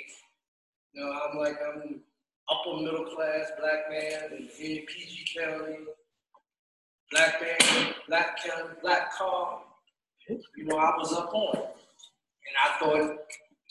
You 0.94 1.04
know, 1.04 1.12
I'm 1.12 1.38
like 1.38 1.58
I'm 1.62 2.02
upper 2.50 2.82
middle 2.82 3.06
class 3.16 3.52
black 3.60 3.90
man 3.90 4.48
in, 4.60 4.86
PG 4.86 5.26
County, 5.38 5.78
black 7.12 7.42
man, 7.42 7.94
black 8.08 8.44
county, 8.44 8.74
black 8.82 9.12
car 9.14 9.62
you 10.28 10.66
know, 10.66 10.78
I 10.78 10.96
was 10.98 11.14
up 11.14 11.34
on. 11.34 11.56
And 11.56 12.56
I 12.64 12.80
thought 12.80 13.18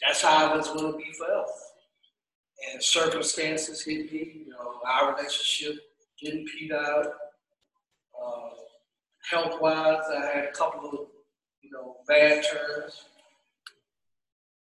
that's 0.04 0.22
how 0.22 0.52
I 0.52 0.56
was 0.56 0.68
going 0.68 0.92
to 0.92 0.98
be 0.98 1.12
forever. 1.12 1.44
And 2.72 2.82
circumstances 2.82 3.82
hit 3.82 4.12
me, 4.12 4.44
you 4.46 4.50
know, 4.50 4.80
our 4.86 5.14
relationship 5.14 5.78
didn't 6.22 6.48
peter 6.48 6.76
out. 6.76 7.06
Uh, 7.06 8.50
health 9.30 9.60
wise, 9.60 10.02
I 10.10 10.30
had 10.34 10.44
a 10.44 10.52
couple 10.52 10.88
of, 10.88 11.06
you 11.62 11.70
know, 11.72 11.96
bad 12.06 12.44
turns. 12.44 13.02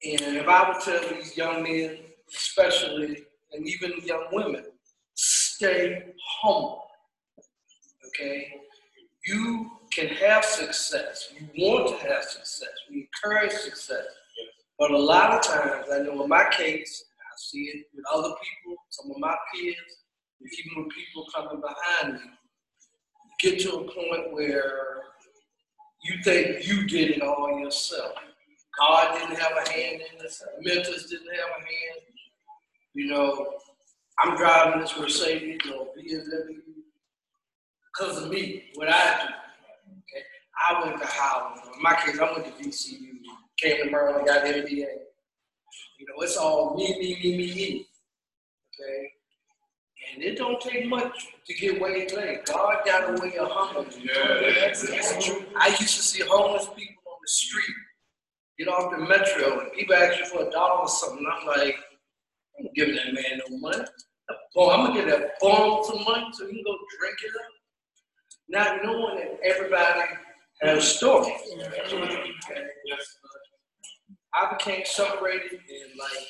And 0.05 0.36
if 0.36 0.47
I 0.47 0.68
would 0.68 0.80
tell 0.80 1.01
these 1.14 1.36
young 1.36 1.62
men, 1.62 1.99
especially, 2.32 3.24
and 3.53 3.66
even 3.66 3.93
young 4.05 4.26
women, 4.32 4.64
stay 5.14 6.05
humble. 6.41 6.84
Okay? 8.07 8.53
You 9.24 9.70
can 9.93 10.09
have 10.09 10.45
success. 10.45 11.32
You 11.36 11.49
want 11.59 11.89
to 11.89 12.09
have 12.09 12.22
success. 12.22 12.68
We 12.91 13.09
encourage 13.24 13.53
success. 13.53 14.05
But 14.79 14.93
a 14.93 14.99
lot 14.99 15.33
of 15.33 15.43
times, 15.43 15.87
I 15.93 15.99
know 15.99 16.22
in 16.22 16.29
my 16.29 16.49
case, 16.51 17.05
I 17.20 17.35
see 17.37 17.62
it 17.62 17.87
with 17.95 18.05
other 18.12 18.29
people, 18.29 18.76
some 18.91 19.11
of 19.11 19.18
my 19.18 19.35
peers, 19.53 19.76
even 20.41 20.85
with 20.85 20.95
people 20.95 21.26
coming 21.35 21.61
behind 21.61 22.14
me, 22.14 22.31
get 23.41 23.61
to 23.61 23.72
a 23.72 23.85
point 23.85 24.33
where 24.33 25.03
you 26.05 26.22
think 26.22 26.66
you 26.66 26.87
did 26.87 27.11
it 27.11 27.22
all 27.22 27.59
yourself. 27.59 28.12
God 28.79 29.18
didn't 29.18 29.37
have 29.37 29.53
a 29.53 29.68
hand 29.70 30.01
in 30.12 30.18
this. 30.20 30.43
Mentors 30.61 31.07
didn't 31.07 31.35
have 31.35 31.51
a 31.51 31.61
hand. 31.61 32.03
You 32.95 33.09
know, 33.09 33.47
I'm 34.20 34.37
driving 34.37 34.81
this 34.81 34.97
Mercedes 34.99 35.61
or 35.76 35.89
BMW 35.97 36.61
because 37.99 38.22
of 38.22 38.31
me, 38.31 38.64
what 38.74 38.89
I 38.89 39.18
do. 39.22 39.29
Okay? 39.99 40.24
I 40.68 40.85
went 40.85 41.01
to 41.01 41.07
Howard. 41.07 41.61
In 41.76 41.83
my 41.83 41.95
case, 41.95 42.18
I 42.18 42.33
went 42.33 42.45
to 42.47 42.64
VCU, 42.64 43.18
came 43.61 43.85
to 43.85 43.91
Maryland, 43.91 44.27
got 44.27 44.47
an 44.47 44.55
MBA. 44.55 44.87
You 45.99 46.07
know, 46.07 46.23
it's 46.23 46.37
all 46.37 46.75
me, 46.77 46.97
me, 46.99 47.19
me, 47.23 47.37
me, 47.37 47.55
me. 47.55 47.87
Okay? 48.75 49.11
And 50.15 50.23
it 50.23 50.39
don't 50.39 50.61
take 50.61 50.87
much 50.89 51.29
to 51.47 51.55
get 51.55 51.81
way 51.81 52.07
laid. 52.15 52.45
God 52.45 52.77
got 52.85 53.11
a 53.11 53.21
way 53.21 53.37
of 53.37 53.49
humbling 53.51 53.91
you. 54.01 54.11
Yeah, 54.11 54.73
I 55.57 55.69
used 55.69 55.97
to 55.97 56.03
see 56.03 56.23
homeless 56.23 56.67
people 56.77 57.03
on 57.07 57.19
the 57.23 57.29
street 57.29 57.75
get 58.59 58.69
off 58.69 58.91
the 58.91 58.99
metro 58.99 59.61
and 59.61 59.73
people 59.73 59.95
ask 59.95 60.19
you 60.19 60.27
for 60.27 60.47
a 60.47 60.51
dollar 60.51 60.81
or 60.81 60.89
something. 60.89 61.25
I'm 61.31 61.47
like, 61.47 61.77
I'm 62.59 62.65
not 62.65 62.75
giving 62.75 62.97
that 62.97 63.15
man 63.15 63.41
no 63.49 63.59
money. 63.59 63.85
Oh, 64.57 64.67
well, 64.67 64.71
I'm 64.71 64.87
gonna 64.87 65.05
get 65.05 65.09
that 65.09 65.41
bum 65.41 65.83
some 65.85 66.03
money 66.05 66.27
so 66.33 66.47
he 66.47 66.55
can 66.55 66.65
go 66.65 66.77
drink 66.99 67.17
it 67.25 67.33
up. 67.37 67.53
Not 68.49 68.85
knowing 68.85 69.17
that 69.17 69.39
everybody 69.45 70.01
has 70.63 70.79
a 70.79 70.83
story. 70.83 71.33
I 74.35 74.55
became 74.57 74.85
separated 74.85 75.53
and 75.53 75.99
like 75.99 76.26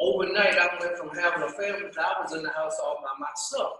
overnight 0.00 0.58
I 0.58 0.78
went 0.80 0.96
from 0.96 1.10
having 1.10 1.42
a 1.42 1.48
family 1.48 1.90
to 1.90 2.00
I 2.00 2.22
was 2.22 2.32
in 2.32 2.42
the 2.42 2.50
house 2.50 2.76
all 2.82 3.02
by 3.02 3.24
myself. 3.24 3.72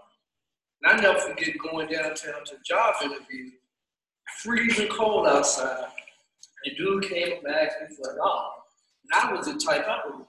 And 0.81 0.99
I 0.99 1.01
never 1.01 1.19
forget 1.19 1.55
going 1.57 1.87
downtown 1.87 2.43
to 2.45 2.55
job 2.65 2.95
interview, 3.01 3.51
freezing 4.41 4.89
cold 4.89 5.27
outside. 5.27 5.87
The 6.63 6.75
dude 6.75 7.09
came 7.09 7.33
up 7.33 7.43
and 7.43 7.55
asked 7.55 7.77
me 7.81 7.95
for 7.95 8.13
a 8.13 8.17
dollar. 8.17 8.49
And 9.03 9.29
I 9.29 9.33
was 9.33 9.45
the 9.47 9.59
type 9.59 9.85
I 9.87 10.01
would 10.05 10.25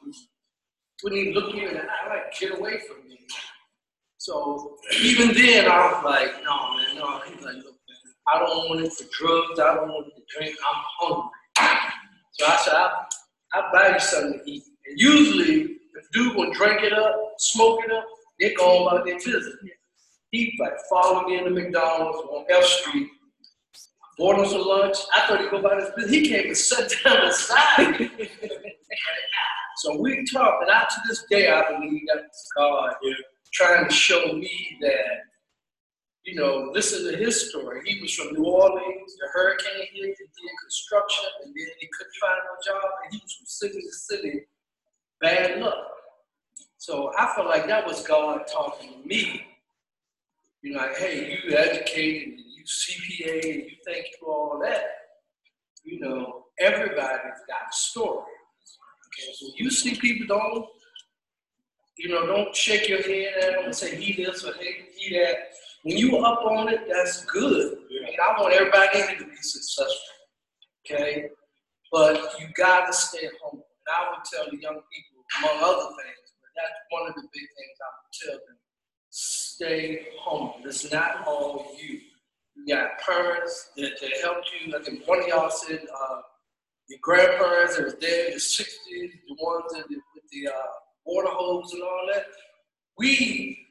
wouldn't 1.02 1.20
even 1.20 1.34
look 1.34 1.54
me 1.54 1.66
in 1.66 1.74
the 1.74 1.82
eye, 1.82 2.08
like 2.08 2.38
get 2.38 2.58
away 2.58 2.80
from 2.88 3.06
me. 3.08 3.18
So 4.16 4.78
even 5.02 5.34
then 5.34 5.70
I 5.70 5.92
was 5.92 6.04
like, 6.04 6.42
no 6.44 6.76
man, 6.76 6.96
no. 6.96 7.20
He's 7.26 7.44
like, 7.44 7.56
look, 7.56 7.76
man, 7.88 8.14
I 8.32 8.38
don't 8.38 8.68
want 8.68 8.80
it 8.80 8.92
for 8.92 9.04
drugs. 9.12 9.60
I 9.60 9.74
don't 9.74 9.88
want 9.88 10.06
it 10.06 10.16
to 10.16 10.22
drink. 10.38 10.56
I'm 10.66 10.82
hungry. 10.98 11.30
So 12.34 12.46
I 12.46 12.56
said, 12.64 12.74
I'll, 12.74 13.06
I'll 13.52 13.72
buy 13.72 13.94
you 13.94 14.00
something 14.00 14.40
to 14.40 14.50
eat. 14.50 14.64
And 14.86 15.00
usually, 15.00 15.78
if 15.94 16.10
dude 16.12 16.36
will 16.36 16.52
drink 16.52 16.82
it 16.82 16.92
up, 16.92 17.16
smoke 17.38 17.80
it 17.84 17.92
up, 17.92 18.04
they 18.40 18.54
go 18.54 18.88
about 18.88 19.04
their 19.04 19.16
business. 19.16 19.54
He 20.30 20.56
like 20.58 20.72
followed 20.90 21.28
me 21.28 21.38
in 21.38 21.44
the 21.44 21.50
McDonald's 21.50 22.18
on 22.18 22.44
F 22.50 22.64
Street, 22.64 23.08
bought 24.18 24.38
him 24.38 24.46
some 24.46 24.66
lunch. 24.66 24.96
I 25.14 25.26
thought 25.26 25.40
he'd 25.40 25.50
go 25.50 25.58
about 25.58 25.80
his 25.80 25.90
business. 25.90 26.10
He 26.10 26.28
came 26.28 26.46
and 26.46 26.56
sat 26.56 26.92
down 27.04 27.26
beside 27.26 28.00
me. 28.00 28.10
so 29.76 30.00
we 30.00 30.24
talked, 30.26 30.62
and 30.62 30.72
I, 30.72 30.80
to 30.80 31.00
this 31.08 31.24
day, 31.30 31.48
I 31.48 31.70
believe 31.70 32.02
that 32.12 32.24
God 32.56 32.94
trying 33.52 33.88
to 33.88 33.94
show 33.94 34.32
me 34.32 34.78
that 34.80 35.22
you 36.24 36.34
know, 36.36 36.70
listen 36.72 37.10
to 37.10 37.16
his 37.16 37.50
story. 37.50 37.82
He 37.84 38.00
was 38.00 38.14
from 38.14 38.32
New 38.32 38.44
Orleans, 38.44 39.16
the 39.20 39.28
hurricane 39.32 39.68
hit, 39.78 39.90
he 39.92 40.02
did 40.02 40.18
construction, 40.62 41.28
and 41.44 41.54
then 41.54 41.66
he 41.78 41.88
couldn't 41.96 42.14
find 42.20 42.38
no 42.44 42.72
job, 42.72 42.90
and 43.04 43.12
he 43.12 43.20
was 43.22 43.32
from 43.34 43.46
city 43.46 43.80
to 43.82 43.92
city, 43.92 44.40
bad 45.20 45.60
luck. 45.60 45.86
So 46.78 47.12
I 47.18 47.32
felt 47.34 47.48
like 47.48 47.66
that 47.66 47.86
was 47.86 48.06
God 48.06 48.46
talking 48.50 49.02
to 49.02 49.08
me. 49.08 49.46
You 50.62 50.72
know, 50.72 50.78
like, 50.78 50.96
hey, 50.96 51.38
you 51.44 51.56
educated, 51.56 52.28
and 52.28 52.38
you 52.38 52.64
CPA, 52.64 53.44
and 53.44 53.62
you 53.64 53.76
thank 53.86 54.06
you 54.06 54.12
for 54.20 54.34
all 54.34 54.60
that. 54.62 54.84
You 55.82 56.00
know, 56.00 56.44
everybody's 56.58 57.42
got 57.46 57.68
a 57.70 57.72
story. 57.72 58.22
Okay, 59.06 59.32
so 59.34 59.46
you 59.56 59.70
see 59.70 59.94
people 59.96 60.26
don't, 60.26 60.66
you 61.98 62.08
know, 62.08 62.26
don't 62.26 62.56
shake 62.56 62.88
your 62.88 63.02
head 63.02 63.34
at 63.42 63.52
them 63.52 63.64
and 63.66 63.74
say 63.74 63.94
he 63.94 64.24
this 64.24 64.42
or 64.42 64.54
he 64.54 65.18
that 65.18 65.52
when 65.84 65.98
you 65.98 66.16
up 66.16 66.44
on 66.44 66.68
it, 66.70 66.80
that's 66.90 67.24
good. 67.26 67.72
I 67.74 68.04
mean, 68.04 68.16
I 68.20 68.40
want 68.40 68.54
everybody 68.54 69.00
in 69.00 69.10
it 69.10 69.18
to 69.18 69.24
be 69.24 69.36
successful. 69.42 70.14
Okay? 70.84 71.28
But 71.92 72.16
you 72.40 72.48
gotta 72.56 72.92
stay 72.92 73.28
humble. 73.42 73.66
And 73.86 73.94
I 73.94 74.10
would 74.10 74.24
tell 74.24 74.50
the 74.50 74.56
young 74.56 74.80
people, 74.80 75.24
among 75.38 75.62
other 75.62 75.94
things, 76.02 76.24
that's 76.56 76.72
one 76.88 77.08
of 77.08 77.14
the 77.14 77.22
big 77.32 77.42
things 77.42 77.76
I 77.80 77.90
would 78.00 78.14
tell 78.22 78.46
them. 78.46 78.56
Stay 79.10 80.06
home. 80.18 80.62
It's 80.64 80.90
not 80.90 81.26
all 81.26 81.76
you. 81.78 82.00
You 82.56 82.74
got 82.74 82.98
parents 82.98 83.70
that, 83.76 83.92
that 84.00 84.10
helped 84.22 84.50
you. 84.64 84.74
I 84.74 84.82
think 84.82 85.06
one 85.06 85.20
of 85.20 85.28
y'all 85.28 85.50
said 85.50 85.80
uh, 85.80 86.20
your 86.88 86.98
grandparents 87.02 87.76
that 87.76 87.84
was 87.84 87.96
there 88.00 88.26
in 88.26 88.32
the 88.32 88.38
60s, 88.38 88.66
the 89.28 89.36
ones 89.38 89.72
that, 89.72 89.84
with 89.88 90.24
the 90.32 90.48
uh, 90.48 90.66
water 91.04 91.28
hose 91.30 91.72
and 91.72 91.82
all 91.82 92.08
that. 92.14 92.24
We, 92.96 93.63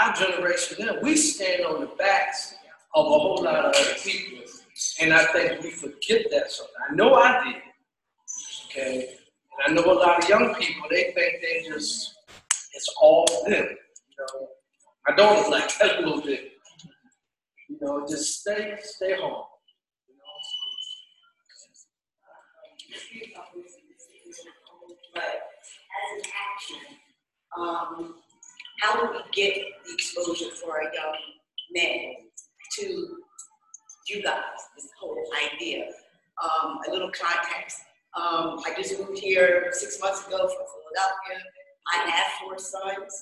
our 0.00 0.14
generation, 0.14 0.76
then 0.78 0.98
we 1.02 1.16
stand 1.16 1.64
on 1.64 1.80
the 1.80 1.86
backs 1.98 2.54
of 2.94 3.06
a 3.06 3.08
whole 3.08 3.42
lot 3.42 3.64
of 3.64 3.74
other 3.74 3.94
people. 4.02 4.44
And 5.00 5.12
I 5.12 5.24
think 5.26 5.62
we 5.62 5.70
forget 5.70 6.26
that 6.30 6.50
sometimes. 6.50 6.90
I 6.90 6.94
know 6.94 7.14
I 7.14 7.44
did. 7.44 7.62
Okay. 8.66 9.16
And 9.66 9.78
I 9.78 9.82
know 9.82 9.92
a 9.92 9.94
lot 9.94 10.22
of 10.22 10.28
young 10.28 10.54
people, 10.54 10.88
they 10.90 11.12
think 11.14 11.42
they 11.42 11.64
just, 11.68 12.14
it's 12.74 12.88
all 13.00 13.26
them. 13.46 13.68
You 13.68 14.16
know, 14.18 14.48
my 15.08 15.16
daughter's 15.16 15.50
like 15.50 15.78
that 15.78 15.98
a 15.98 16.00
little 16.00 16.22
bit. 16.22 16.52
You 17.68 17.78
know, 17.80 18.06
just 18.08 18.40
stay, 18.40 18.76
stay 18.82 19.16
home. 19.16 19.44
You 20.08 20.14
know? 20.16 20.22
But 25.14 25.22
as 25.22 26.08
an 26.16 26.22
action, 26.54 26.98
um, 27.58 28.21
how 28.82 28.98
do 28.98 29.12
we 29.12 29.22
get 29.30 29.54
the 29.86 29.94
exposure 29.94 30.50
for 30.58 30.72
our 30.72 30.92
young 30.92 31.14
men 31.70 32.14
to 32.78 33.16
you 34.08 34.22
guys, 34.22 34.58
this 34.74 34.88
whole 34.98 35.22
idea? 35.54 35.86
Um, 36.42 36.80
a 36.88 36.90
little 36.90 37.12
context. 37.14 37.78
Um, 38.18 38.58
I 38.66 38.74
just 38.76 38.98
moved 38.98 39.20
here 39.20 39.70
six 39.70 40.00
months 40.00 40.26
ago 40.26 40.36
from 40.36 40.66
Philadelphia. 40.66 41.38
I 41.94 42.10
have 42.10 42.26
four 42.42 42.58
sons. 42.58 43.14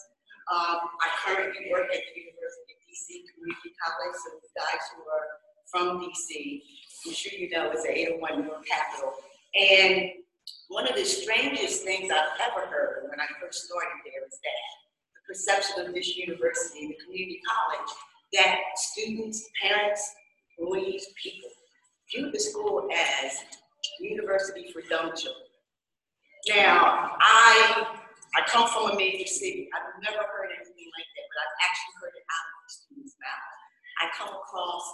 Um, 0.49 0.81
I 0.97 1.09
currently 1.27 1.69
work 1.71 1.93
at 1.93 2.01
the 2.09 2.13
University 2.17 2.71
of 2.73 2.81
DC 2.89 3.21
Community 3.29 3.71
College, 3.85 4.17
so 4.17 4.41
the 4.41 4.49
guys 4.57 4.85
who 4.97 5.05
are 5.13 5.29
from 5.69 6.01
DC, 6.01 6.63
I'm 7.07 7.13
sure 7.13 7.39
you 7.39 7.51
know, 7.51 7.71
it's 7.71 7.85
the 7.85 7.93
801 7.93 8.49
North 8.49 8.65
Capitol. 8.65 9.13
And 9.55 10.25
one 10.69 10.89
of 10.89 10.97
the 10.97 11.05
strangest 11.05 11.85
things 11.85 12.11
I've 12.11 12.35
ever 12.49 12.67
heard 12.67 13.05
when 13.11 13.21
I 13.21 13.29
first 13.39 13.69
started 13.69 14.01
there 14.09 14.25
is 14.25 14.41
that 14.41 14.81
perception 15.31 15.87
of 15.87 15.95
this 15.95 16.17
university, 16.17 16.89
the 16.89 16.99
community 17.07 17.41
college, 17.47 17.91
that 18.35 18.59
students, 18.75 19.49
parents, 19.63 20.03
employees, 20.59 21.07
people 21.23 21.51
view 22.11 22.31
the 22.33 22.41
school 22.41 22.89
as 22.91 23.39
university 24.01 24.67
for 24.73 24.83
dumb 24.91 25.15
children. 25.15 25.47
Now, 26.49 27.15
I 27.21 27.87
I 28.35 28.47
come 28.47 28.67
from 28.71 28.91
a 28.91 28.97
major 28.97 29.27
city. 29.27 29.69
I've 29.75 30.03
never 30.03 30.23
heard 30.23 30.51
anything 30.55 30.91
like 30.99 31.09
that, 31.15 31.27
but 31.31 31.39
I've 31.43 31.57
actually 31.67 31.95
heard 31.99 32.15
it 32.15 32.27
out 32.27 32.47
of 32.47 32.57
the 32.63 32.71
students' 32.71 33.17
mouths. 33.19 33.59
I 34.01 34.05
come 34.15 34.33
across, 34.35 34.85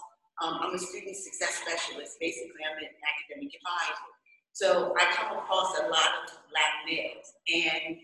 um, 0.42 0.52
I'm 0.64 0.74
a 0.74 0.78
student 0.78 1.16
success 1.16 1.60
specialist. 1.60 2.16
Basically, 2.20 2.60
I'm 2.64 2.80
an 2.80 2.88
academic 3.04 3.52
advisor. 3.52 4.08
So 4.52 4.96
I 4.96 5.04
come 5.12 5.36
across 5.36 5.78
a 5.78 5.84
lot 5.92 6.10
of 6.24 6.32
black 6.48 6.80
males. 6.88 7.28
And 7.52 8.00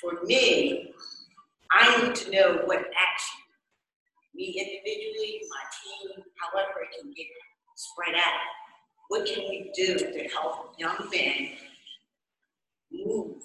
for 0.00 0.20
me, 0.28 0.92
I 1.74 2.06
need 2.06 2.14
to 2.14 2.30
know 2.30 2.62
what 2.66 2.78
action, 2.78 3.40
me 4.32 4.54
individually, 4.58 5.40
my 5.50 5.64
team, 5.82 6.24
however 6.40 6.82
it 6.82 7.00
can 7.00 7.12
get 7.12 7.26
spread 7.74 8.14
out, 8.14 8.40
what 9.08 9.26
can 9.26 9.40
we 9.48 9.72
do 9.74 9.98
to 9.98 10.28
help 10.28 10.74
young 10.78 10.96
men 11.12 11.50
move, 12.92 13.42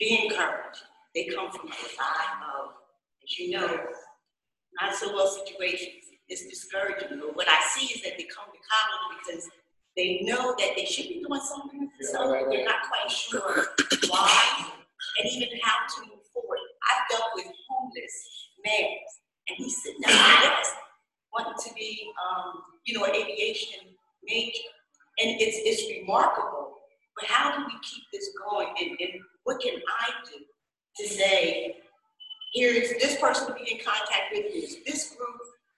be 0.00 0.24
encouraged? 0.24 0.82
They 1.14 1.26
come 1.26 1.50
from 1.52 1.68
a 1.68 1.70
lot 1.70 2.42
of, 2.56 2.70
as 3.22 3.38
you 3.38 3.50
know, 3.50 3.68
not 4.80 4.94
so 4.94 5.12
well 5.14 5.28
situations. 5.28 6.10
It's 6.28 6.48
discouraging. 6.48 7.20
But 7.20 7.36
what 7.36 7.48
I 7.48 7.60
see 7.74 7.94
is 7.94 8.02
that 8.02 8.16
they 8.16 8.24
come 8.24 8.46
to 8.50 8.58
college 8.58 9.24
because 9.24 9.50
they 9.96 10.20
know 10.22 10.54
that 10.58 10.72
they 10.76 10.86
should 10.86 11.08
be 11.08 11.22
doing 11.26 11.40
something 11.42 11.80
with 11.80 11.90
themselves, 12.00 12.32
but 12.32 12.50
they're 12.50 12.64
not 12.64 12.82
quite 12.88 13.10
sure 13.10 13.66
why 14.08 14.72
and 15.18 15.30
even 15.30 15.48
how 15.62 15.84
to 15.94 16.08
move 16.08 16.24
forward. 16.32 16.58
I've 16.88 17.08
dealt 17.10 17.30
with 17.34 17.46
homeless 17.68 18.48
and 19.48 19.56
he's 19.56 19.82
sitting 19.82 20.00
my 20.02 20.38
desk 20.42 20.72
wanting 21.32 21.54
to 21.64 21.74
be, 21.74 22.10
um, 22.20 22.62
you 22.84 22.98
know, 22.98 23.04
an 23.04 23.14
aviation 23.14 23.88
major. 24.24 24.68
And 25.18 25.40
it's, 25.40 25.58
it's 25.64 25.98
remarkable. 25.98 26.76
But 27.16 27.28
how 27.28 27.56
do 27.56 27.64
we 27.64 27.72
keep 27.82 28.04
this 28.12 28.30
going? 28.48 28.68
And, 28.80 28.90
and 29.00 29.20
what 29.44 29.60
can 29.60 29.76
I 29.76 30.10
do 30.28 30.44
to 30.96 31.08
say, 31.08 31.76
here's 32.54 32.90
this 33.00 33.20
person 33.20 33.48
to 33.48 33.54
be 33.54 33.72
in 33.72 33.78
contact 33.84 34.32
with, 34.32 34.52
here's 34.52 34.76
this 34.86 35.14
group, 35.16 35.36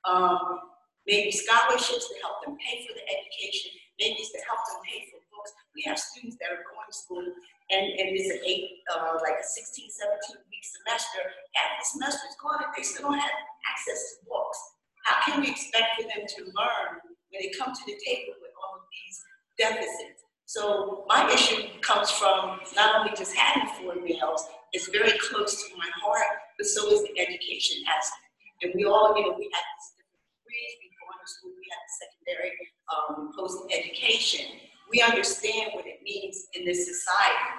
um, 0.08 0.60
maybe 1.06 1.30
scholarships 1.30 2.08
to 2.08 2.14
help 2.22 2.44
them 2.44 2.56
pay 2.58 2.86
for 2.86 2.94
the 2.94 3.04
education, 3.06 3.70
maybe 3.98 4.22
to 4.22 4.38
help 4.46 4.60
them 4.70 4.82
pay 4.86 5.06
for 5.10 5.18
books. 5.34 5.52
We 5.74 5.82
have 5.86 5.98
students 5.98 6.36
that 6.40 6.50
are 6.50 6.62
going 6.62 6.86
to 6.86 6.94
school 6.94 7.26
and, 7.70 7.84
and 7.84 8.06
it's 8.12 8.28
an 8.28 8.40
eight, 8.44 8.84
uh, 8.92 9.16
like 9.24 9.40
a 9.40 9.46
16, 9.46 9.88
17 9.88 10.36
week 10.52 10.64
semester. 10.64 11.22
After 11.56 11.76
the 11.80 11.86
semester 11.86 12.24
is 12.28 12.36
gone, 12.36 12.60
they 12.76 12.84
still 12.84 13.08
don't 13.08 13.20
have 13.20 13.38
access 13.64 14.00
to 14.20 14.28
books. 14.28 14.60
How 15.08 15.16
can 15.24 15.40
we 15.40 15.48
expect 15.48 15.96
for 15.96 16.04
them 16.04 16.28
to 16.28 16.40
learn 16.52 17.00
when 17.32 17.38
they 17.40 17.52
come 17.56 17.72
to 17.72 17.84
the 17.88 17.96
table 18.04 18.36
with 18.40 18.52
all 18.60 18.80
of 18.80 18.84
these 18.92 19.16
deficits? 19.56 20.24
So 20.44 21.04
my 21.08 21.24
issue 21.32 21.72
comes 21.80 22.10
from 22.10 22.60
not 22.76 23.00
only 23.00 23.16
just 23.16 23.32
having 23.32 23.68
four 23.80 23.96
males, 23.96 24.44
it's 24.76 24.88
very 24.92 25.16
close 25.18 25.64
to 25.64 25.76
my 25.76 25.88
heart, 26.04 26.36
but 26.58 26.66
so 26.66 26.84
is 26.92 27.00
the 27.02 27.16
education 27.16 27.80
aspect. 27.88 28.28
And 28.62 28.72
we 28.76 28.84
all, 28.84 29.16
you 29.16 29.24
know, 29.24 29.36
we 29.36 29.48
have 29.48 29.66
these 29.72 29.88
different 29.96 30.20
degrees, 30.44 30.72
we 30.84 30.88
go 31.00 31.08
to 31.16 31.26
school, 31.32 31.52
we 31.56 31.64
have 31.72 31.84
the 31.84 31.94
secondary 31.96 32.52
um, 32.92 33.32
post 33.32 33.64
education. 33.72 34.73
We 34.94 35.02
understand 35.02 35.70
what 35.74 35.86
it 35.86 35.98
means 36.04 36.46
in 36.54 36.64
this 36.64 36.86
society. 36.86 37.50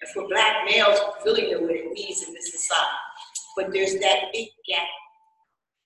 And 0.00 0.10
for 0.12 0.26
black 0.28 0.64
males, 0.64 0.98
we 0.98 1.30
really 1.30 1.52
know 1.52 1.60
what 1.60 1.76
it 1.76 1.92
means 1.92 2.22
in 2.26 2.32
this 2.32 2.50
society. 2.50 2.96
But 3.54 3.70
there's 3.70 4.00
that 4.00 4.32
big 4.32 4.48
gap 4.66 4.88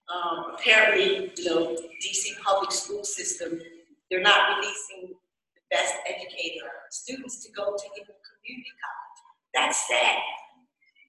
um, 0.07 0.55
apparently, 0.55 1.32
you 1.36 1.45
know, 1.45 1.74
DC 1.74 2.38
public 2.45 2.70
school 2.70 3.03
system, 3.03 3.61
they're 4.09 4.20
not 4.20 4.57
releasing 4.57 5.16
the 5.57 5.62
best 5.70 5.95
educated 6.07 6.62
students 6.90 7.45
to 7.45 7.51
go 7.53 7.74
to 7.74 7.84
even 7.99 8.14
community 8.14 8.70
college. 8.78 9.18
That's 9.55 9.88
sad. 9.88 10.22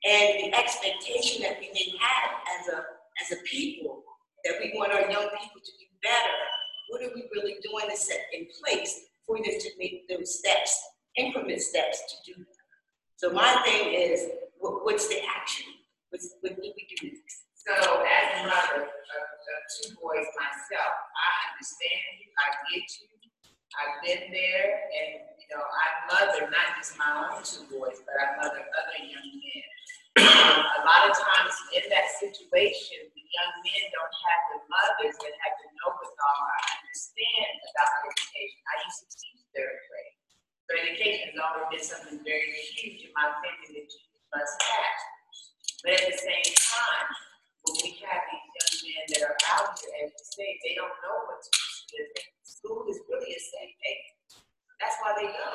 And 0.09 0.51
the 0.51 0.57
expectation 0.57 1.43
that 1.43 1.59
we 1.59 1.69
may 1.73 1.93
have 1.99 2.31
as 2.57 2.73
a 2.73 2.83
as 3.21 3.37
a 3.37 3.41
people, 3.43 4.03
that 4.43 4.55
we 4.59 4.73
want 4.75 4.93
our 4.93 5.01
young 5.11 5.29
people 5.39 5.61
to 5.63 5.71
do 5.77 5.87
better, 6.01 6.39
what 6.89 7.03
are 7.03 7.13
we 7.13 7.29
really 7.33 7.55
doing 7.61 7.89
to 7.89 7.97
set 7.97 8.27
in 8.33 8.47
place 8.59 9.01
for 9.25 9.37
them 9.37 9.45
to 9.59 9.69
make 9.77 10.07
those 10.09 10.39
steps, 10.39 10.71
increment 11.15 11.61
steps 11.61 12.01
to 12.09 12.33
do 12.33 12.39
that? 12.39 12.65
So 13.17 13.31
my 13.31 13.61
thing 13.65 13.93
is, 13.93 14.27
what, 14.59 14.85
what's 14.85 15.07
the 15.07 15.19
action? 15.37 15.65
What's, 16.09 16.35
what 16.41 16.55
do 16.55 16.61
we 16.61 16.73
do 16.73 17.07
next? 17.07 17.45
So 17.65 17.73
as 17.73 18.25
a 18.39 18.47
mother 18.47 18.85
of, 18.85 19.25
of 19.25 19.59
two 19.81 19.95
boys 19.97 20.27
myself, 20.37 20.93
I 21.17 21.29
understand 21.55 22.11
you, 22.21 22.29
I 22.37 22.47
get 22.69 22.85
you. 23.01 23.07
I've 23.75 23.97
been 24.05 24.31
there 24.31 24.67
and, 24.87 25.11
you 25.35 25.47
know, 25.51 25.59
I 25.59 25.85
mother 26.07 26.47
not 26.47 26.79
just 26.79 26.95
my 26.95 27.11
own 27.11 27.43
two 27.43 27.67
boys, 27.67 27.99
but 28.07 28.15
I 28.15 28.39
mother 28.39 28.63
other 28.63 28.99
young 29.03 29.29
men. 29.35 29.67
A 30.23 30.81
lot 30.87 31.09
of 31.09 31.13
times 31.17 31.53
in 31.75 31.83
that 31.91 32.07
situation, 32.15 33.11
young 33.35 33.51
men 33.59 33.83
don't 33.91 34.15
have 34.15 34.41
the 34.47 34.57
mothers 34.71 35.15
that 35.19 35.35
have 35.43 35.55
the 35.59 35.67
know-it-all 35.75 36.39
or 36.39 36.57
understand 36.79 37.55
about 37.67 37.91
education. 38.07 38.59
I 38.63 38.75
used 38.87 38.99
to 39.03 39.07
teach 39.11 39.39
third 39.51 39.75
grade. 39.91 40.15
So 40.65 40.71
education 40.79 41.35
has 41.35 41.39
always 41.43 41.67
been 41.67 41.83
something 41.83 42.19
very 42.23 42.51
huge 42.73 43.05
in 43.05 43.11
my 43.11 43.35
opinion 43.35 43.69
that 43.75 43.87
you 43.91 44.03
must 44.31 44.55
have. 44.63 44.99
But 45.83 45.91
at 45.99 46.05
the 46.09 46.17
same 46.17 46.49
time, 46.55 47.07
when 47.67 47.75
we 47.83 47.89
have 48.07 48.23
these 48.31 48.47
young 48.55 48.73
men 48.87 49.03
that 49.13 49.21
are 49.29 49.37
out 49.53 49.75
here, 49.77 50.07
as 50.07 50.15
you 50.15 50.25
say, 50.25 50.49
they 50.63 50.73
don't 50.79 50.95
know 51.03 51.17
what 51.27 51.43
to 51.43 51.51
do. 51.51 52.01
School 52.41 52.87
is 52.89 52.97
really 53.05 53.35
a 53.35 53.41
safe 53.41 53.75
haven. 53.83 54.41
That's 54.79 54.97
why 55.03 55.11
they 55.19 55.29
go. 55.29 55.49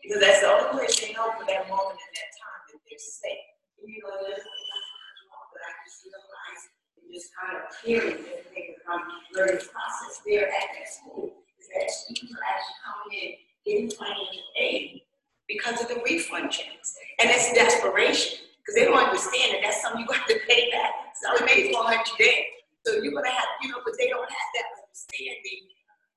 Because 0.00 0.20
that's 0.22 0.40
the 0.40 0.48
only 0.48 0.86
place 0.86 0.96
they 1.02 1.12
know 1.12 1.28
for 1.36 1.44
that 1.44 1.68
moment 1.68 2.00
in 2.00 2.10
that 2.16 2.30
time 2.40 2.62
that 2.72 2.80
they're 2.86 3.02
safe. 3.02 3.44
You 3.84 4.00
know, 4.00 4.16
but 4.16 5.60
I 5.60 5.70
just 5.84 6.00
realized 6.08 6.66
kind 7.34 7.58
of 7.58 7.74
hearing 7.82 8.18
everything 8.22 8.74
from 8.84 9.02
learning 9.34 9.58
process 9.58 10.22
there 10.26 10.46
at 10.46 10.68
that 10.78 10.86
school 10.86 11.34
is 11.58 11.66
that 11.74 11.90
students 11.90 12.34
are 12.34 12.46
actually 12.46 12.78
coming 12.86 13.12
in 13.18 13.32
getting 13.66 13.90
financial 13.90 14.46
aid 14.58 15.02
because 15.48 15.80
of 15.80 15.88
the 15.88 16.00
refund 16.04 16.50
checks. 16.50 16.96
And 17.18 17.30
it's 17.30 17.52
desperation 17.52 18.44
because 18.60 18.74
they 18.76 18.84
don't 18.84 18.98
understand 18.98 19.54
that 19.54 19.60
that's 19.64 19.82
something 19.82 20.02
you 20.02 20.06
got 20.06 20.28
to 20.28 20.38
pay 20.46 20.70
back. 20.70 20.92
So 21.16 21.34
it 21.34 21.44
may 21.48 21.68
as 21.68 21.74
well 21.74 21.88
you. 21.88 22.30
So 22.86 22.94
you're 23.02 23.12
gonna 23.12 23.28
have, 23.28 23.50
you 23.60 23.68
know, 23.68 23.80
but 23.84 23.94
they 23.98 24.08
don't 24.08 24.24
have 24.24 24.48
that 24.54 24.66
understanding 24.80 25.68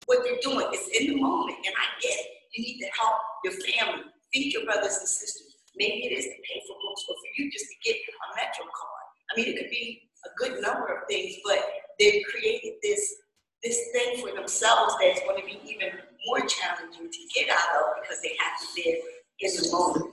what 0.05 0.23
they're 0.23 0.39
doing. 0.39 0.67
It's 0.71 0.87
in 0.95 1.11
the 1.11 1.17
moment, 1.19 1.57
and 1.65 1.73
I 1.75 1.85
get 1.99 2.15
it. 2.15 2.27
You 2.55 2.63
need 2.63 2.79
to 2.79 2.89
help 2.95 3.15
your 3.43 3.53
family, 3.59 4.07
feed 4.31 4.53
your 4.53 4.63
brothers 4.63 4.99
and 4.99 5.07
sisters. 5.07 5.51
maybe 5.75 6.03
it 6.07 6.15
is 6.15 6.25
to 6.27 6.37
pay 6.43 6.59
for 6.67 6.75
books, 6.79 7.03
or 7.09 7.15
for 7.15 7.29
you 7.37 7.51
just 7.51 7.65
to 7.65 7.75
get 7.83 7.95
a 7.95 8.27
Metro 8.35 8.63
card. 8.67 9.05
I 9.31 9.39
mean, 9.39 9.47
it 9.51 9.57
could 9.57 9.71
be 9.71 10.10
a 10.25 10.29
good 10.37 10.61
number 10.61 10.87
of 10.87 11.07
things, 11.09 11.35
but 11.43 11.59
they've 11.99 12.23
created 12.31 12.73
this 12.81 13.15
this 13.63 13.77
thing 13.93 14.17
for 14.17 14.33
themselves 14.33 14.95
that's 14.99 15.21
going 15.21 15.39
to 15.39 15.45
be 15.45 15.61
even 15.69 15.89
more 16.25 16.41
challenging 16.41 17.11
to 17.11 17.19
get 17.35 17.47
out 17.49 17.77
of 17.77 18.01
because 18.01 18.19
they 18.21 18.33
have 18.41 18.57
to 18.57 18.65
live 18.73 19.01
in 19.39 19.51
the 19.53 19.69
moment. 19.71 20.09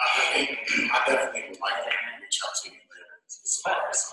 I 0.00 0.58
I 0.90 1.06
definitely 1.06 1.50
would 1.50 1.60
like 1.60 1.84
to 1.84 1.90
reach 2.20 2.40
out 2.42 2.54
to 2.64 2.70
you 2.70 2.82
as 3.44 3.60
far 3.64 3.76
as, 3.90 4.12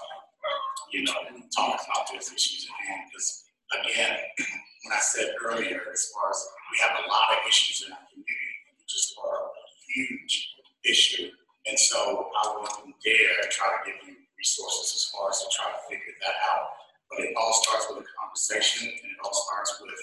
you 0.91 1.03
know, 1.03 1.13
talk 1.55 1.81
about 1.85 2.07
those 2.11 2.31
issues 2.31 2.67
at 2.69 2.87
hand, 2.87 3.09
because 3.11 3.43
again, 3.81 4.17
when 4.83 4.93
I 4.93 4.99
said 4.99 5.33
earlier, 5.43 5.81
as 5.91 6.11
far 6.13 6.29
as, 6.29 6.45
we 6.71 6.79
have 6.81 7.03
a 7.03 7.07
lot 7.09 7.33
of 7.33 7.37
issues 7.47 7.85
in 7.85 7.93
our 7.93 7.99
community, 8.09 8.77
which 8.77 8.95
is 8.95 9.15
a 9.17 9.93
huge 9.93 10.55
issue. 10.85 11.29
And 11.67 11.77
so 11.77 12.31
I 12.31 12.43
wouldn't 12.55 12.95
dare 13.03 13.43
try 13.51 13.67
to 13.67 13.79
give 13.83 13.99
you 14.07 14.15
resources 14.37 14.95
as 14.95 15.03
far 15.11 15.29
as 15.29 15.43
to 15.43 15.47
try 15.51 15.67
to 15.67 15.79
figure 15.91 16.15
that 16.23 16.37
out. 16.55 16.71
But 17.11 17.25
it 17.25 17.33
all 17.35 17.53
starts 17.65 17.89
with 17.89 18.05
a 18.05 18.07
conversation, 18.15 18.87
and 18.87 19.07
it 19.11 19.19
all 19.23 19.33
starts 19.33 19.81
with, 19.81 20.01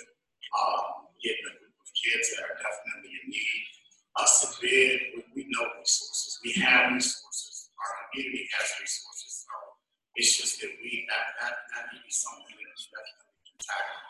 um, 0.53 1.07
getting 1.23 1.47
a 1.49 1.55
group 1.59 1.75
of 1.79 1.89
kids 1.97 2.35
that 2.35 2.45
are 2.45 2.59
definitely 2.59 3.15
in 3.23 3.31
need 3.31 3.63
us 4.17 4.41
to 4.41 4.47
bid, 4.61 5.01
we, 5.13 5.21
we 5.37 5.43
know 5.53 5.65
resources, 5.77 6.41
we 6.41 6.57
have 6.61 6.93
resources, 6.93 7.69
our 7.77 7.93
community 8.09 8.49
has 8.57 8.69
resources, 8.81 9.45
so 9.45 9.53
it's 10.17 10.41
just 10.41 10.61
that 10.61 10.73
we, 10.81 11.05
that, 11.13 11.37
that, 11.41 11.55
that 11.77 11.85
may 11.93 12.01
be 12.01 12.13
something 12.13 12.49
that 12.49 12.73
is 12.73 12.89
definitely 12.89 13.37
can 13.45 13.59
tackle. 13.61 14.01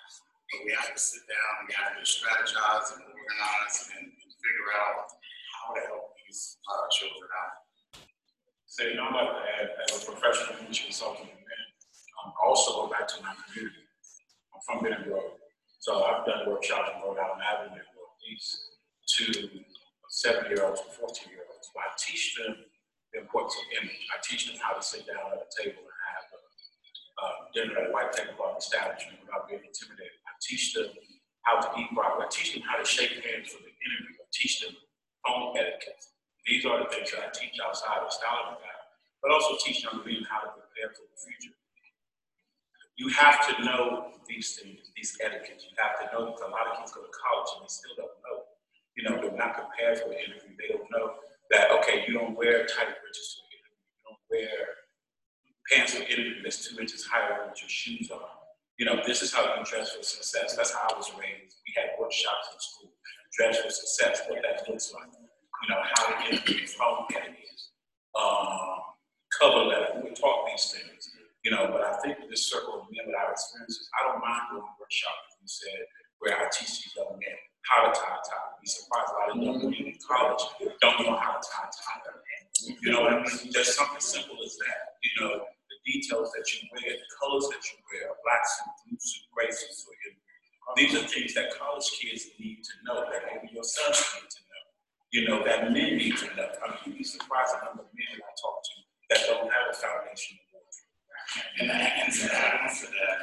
But 0.47 0.59
we 0.63 0.71
have 0.79 0.95
to 0.95 1.01
sit 1.03 1.27
down, 1.27 1.67
we 1.67 1.75
have 1.75 1.99
to 1.99 2.07
strategize 2.07 2.95
and 2.95 3.03
organize 3.03 3.77
and, 3.99 4.07
and 4.07 4.33
figure 4.39 4.71
out 4.79 5.11
how 5.11 5.75
to 5.75 5.83
help 5.91 6.16
these, 6.27 6.59
uh, 6.67 6.87
children. 6.91 7.31
So, 8.67 8.85
you 8.85 8.97
know, 8.97 9.09
I'm 9.09 9.17
as 9.17 10.03
a 10.03 10.13
professional 10.13 10.59
English 10.61 10.85
consultant, 10.85 11.31
and 11.31 12.33
also 12.45 12.83
go 12.83 12.93
back 12.93 13.09
to 13.09 13.23
my 13.23 13.33
community. 13.47 13.87
I'm 14.53 14.61
from 14.67 14.83
Benton 14.85 15.15
so 15.87 16.03
I've 16.03 16.27
done 16.27 16.51
workshops 16.51 16.91
in 16.91 16.99
Rhode 16.99 17.15
Island 17.15 17.47
Avenue, 17.47 17.79
Northeast, 17.95 18.59
to 19.07 19.63
seven-year-olds 20.11 20.83
and 20.83 20.91
fourteen-year-olds. 20.99 21.71
I 21.79 21.95
teach 21.95 22.35
them 22.35 22.59
the 23.15 23.23
importance 23.23 23.55
of 23.55 23.71
image. 23.79 24.03
I 24.11 24.19
teach 24.19 24.51
them 24.51 24.59
how 24.59 24.75
to 24.75 24.83
sit 24.83 25.07
down 25.07 25.31
at 25.31 25.39
a 25.39 25.49
table 25.55 25.87
and 25.87 26.01
have 26.11 26.27
a, 26.27 27.27
dinner 27.55 27.79
at 27.79 27.87
a 27.87 27.93
white 27.95 28.11
tablecloth 28.11 28.59
establishment 28.59 29.23
without 29.23 29.47
being 29.47 29.63
intimidated. 29.63 30.19
I 30.27 30.35
teach 30.43 30.75
them 30.75 30.91
how 31.47 31.63
to 31.63 31.71
eat 31.79 31.87
properly. 31.95 32.27
I 32.27 32.31
teach 32.35 32.59
them 32.59 32.67
how 32.67 32.83
to 32.83 32.85
shake 32.85 33.23
hands 33.23 33.55
for 33.55 33.63
the 33.63 33.71
interview. 33.71 34.19
I 34.19 34.27
teach 34.35 34.59
them 34.59 34.75
home 35.23 35.55
etiquette. 35.55 36.03
These 36.47 36.65
are 36.65 36.79
the 36.79 36.89
things 36.89 37.11
that 37.11 37.27
I 37.27 37.31
teach 37.35 37.59
outside 37.59 38.01
of 38.07 38.13
Style 38.13 38.59
but 39.23 39.33
also 39.33 39.59
teach 39.59 39.83
young 39.83 40.07
men 40.07 40.23
how 40.31 40.47
to 40.47 40.55
prepare 40.55 40.95
for 40.95 41.03
the 41.03 41.19
future. 41.19 41.57
You 42.95 43.11
have 43.11 43.43
to 43.51 43.53
know 43.65 44.15
these 44.29 44.55
things, 44.55 44.95
these 44.95 45.19
etiquettes. 45.19 45.67
You 45.67 45.75
have 45.83 45.99
to 46.01 46.05
know 46.15 46.31
because 46.31 46.47
a 46.47 46.53
lot 46.53 46.71
of 46.71 46.79
kids 46.79 46.95
go 46.95 47.03
to 47.03 47.11
college 47.11 47.51
and 47.59 47.67
they 47.67 47.73
still 47.73 47.97
don't 47.99 48.17
know 48.23 48.47
you 48.97 49.05
know, 49.05 49.21
they're 49.21 49.37
not 49.37 49.55
prepared 49.55 50.01
for 50.01 50.09
the 50.09 50.17
interview. 50.17 50.57
They 50.57 50.73
don't 50.73 50.91
know 50.91 51.21
that, 51.51 51.71
okay, 51.79 52.05
you 52.09 52.15
don't 52.15 52.37
wear 52.37 52.65
tight 52.65 52.89
an 52.89 52.97
interview. 52.97 53.45
You 53.53 54.01
don't 54.09 54.23
wear 54.33 54.57
pants 55.71 55.93
to 55.95 56.01
an 56.01 56.09
interview 56.09 56.43
that's 56.43 56.67
two 56.67 56.81
inches 56.81 57.05
higher 57.05 57.37
than 57.37 57.49
what 57.49 57.61
your 57.61 57.69
shoes 57.69 58.11
are. 58.11 58.33
You 58.79 58.87
know, 58.87 59.01
this 59.07 59.23
is 59.23 59.33
how 59.33 59.43
you 59.45 59.65
dress 59.65 59.93
for 59.93 60.03
success. 60.03 60.57
That's 60.57 60.73
how 60.73 60.89
I 60.91 60.97
was 60.97 61.13
raised. 61.21 61.61
We 61.69 61.73
had 61.77 61.93
workshops 62.01 62.49
in 62.53 62.59
school. 62.59 62.93
Dress 63.37 63.61
for 63.61 63.71
success, 63.71 64.23
what 64.29 64.41
that 64.43 64.69
looks 64.69 64.93
like. 64.93 65.13
You 65.67 65.75
know, 65.75 65.83
how 65.83 66.03
to 66.07 66.15
interview, 66.31 66.63
phone 66.79 67.11
etiquette, 67.11 67.63
um, 68.15 68.87
cover 69.35 69.67
letter. 69.67 69.99
We 69.99 70.15
talk 70.15 70.47
these 70.47 70.71
things. 70.71 71.11
You 71.43 71.51
know, 71.51 71.67
but 71.75 71.83
I 71.83 71.99
think 72.03 72.23
this 72.31 72.47
circle 72.47 72.83
of 72.83 72.91
men 72.91 73.07
with 73.07 73.19
our 73.19 73.35
experiences, 73.35 73.91
I 73.99 74.07
don't 74.07 74.23
mind 74.23 74.47
doing 74.51 74.63
a 74.63 74.75
workshop, 74.79 75.15
as 75.27 75.35
you 75.43 75.51
said, 75.51 75.83
where 76.23 76.39
I 76.39 76.47
teach 76.55 76.87
these 76.87 76.95
young 76.95 77.19
men 77.19 77.35
how 77.67 77.87
to 77.87 77.91
tie 77.91 78.15
a 78.15 78.23
tie. 78.23 78.47
Be 78.63 78.67
surprised 78.71 79.11
a 79.11 79.15
lot 79.19 79.31
of 79.35 79.37
young 79.43 79.59
women 79.59 79.91
in 79.91 79.99
college 80.07 80.43
don't 80.79 81.03
know 81.03 81.19
how 81.19 81.35
to 81.35 81.43
tie 81.43 81.67
a 81.67 81.71
tie. 81.71 82.07
You 82.83 82.91
know 82.95 83.03
what 83.03 83.13
I 83.13 83.27
mean? 83.27 83.51
Just 83.51 83.75
something 83.75 84.01
simple 84.01 84.39
as 84.43 84.55
that. 84.63 84.99
You 85.03 85.13
know, 85.19 85.31
the 85.51 85.77
details 85.83 86.31
that 86.31 86.47
you 86.55 86.67
wear, 86.71 86.95
the 86.95 87.11
colors 87.19 87.47
that 87.51 87.63
you 87.67 87.77
wear, 87.91 88.15
black 88.23 88.43
suit, 88.47 88.71
blue 88.87 88.99
suit, 89.03 89.27
gray 89.35 89.51
suit. 89.51 89.75
So 89.75 89.91
these 90.77 90.95
are 90.95 91.07
things 91.07 91.35
that 91.35 91.55
college 91.59 91.87
kids 92.01 92.27
need 92.39 92.63
to 92.63 92.75
know, 92.87 93.07
that 93.11 93.23
maybe 93.27 93.55
your 93.55 93.65
sons 93.65 94.03
need 94.15 94.31
to 94.31 94.41
know. 94.41 94.46
You 95.13 95.29
know, 95.29 95.45
that 95.45 95.71
men 95.73 95.97
need 95.97 96.17
to 96.19 96.27
know. 96.35 96.51
I 96.61 96.67
mean, 96.71 96.79
you'd 96.87 96.99
be 96.99 97.05
surprised 97.05 97.55
the 97.55 97.65
number 97.65 97.83
of 97.87 97.91
men 97.95 98.19
I 98.19 98.33
talk 98.37 98.59
to 98.59 98.75
that 99.11 99.21
don't 99.31 99.47
have 99.47 99.67
a 99.71 99.77
foundation. 99.77 100.37
And, 101.61 101.71
and 101.71 102.09
to 102.11 102.25
add 102.33 102.65
on 102.65 102.71
to 102.71 102.87
that, 102.91 103.19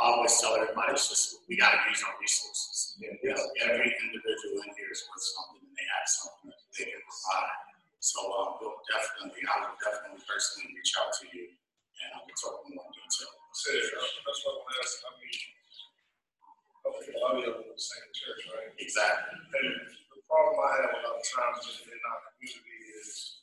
I 0.00 0.02
always 0.10 0.34
tell 0.38 0.54
everybody, 0.58 0.92
it's 0.94 1.08
just, 1.08 1.46
we 1.46 1.56
gotta 1.56 1.78
use 1.90 2.02
our 2.02 2.14
resources. 2.18 2.98
You 2.98 3.10
know, 3.30 3.42
every 3.62 3.90
individual 3.90 4.62
in 4.66 4.70
here 4.74 4.90
is 4.90 5.02
worth 5.06 5.22
something 5.22 5.62
and 5.66 5.74
they 5.74 5.86
have 5.86 6.08
something 6.10 6.50
that 6.50 6.62
they 6.74 6.86
can 6.90 7.02
provide. 7.06 7.58
So, 8.02 8.20
um, 8.36 8.60
we'll 8.60 8.78
definitely, 8.90 9.40
I 9.48 9.64
will 9.64 9.78
definitely 9.80 10.20
personally 10.26 10.74
reach 10.74 10.92
out 10.98 11.10
to 11.22 11.24
you 11.32 11.48
and 11.48 12.08
I'll 12.18 12.26
be 12.28 12.34
talking 12.36 12.74
more 12.76 12.86
in 12.90 12.94
detail. 12.98 13.32
So, 13.54 13.70
that's 13.72 14.40
what 14.44 14.60
I'm 14.60 14.74
asking, 14.82 15.04
I 15.06 15.10
mean, 15.22 15.38
hopefully, 16.84 17.14
a 17.14 17.18
lot 17.22 17.32
of 17.34 17.38
you 17.40 17.48
are 17.54 17.62
in 17.64 17.70
the 17.70 17.78
same 17.80 18.10
church, 18.12 18.40
right? 18.50 18.74
Exactly. 18.76 19.38
And 19.40 19.48
the 19.48 20.03
problem 20.34 20.66
I 20.66 20.74
have 20.82 20.90
a 20.90 21.00
lot 21.06 21.14
of 21.14 21.22
times 21.22 21.62
in 21.86 21.94
our 21.94 22.20
community 22.34 22.78
is, 22.98 23.38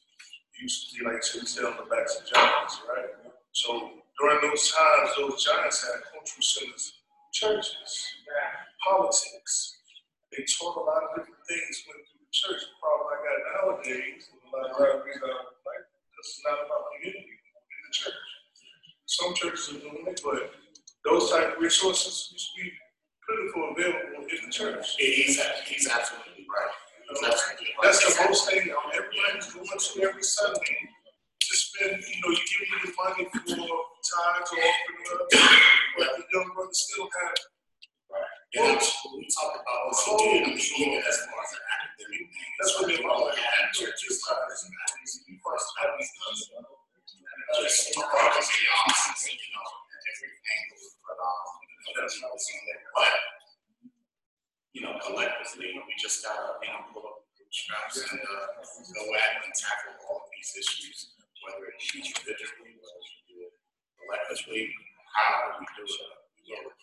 it 0.52 0.60
used 0.60 0.80
to 0.84 0.88
be 0.92 1.08
like 1.08 1.24
chicks 1.24 1.56
on 1.64 1.80
the 1.80 1.88
backs 1.88 2.20
of 2.20 2.28
giants, 2.28 2.84
right? 2.84 3.08
So 3.56 4.04
during 4.20 4.44
those 4.44 4.68
times, 4.76 5.16
those 5.16 5.40
giants 5.40 5.88
had 5.88 6.04
cultural 6.12 6.44
centers, 6.44 7.00
churches, 7.32 7.92
politics. 8.84 9.80
They 10.36 10.44
taught 10.44 10.76
a 10.76 10.84
lot 10.84 11.04
of 11.08 11.10
different 11.16 11.44
things 11.48 11.88
went 11.88 12.04
through 12.12 12.24
the 12.28 12.32
church. 12.36 12.60
The 12.60 12.76
problem 12.84 13.08
I 13.08 13.18
got 13.24 13.40
nowadays, 13.56 14.28
a 14.28 14.48
lot 14.52 14.68
of 14.68 14.76
rabbis 14.76 15.20
are 15.24 15.48
like, 15.64 15.84
it's 16.20 16.44
not 16.44 16.60
about 16.60 16.92
community 16.92 17.40
in 17.40 17.80
the 17.88 17.94
church. 17.96 18.20
Some 19.08 19.32
churches 19.36 19.64
are 19.76 19.80
doing 19.80 20.08
it, 20.12 20.20
but 20.24 20.56
those 21.08 21.32
type 21.32 21.56
of 21.56 21.60
resources 21.60 22.32
used 22.32 22.52
to 22.52 22.64
be 22.64 22.68
plentiful 23.28 23.76
available 23.76 24.28
in 24.28 24.40
the 24.44 24.52
church. 24.52 24.96
He's, 25.00 25.40
he's 25.68 25.88
absolutely 25.88 26.48
right. 26.48 26.81
He's 27.12 27.28
absolutely 27.28 27.76
right. 27.76 27.92
That's 27.92 28.00
the 28.00 28.24
most 28.24 28.48
thing 28.48 28.72
um, 28.72 28.88
everybody's 28.96 29.52
going 29.52 29.68
to 29.68 29.92
every 30.08 30.24
Sunday 30.24 30.80
to 30.88 31.52
spend, 31.60 32.00
you 32.00 32.18
know, 32.24 32.32
you 32.32 32.44
give 32.48 32.64
me 32.64 32.78
the 32.88 32.92
money 32.96 33.28
for 33.28 33.44
time 33.44 34.40
to 34.48 34.56
open 34.56 34.96
but 36.00 36.08
the 36.16 36.24
young 36.32 36.48
brother 36.56 36.72
still 36.72 37.12
have. 37.12 37.36
Right. 38.08 38.32
Yeah, 38.56 38.80
we 38.80 39.28
talk 39.28 39.60
about 39.60 39.92
what's 39.92 40.04
he 40.08 40.12
did, 40.20 40.44
I 40.44 40.56
mean, 40.56 40.60
even 40.60 41.04
as 41.04 41.18
far 41.28 41.40
as 41.44 41.52
an 41.52 41.64
academic 41.76 42.32
thing. 42.32 42.52
That's 42.60 42.72
what 42.80 42.88
they 42.88 43.00
all 43.04 43.28
had 43.28 43.72
churches, 43.76 44.24
fathers, 44.24 44.64
and 44.68 44.72
families, 44.72 45.12
and 45.28 45.40
first 45.44 45.68
families, 45.80 46.12
just 47.60 47.96
about 47.96 48.40
the 48.40 48.64
options, 48.88 49.22
you 49.28 49.52
know, 49.52 49.68
at 49.68 50.04
every 50.16 50.32
angle, 50.32 50.84
but, 51.04 51.20
um, 51.20 51.44
you 51.60 51.68
know, 51.76 51.92
that's 52.00 52.16
what 52.24 52.28
I 52.28 52.36
was 52.36 52.44
saying 52.48 52.64
there. 52.68 52.84
But, 52.96 53.12
you 54.72 54.82
know, 54.82 54.96
collectively, 55.04 55.76
we 55.76 55.94
just 56.00 56.24
gotta, 56.24 56.58
you 56.64 56.72
know, 56.72 56.88
pull 56.92 57.04
up 57.04 57.28
the 57.36 57.44
bootstraps 57.44 58.00
and, 58.00 58.20
uh, 58.24 58.64
go 58.64 59.04
at 59.16 59.44
and 59.44 59.54
tackle 59.54 59.96
all 60.08 60.24
of 60.24 60.28
these 60.32 60.52
issues, 60.56 61.16
whether 61.44 61.68
it 61.68 61.78
be 61.92 62.00
individually, 62.00 62.80
whether 62.80 63.02
we 63.04 63.18
do 63.28 63.36
it 63.48 63.54
collectively, 64.00 64.72
how 65.12 65.60
we 65.60 65.66
do 65.76 65.84
it, 65.84 66.20
it. 66.48 66.76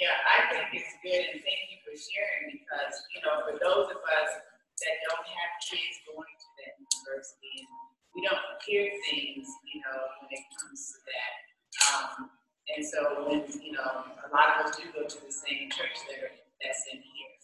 Yeah, 0.00 0.16
I 0.24 0.36
think 0.48 0.72
it's 0.72 0.96
good 1.04 1.24
and 1.36 1.40
thank 1.44 1.62
you 1.68 1.78
for 1.84 1.92
sharing 1.92 2.56
because, 2.56 2.94
you 3.12 3.20
know, 3.20 3.44
for 3.44 3.54
those 3.60 3.92
of 3.92 4.00
us 4.00 4.30
that 4.80 4.94
don't 5.04 5.28
have 5.28 5.52
kids 5.60 6.00
going 6.08 6.32
to 6.32 6.48
that 6.64 6.72
university 6.80 7.68
we 8.14 8.26
don't 8.26 8.42
hear 8.66 8.90
things, 9.10 9.46
you 9.72 9.80
know, 9.86 9.98
when 10.20 10.30
it 10.34 10.44
comes 10.58 10.92
to 10.92 10.98
that. 11.06 11.34
Um, 11.86 12.30
and 12.76 12.82
so 12.84 12.98
when, 13.26 13.44
you 13.62 13.72
know, 13.72 14.02
a 14.10 14.28
lot 14.34 14.60
of 14.60 14.66
us 14.66 14.76
do 14.76 14.84
go 14.94 15.06
to 15.06 15.18
the 15.26 15.32
same 15.32 15.70
church 15.70 15.94
there 16.10 16.30
that's 16.60 16.84
in 16.92 17.00
here. 17.00 17.34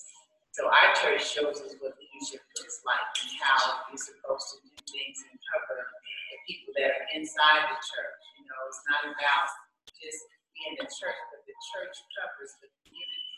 So 0.57 0.73
our 0.73 0.97
church 0.97 1.21
shows 1.21 1.61
us 1.61 1.77
what 1.85 1.93
leadership 2.01 2.41
looks 2.57 2.81
like 2.89 3.09
and 3.21 3.33
how 3.45 3.93
you're 3.93 4.01
supposed 4.01 4.47
to 4.53 4.57
do 4.65 4.73
things 4.89 5.19
and 5.29 5.37
cover 5.53 5.85
the 5.85 6.39
people 6.49 6.73
that 6.81 6.97
are 6.97 7.07
inside 7.13 7.69
the 7.69 7.77
church. 7.77 8.21
You 8.41 8.49
know, 8.49 8.61
it's 8.65 8.81
not 8.89 9.03
about 9.05 9.49
just 9.93 10.21
being 10.57 10.81
the 10.81 10.89
church, 10.89 11.21
but 11.29 11.45
the 11.45 11.57
church 11.77 11.97
covers 12.17 12.53
the 12.65 12.69
community. 12.81 13.33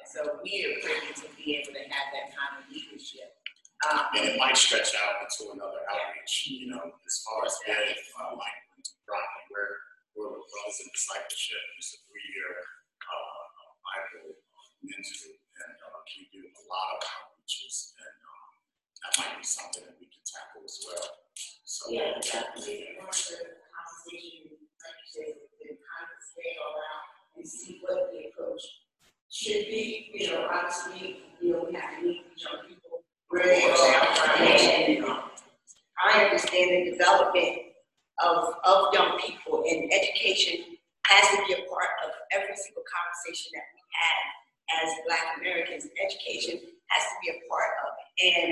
And 0.00 0.08
so 0.08 0.20
we 0.40 0.52
are 0.64 0.80
privileged 0.80 1.20
to 1.20 1.30
be 1.36 1.60
able 1.60 1.76
to 1.76 1.84
have 1.92 2.08
that 2.16 2.32
kind 2.32 2.52
of 2.56 2.64
leadership. 2.72 3.36
Um, 3.84 4.08
And 4.16 4.24
it 4.32 4.36
might 4.40 4.56
stretch 4.56 4.96
out 4.96 5.28
into 5.28 5.52
another 5.52 5.84
outreach, 5.92 6.48
you 6.48 6.72
know, 6.72 6.88
as 6.88 7.16
far 7.26 7.44
as 7.44 7.54
that, 7.68 7.84
uh, 8.16 8.32
like, 8.32 8.58
Rodney, 9.04 9.44
where, 9.52 9.76
we're 10.16 10.40
in 10.40 10.88
discipleship, 10.92 11.60
it's 11.76 11.96
a 11.96 11.98
three-year, 12.08 12.48
uh, 12.52 12.71
Men's 14.82 15.30
and, 15.30 15.78
uh, 15.78 16.02
we 16.10 16.26
do 16.34 16.42
a 16.42 16.62
lot 16.66 16.98
of 16.98 17.00
outreaches 17.06 17.94
And 17.94 18.18
um, 18.26 18.50
that 18.98 19.12
might 19.14 19.38
be 19.38 19.46
something 19.46 19.86
that 19.86 19.94
we 19.94 20.10
can 20.10 20.22
tackle 20.26 20.66
as 20.66 20.82
well. 20.82 21.06
So. 21.62 21.86
Yeah, 21.90 22.18
definitely, 22.18 22.98
of 22.98 23.06
the 23.06 23.62
conversation, 23.70 24.58
like 24.58 24.98
you 24.98 25.08
said, 25.08 25.34
the 25.38 25.78
kind 25.78 26.08
of 26.10 26.18
stay 26.18 26.50
around 26.58 27.06
and 27.38 27.46
see 27.46 27.78
what 27.86 28.10
the 28.10 28.26
approach 28.34 28.62
should 29.30 29.70
be, 29.70 30.10
you 30.12 30.34
know, 30.34 30.50
obviously, 30.50 31.22
you 31.40 31.54
know, 31.54 31.64
we 31.70 31.78
have 31.78 31.96
to 31.96 32.02
meet 32.02 32.26
young 32.36 32.66
people 32.66 33.06
where 33.30 33.46
they 33.46 33.64
are. 33.70 34.02
And 34.42 35.06
I 36.02 36.26
understand 36.26 36.68
the 36.74 36.90
development 36.90 37.70
of, 38.18 38.58
of 38.66 38.92
young 38.92 39.18
people 39.22 39.62
and 39.62 39.90
education 39.94 40.76
has 41.06 41.24
to 41.30 41.38
be 41.46 41.54
a 41.54 41.62
part 41.70 41.90
of 42.04 42.10
every 42.34 42.56
single 42.58 42.82
conversation 42.82 43.54
that 43.54 43.66
we 43.72 43.80
have 43.94 44.41
as 44.80 44.88
Black 45.06 45.36
Americans. 45.38 45.86
Education 46.00 46.60
has 46.88 47.02
to 47.04 47.14
be 47.20 47.28
a 47.30 47.38
part 47.48 47.72
of 47.84 47.90
it. 47.96 48.08
And, 48.22 48.50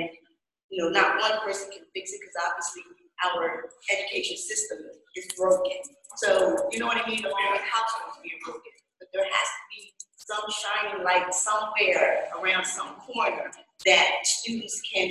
you 0.71 0.83
know, 0.83 0.91
not 0.91 1.21
one 1.21 1.41
person 1.45 1.71
can 1.73 1.85
fix 1.95 2.13
it 2.13 2.21
because 2.21 2.37
obviously 2.45 2.83
our 3.25 3.71
education 3.93 4.37
system 4.37 4.79
is 5.17 5.27
broken. 5.37 5.79
So, 6.17 6.69
you 6.73 6.79
know 6.79 6.87
what 6.87 6.97
I 6.97 7.09
mean? 7.09 7.23
The 7.23 7.29
Along 7.29 7.53
with 7.53 7.67
households 7.69 8.19
being 8.23 8.41
broken. 8.45 8.73
But 8.99 9.09
there 9.13 9.25
has 9.25 9.49
to 9.49 9.63
be 9.71 9.93
some 10.17 10.47
shining 10.49 11.05
light 11.05 11.33
somewhere 11.35 12.29
around 12.39 12.65
some 12.65 12.97
corner 13.07 13.51
that 13.87 14.11
students 14.23 14.81
can 14.93 15.09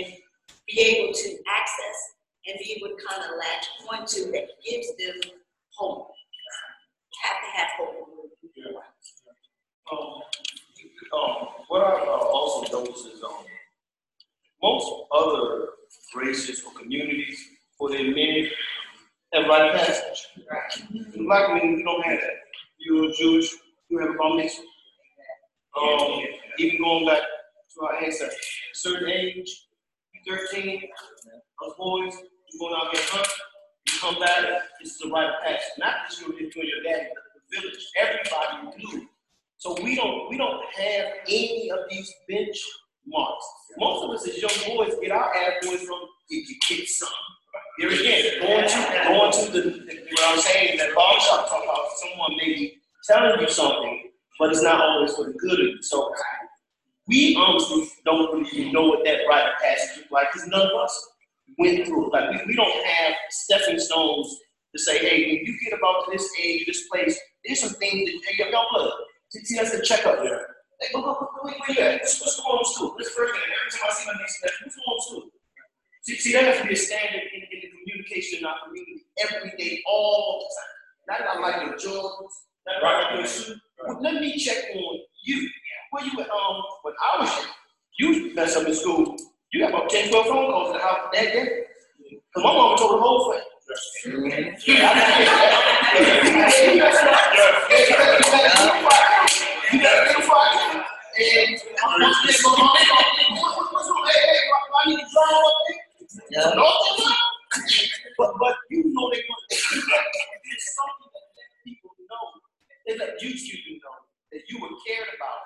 be 0.67 0.79
able 0.81 1.13
to 1.13 1.29
access 1.49 1.97
and 2.47 2.57
be 2.59 2.77
able 2.77 2.95
to 2.95 2.97
kind 3.05 3.23
of 3.23 3.37
latch 3.37 3.67
onto 3.91 4.31
that 4.31 4.47
gives 4.65 4.87
them 4.97 5.31
hope. 5.75 6.11
Have 7.23 7.37
to 7.41 7.57
have 7.57 7.67
hope. 7.77 8.09
Um, 9.91 10.21
um, 11.13 11.47
what 11.67 11.81
I 11.81 11.91
uh, 11.91 12.07
also 12.07 12.79
noticed 12.79 13.07
is, 13.07 13.23
um, 13.23 13.45
most 14.61 14.91
other 15.11 15.67
races 16.15 16.63
or 16.65 16.73
communities, 16.79 17.39
for 17.77 17.89
their 17.89 18.13
men, 18.13 18.47
have 19.33 19.47
rite 19.47 19.73
passage. 19.73 20.27
In 21.15 21.25
black 21.25 21.47
community, 21.47 21.75
we 21.77 21.83
don't 21.83 22.03
have 22.03 22.19
that. 22.19 22.37
You're 22.79 23.11
Jewish, 23.13 23.53
you 23.89 23.99
have 23.99 24.09
a 24.09 24.35
mitzvah. 24.35 24.63
Um, 25.79 26.21
even 26.57 26.81
going 26.81 27.05
back 27.05 27.21
to 27.21 27.85
our 27.85 28.03
ancestors, 28.03 28.37
certain 28.73 29.09
age, 29.09 29.67
thirteen, 30.27 30.81
those 31.61 31.73
boys, 31.77 32.13
you 32.51 32.59
going 32.59 32.75
out 32.75 32.91
there 32.91 33.03
hunt, 33.05 33.27
you 33.87 33.99
come 33.99 34.19
back, 34.19 34.43
it's 34.81 34.97
the 34.97 35.09
rite 35.09 35.31
passage. 35.43 35.61
Not 35.77 36.09
just 36.09 36.21
you 36.21 36.27
and 36.27 36.53
your 36.55 36.83
daddy, 36.83 37.07
but 37.13 37.23
the 37.35 37.61
village, 37.61 37.85
everybody 38.01 38.81
do. 38.81 39.07
So 39.59 39.75
we 39.83 39.93
don't 39.93 40.29
we 40.29 40.37
don't 40.37 40.63
have 40.73 41.07
any 41.27 41.69
of 41.69 41.79
these 41.89 42.09
benchmarks. 42.31 43.45
Most 43.77 44.05
of 44.05 44.09
us 44.11 44.25
as 44.25 44.41
young 44.41 44.77
boys 44.77 44.93
get 45.01 45.11
our 45.11 45.33
boys 45.61 45.81
from 45.81 45.99
if 46.29 46.49
you 46.49 46.55
get 46.69 46.87
some. 46.87 47.09
Here 47.77 47.89
again, 47.89 48.39
going 48.41 48.69
to 48.69 49.03
going 49.05 49.31
to 49.33 49.51
the, 49.51 49.61
the 49.61 49.99
what 50.11 50.33
I'm 50.33 50.39
saying 50.39 50.77
that 50.77 50.95
barbershop 50.95 51.49
talk 51.49 51.63
about 51.63 51.87
someone 51.97 52.37
maybe 52.37 52.77
telling 53.05 53.41
you 53.41 53.49
something, 53.49 54.11
but 54.39 54.51
it's 54.51 54.63
not 54.63 54.79
always 54.79 55.13
for 55.13 55.25
the 55.25 55.33
good 55.33 55.59
of 55.59 55.65
you. 55.65 55.81
So 55.81 56.13
we 57.09 57.35
honestly 57.35 57.89
don't 58.05 58.33
really 58.33 58.71
know 58.71 58.87
what 58.87 59.03
that 59.03 59.27
rite 59.27 59.45
of 59.45 59.59
passage 59.61 60.05
is 60.05 60.11
like 60.11 60.31
because 60.31 60.47
none 60.47 60.61
of 60.61 60.73
us 60.81 61.09
went 61.57 61.85
through 61.85 62.07
it. 62.07 62.13
Like 62.13 62.29
we, 62.29 62.45
we 62.47 62.55
don't 62.55 62.85
have 62.85 63.13
stepping 63.29 63.79
stones 63.79 64.37
to 64.73 64.81
say, 64.81 64.99
hey, 64.99 65.25
when 65.25 65.45
you 65.45 65.59
get 65.65 65.77
about 65.77 66.05
this 66.09 66.29
age, 66.41 66.65
this 66.65 66.87
place, 66.87 67.19
there's 67.43 67.59
some 67.59 67.73
things 67.73 68.09
that 68.09 68.21
hey, 68.37 68.51
y'all 68.51 68.65
blood. 68.71 68.91
See, 69.29 69.55
that's 69.55 69.71
the 69.71 69.83
checkup 69.83 70.23
there. 70.23 70.47
Go, 70.93 71.01
go, 71.01 71.29
where 71.41 71.53
you 71.69 71.81
at? 71.81 72.01
What's, 72.01 72.19
what's 72.21 72.39
going 72.39 72.49
on 72.49 72.59
in 72.59 72.65
school? 72.65 72.95
This 72.97 73.09
first 73.09 73.33
thing, 73.33 73.43
every 73.45 73.71
time 73.77 73.89
I 73.89 73.93
see 73.93 74.05
my 74.07 74.13
niece, 74.17 74.39
what's 74.41 74.75
going 74.75 74.85
on 74.89 74.95
in 74.95 75.01
school? 75.01 75.23
See, 76.01 76.15
see, 76.15 76.33
that 76.33 76.43
has 76.45 76.61
to 76.61 76.67
be 76.67 76.73
a 76.73 76.77
standard 76.77 77.21
in, 77.29 77.41
in 77.45 77.59
the 77.61 77.69
communication 77.77 78.39
in 78.39 78.45
our 78.45 78.55
community 78.65 79.05
every 79.21 79.51
day, 79.57 79.83
all 79.85 80.41
the 80.41 80.49
time. 80.49 80.73
Not 81.09 81.17
that 81.19 81.37
I 81.37 81.39
like 81.41 81.67
your 81.67 81.77
Jordans, 81.77 82.33
not 82.65 82.81
that 82.81 82.83
I 82.83 83.01
like 83.03 83.17
your 83.19 83.27
suit. 83.27 83.57
Well, 83.85 84.01
let 84.01 84.15
me 84.15 84.37
check 84.37 84.65
on 84.73 84.99
you. 85.23 85.49
Where 85.91 86.05
you 86.05 86.11
at? 86.21 86.29
Um, 86.29 86.63
when 86.81 86.93
I 86.97 87.21
was 87.21 87.29
young, 87.99 88.13
you 88.15 88.33
mess 88.33 88.55
up 88.55 88.67
in 88.67 88.73
school, 88.73 89.15
you 89.51 89.61
got 89.61 89.69
about 89.69 89.89
10, 89.89 90.09
12 90.09 90.25
phone 90.25 90.51
calls 90.51 90.73
to 90.73 90.79
the 90.79 90.83
house 90.83 91.09
that 91.13 91.33
day. 91.33 91.63
Because 92.09 92.43
my 92.43 92.53
mama 92.53 92.77
told 92.77 92.97
the 92.97 93.01
whole 93.01 93.31
thing. 93.31 93.41
And 99.71 99.85
I'm 101.83 101.99
going 101.99 102.13
to 102.13 102.21
but 108.17 108.31
but 108.39 108.55
you 108.71 108.83
know 108.91 109.11
that 112.97 113.21
know 113.21 113.53
you 113.53 113.77
know 113.77 113.95
that 114.31 114.41
you 114.49 114.59
were 114.59 114.73
cared 114.87 115.09
about, 115.15 115.45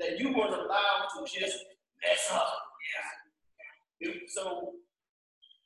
that 0.00 0.18
you 0.18 0.26
weren't 0.36 0.52
allowed 0.52 1.06
to 1.14 1.22
just 1.24 1.56
mess 2.02 2.28
up. 2.32 2.66
So 4.28 4.74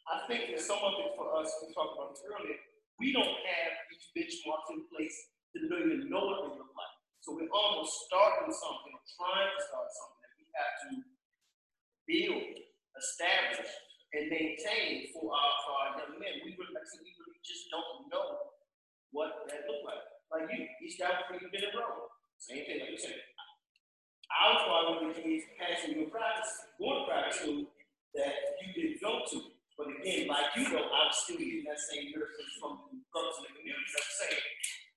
I 0.06 0.26
think 0.28 0.50
that 0.54 0.60
some 0.60 0.78
of 0.78 0.92
it 1.00 1.16
for 1.16 1.34
us, 1.40 1.50
we 1.66 1.74
talked 1.74 1.96
about 1.96 2.14
earlier, 2.22 2.54
we 3.00 3.12
don't 3.12 3.24
have 3.24 3.72
these 3.90 4.06
benchmarks 4.14 4.70
in 4.70 4.84
place 4.94 5.16
to 5.56 5.68
don't 5.68 5.90
even 5.90 6.10
know 6.10 6.26
what 6.26 6.42
they 6.44 6.58
look 6.58 6.70
like. 6.76 6.99
So 7.20 7.36
we're 7.36 7.52
almost 7.52 7.92
starting 8.08 8.48
something, 8.48 8.92
or 8.96 9.04
trying 9.16 9.52
to 9.52 9.60
start 9.60 9.88
something 9.92 10.20
that 10.24 10.32
we 10.40 10.44
have 10.56 10.74
to 10.80 10.90
build, 12.08 12.56
establish, 12.96 13.70
and 14.16 14.32
maintain 14.32 15.12
for 15.12 15.28
our, 15.28 15.52
for 15.62 15.72
our 15.76 15.90
young 16.00 16.16
men. 16.16 16.42
We 16.42 16.56
really, 16.56 16.72
like 16.72 16.88
we 16.96 17.12
really 17.20 17.40
just 17.44 17.68
don't 17.68 18.08
know 18.08 18.56
what 19.12 19.46
that 19.52 19.68
look 19.68 19.84
like. 19.84 20.04
Like 20.32 20.48
you, 20.48 20.64
East 20.80 21.02
Africa, 21.04 21.38
you've 21.38 21.52
been 21.52 21.66
in 21.66 21.74
Rome. 21.76 22.08
Same 22.40 22.64
thing, 22.64 22.80
like 22.80 22.94
you 22.94 23.00
said. 23.00 23.20
I 24.30 24.42
was 24.54 24.62
one 24.64 25.10
of 25.10 25.12
the 25.12 25.20
kids 25.20 25.44
passing 25.58 25.98
your 25.98 26.08
practice, 26.08 26.50
going 26.78 27.02
to 27.02 27.06
private 27.10 27.34
school 27.34 27.66
that 28.14 28.32
you 28.62 28.68
didn't 28.72 29.02
go 29.02 29.26
to. 29.26 29.38
But 29.76 29.92
again, 29.96 30.28
like 30.30 30.54
you 30.56 30.70
know, 30.70 30.86
I 30.86 31.00
was 31.10 31.16
still 31.24 31.36
getting 31.36 31.66
that 31.66 31.80
same 31.80 32.12
nursing 32.14 32.50
from 32.60 33.00
brothers 33.12 33.36
in 33.42 33.48
the 33.48 33.52
community. 33.58 33.90
Saying, 33.90 34.36
um, 34.36 34.40
I 34.40 34.89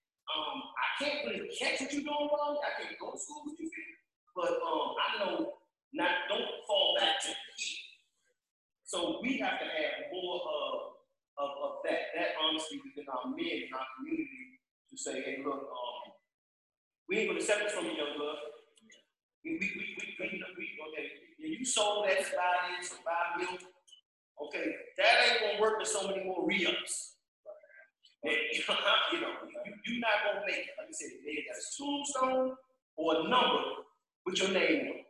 can't 1.04 1.28
really 1.28 1.52
catch 1.52 1.82
what 1.82 1.92
you're 1.92 2.08
doing 2.08 2.30
wrong. 2.32 2.56
I 2.64 2.82
can't 2.82 2.96
go 3.00 3.12
to 3.12 3.20
school 3.20 3.44
with 3.46 3.60
you, 3.60 3.70
but 4.36 4.56
um, 4.64 4.96
I 4.96 5.08
know 5.20 5.60
not. 5.94 6.32
Don't 6.32 6.48
fall 6.66 6.96
back 7.00 7.20
to 7.22 7.28
here. 7.28 7.84
So 8.86 9.20
we 9.22 9.38
have 9.40 9.60
to 9.60 9.66
have 9.66 10.14
more 10.14 10.42
of, 10.42 10.74
of, 11.38 11.50
of 11.66 11.72
that, 11.86 12.14
that 12.16 12.38
honesty 12.38 12.80
within 12.84 13.06
our 13.10 13.30
men 13.30 13.68
in 13.68 13.74
our 13.74 13.88
community 13.98 14.62
to 14.90 14.96
say, 14.98 15.22
hey, 15.22 15.42
look, 15.44 15.66
um, 15.66 16.14
we 17.10 17.20
ain't 17.20 17.30
gonna 17.30 17.40
accept 17.40 17.64
this 17.64 17.74
from 17.74 17.86
you, 17.86 17.98
young 17.98 18.16
blood. 18.18 18.38
We, 19.44 19.58
we, 19.60 19.68
we, 19.76 19.86
we, 19.98 20.06
we, 20.20 20.44
we, 20.58 20.66
okay, 20.88 21.08
you 21.40 21.66
sold 21.66 22.08
that 22.08 22.22
buy 22.38 22.80
this 22.80 22.94
or 22.94 23.02
buy 23.04 23.44
milk, 23.44 23.60
okay, 24.48 24.72
that 24.98 25.14
ain't 25.26 25.42
gonna 25.42 25.62
work 25.62 25.80
with 25.80 25.88
so 25.88 26.08
many 26.08 26.24
more 26.24 26.46
re-ups. 26.48 27.13
You 29.14 29.22
know, 29.22 29.30
you, 29.46 29.74
you're 29.86 30.00
not 30.00 30.24
gonna 30.26 30.46
make 30.48 30.66
it. 30.66 30.74
Like 30.80 30.88
I 30.90 30.96
said, 30.96 31.22
they 31.26 31.46
got 31.46 31.60
a 31.60 31.66
tombstone 31.78 32.56
or 32.96 33.20
a 33.20 33.30
number 33.30 33.86
with 34.26 34.40
your 34.40 34.50
name 34.50 34.90
on 34.90 34.96
it. 35.00 35.06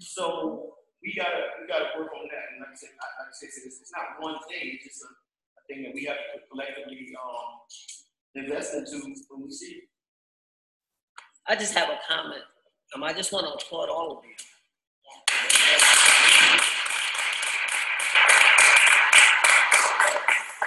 So 0.00 0.74
we 1.02 1.14
gotta 1.14 1.60
we 1.60 1.68
gotta 1.68 1.92
work 1.96 2.10
on 2.16 2.26
that. 2.32 2.44
And 2.50 2.60
like 2.60 2.72
I 2.72 2.76
said, 2.76 2.90
like 2.98 3.28
I 3.28 3.32
said, 3.32 3.48
it's, 3.52 3.80
it's 3.80 3.92
not 3.94 4.18
one 4.18 4.40
thing. 4.48 4.74
It's 4.74 4.84
just 4.84 5.04
a, 5.04 5.08
a 5.12 5.60
thing 5.68 5.84
that 5.84 5.94
we 5.94 6.04
have 6.04 6.16
to 6.16 6.40
collectively 6.50 7.14
um, 7.14 7.62
invest 8.34 8.74
into 8.74 9.04
when 9.28 9.44
we 9.44 9.52
see 9.52 9.84
it. 9.84 9.84
I 11.46 11.54
just 11.54 11.74
have 11.74 11.90
a 11.90 11.98
comment. 12.08 12.42
Um, 12.94 13.04
I 13.04 13.12
just 13.12 13.32
want 13.32 13.46
to 13.46 13.52
applaud 13.52 13.88
all 13.88 14.18
of 14.18 14.24
you. 14.24 14.34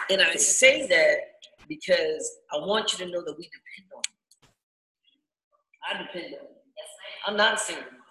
And 0.09 0.21
I 0.21 0.35
say 0.35 0.87
that 0.87 1.36
because 1.67 2.39
I 2.53 2.57
want 2.57 2.93
you 2.93 3.05
to 3.05 3.11
know 3.11 3.23
that 3.23 3.37
we 3.37 3.43
depend 3.43 3.91
on 3.95 4.01
you. 4.07 4.49
I 5.89 6.03
depend 6.03 6.25
on 6.35 6.41
you. 6.41 6.57
I'm 7.25 7.35
not 7.35 7.55
a 7.55 7.57
single 7.57 7.83
mom, 7.83 8.01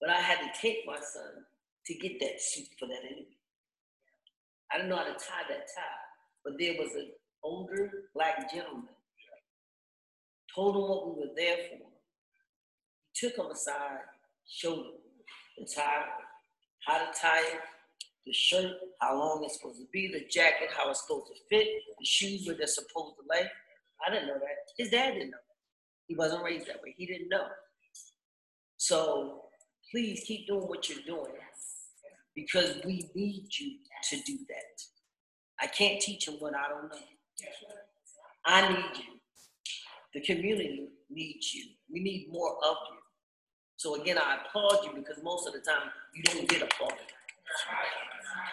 but 0.00 0.10
I 0.10 0.20
had 0.20 0.38
to 0.40 0.60
take 0.60 0.78
my 0.86 0.96
son 0.96 1.44
to 1.86 1.94
get 1.94 2.18
that 2.20 2.40
suit 2.40 2.66
for 2.78 2.86
that 2.88 3.04
interview. 3.04 3.36
I 4.72 4.76
didn't 4.78 4.90
know 4.90 4.96
how 4.96 5.04
to 5.04 5.12
tie 5.12 5.46
that 5.48 5.68
tie, 5.74 6.02
but 6.44 6.54
there 6.58 6.74
was 6.78 6.92
an 6.94 7.10
older 7.44 7.90
black 8.14 8.52
gentleman. 8.52 8.88
Told 10.54 10.76
him 10.76 10.82
what 10.82 11.08
we 11.08 11.20
were 11.20 11.34
there 11.36 11.56
for. 11.70 11.88
Took 13.14 13.36
him 13.36 13.50
aside, 13.52 14.00
showed 14.48 14.78
him 14.78 14.92
the 15.58 15.66
tie, 15.66 16.04
how 16.86 16.98
to 16.98 17.18
tie 17.18 17.40
it, 17.40 17.60
the 18.26 18.32
shirt, 18.32 18.72
how 19.00 19.18
long 19.18 19.42
it's 19.44 19.58
supposed 19.58 19.80
to 19.80 19.86
be, 19.92 20.08
the 20.12 20.24
jacket, 20.30 20.70
how 20.76 20.90
it's 20.90 21.02
supposed 21.06 21.26
to 21.28 21.34
fit, 21.50 21.68
the 21.98 22.04
shoes 22.04 22.46
where 22.46 22.56
they're 22.56 22.66
supposed 22.66 23.16
to 23.16 23.22
lay. 23.30 23.46
I 24.06 24.10
didn't 24.12 24.28
know 24.28 24.34
that. 24.34 24.56
His 24.78 24.90
dad 24.90 25.12
didn't 25.14 25.30
know. 25.30 25.38
He 26.06 26.16
wasn't 26.16 26.44
raised 26.44 26.66
that 26.68 26.82
way. 26.82 26.94
He 26.96 27.06
didn't 27.06 27.28
know. 27.28 27.46
So 28.76 29.42
please 29.90 30.24
keep 30.26 30.46
doing 30.46 30.68
what 30.68 30.88
you're 30.88 31.02
doing. 31.06 31.32
because 32.34 32.76
we 32.84 33.10
need 33.14 33.46
you 33.58 33.76
to 34.10 34.16
do 34.26 34.38
that. 34.48 34.82
I 35.60 35.66
can't 35.66 36.00
teach 36.00 36.26
them 36.26 36.36
what 36.38 36.54
I 36.56 36.68
don't 36.68 36.88
know. 36.90 36.98
I 38.44 38.68
need 38.68 38.98
you. 38.98 39.20
The 40.14 40.20
community 40.22 40.88
needs 41.10 41.54
you. 41.54 41.66
We 41.92 42.00
need 42.00 42.28
more 42.30 42.56
of 42.64 42.76
you. 42.90 42.98
So 43.76 44.00
again, 44.00 44.18
I 44.18 44.38
applaud 44.46 44.84
you 44.84 44.92
because 44.94 45.22
most 45.22 45.46
of 45.46 45.54
the 45.54 45.60
time 45.60 45.90
you 46.14 46.22
don't 46.24 46.48
get 46.48 46.62
applauded. 46.62 46.98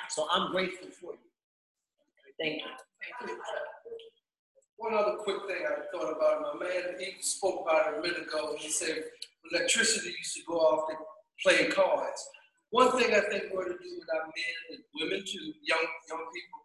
So 0.09 0.27
I'm 0.31 0.51
grateful 0.51 0.89
for 0.99 1.13
you. 1.13 1.19
Thank 2.39 2.61
you. 2.61 3.37
One 4.77 4.93
other 4.93 5.17
quick 5.17 5.37
thing 5.47 5.65
I 5.67 5.81
thought 5.91 6.11
about, 6.15 6.55
my 6.59 6.65
man, 6.67 6.95
he 6.99 7.21
spoke 7.21 7.61
about 7.63 7.93
it 7.93 7.99
a 7.99 8.01
minute 8.01 8.27
ago, 8.27 8.55
he 8.57 8.69
said 8.69 9.03
electricity 9.51 10.09
used 10.17 10.35
to 10.35 10.41
go 10.47 10.55
off 10.55 10.89
to 10.89 10.95
play 11.43 11.67
cards. 11.67 12.29
One 12.71 12.91
thing 12.97 13.13
I 13.13 13.19
think 13.29 13.45
we're 13.53 13.65
to 13.65 13.71
do 13.71 13.99
with 13.99 14.07
our 14.13 14.25
men 14.27 14.55
and 14.71 14.79
women 14.95 15.23
too, 15.25 15.53
young, 15.63 15.85
young 16.09 16.25
people, 16.33 16.59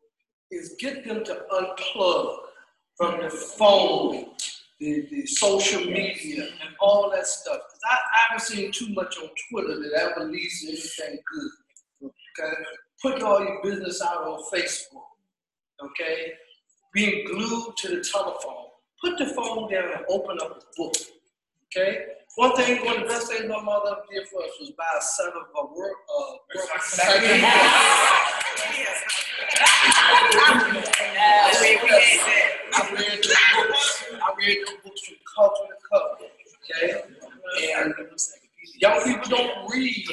is 0.52 0.76
get 0.78 1.04
them 1.04 1.24
to 1.24 1.44
unplug 1.52 2.36
from 2.96 3.20
the 3.20 3.30
phone, 3.30 4.26
the, 4.78 5.06
the 5.10 5.26
social 5.26 5.84
media, 5.84 6.42
and 6.44 6.74
all 6.80 7.10
that 7.10 7.26
stuff. 7.26 7.58
'Cause 7.68 7.80
I, 7.90 7.94
I 7.96 8.18
haven't 8.28 8.46
seen 8.46 8.70
too 8.70 8.90
much 8.94 9.16
on 9.18 9.30
Twitter 9.50 9.80
that 9.80 9.92
ever 9.94 10.24
leads 10.30 10.60
to 10.60 10.68
anything 10.68 11.20
good. 11.32 11.50
Okay? 12.38 12.52
Put 13.02 13.22
all 13.22 13.40
your 13.40 13.60
business 13.62 14.02
out 14.02 14.24
on 14.24 14.42
Facebook. 14.52 15.04
Okay? 15.82 16.32
Being 16.92 17.26
glued 17.26 17.76
to 17.78 17.88
the 17.88 18.04
telephone. 18.04 18.66
Put 19.02 19.18
the 19.18 19.26
phone 19.26 19.70
down 19.70 19.90
and 19.96 20.04
open 20.08 20.38
up 20.40 20.56
a 20.56 20.62
book. 20.76 20.94
Okay? 21.76 22.04
One 22.36 22.56
thing, 22.56 22.84
one 22.84 22.96
of 22.96 23.02
the 23.02 23.08
best 23.08 23.28
things 23.28 23.44
my 23.48 23.62
mother 23.62 23.96
did 24.10 24.26
for 24.26 24.42
us 24.42 24.50
was 24.60 24.70
buy 24.70 24.84
a 24.98 25.02
set 25.02 25.28
of 25.28 25.34
a 25.56 25.66
work, 25.66 25.92
uh, 26.10 26.32
work 26.56 26.68
I 32.72 32.90
read 32.92 33.22
the 33.22 33.36
books. 33.68 34.04
I 34.12 34.34
read 34.36 34.58
the 34.66 34.72
books 34.82 35.02
from 35.02 35.16
cover 35.36 35.62
to 35.68 35.76
cover. 35.88 36.16
Okay? 36.64 36.88
And 37.76 37.94
young 38.80 38.98
people 39.04 39.28
don't 39.28 39.70
read 39.70 40.06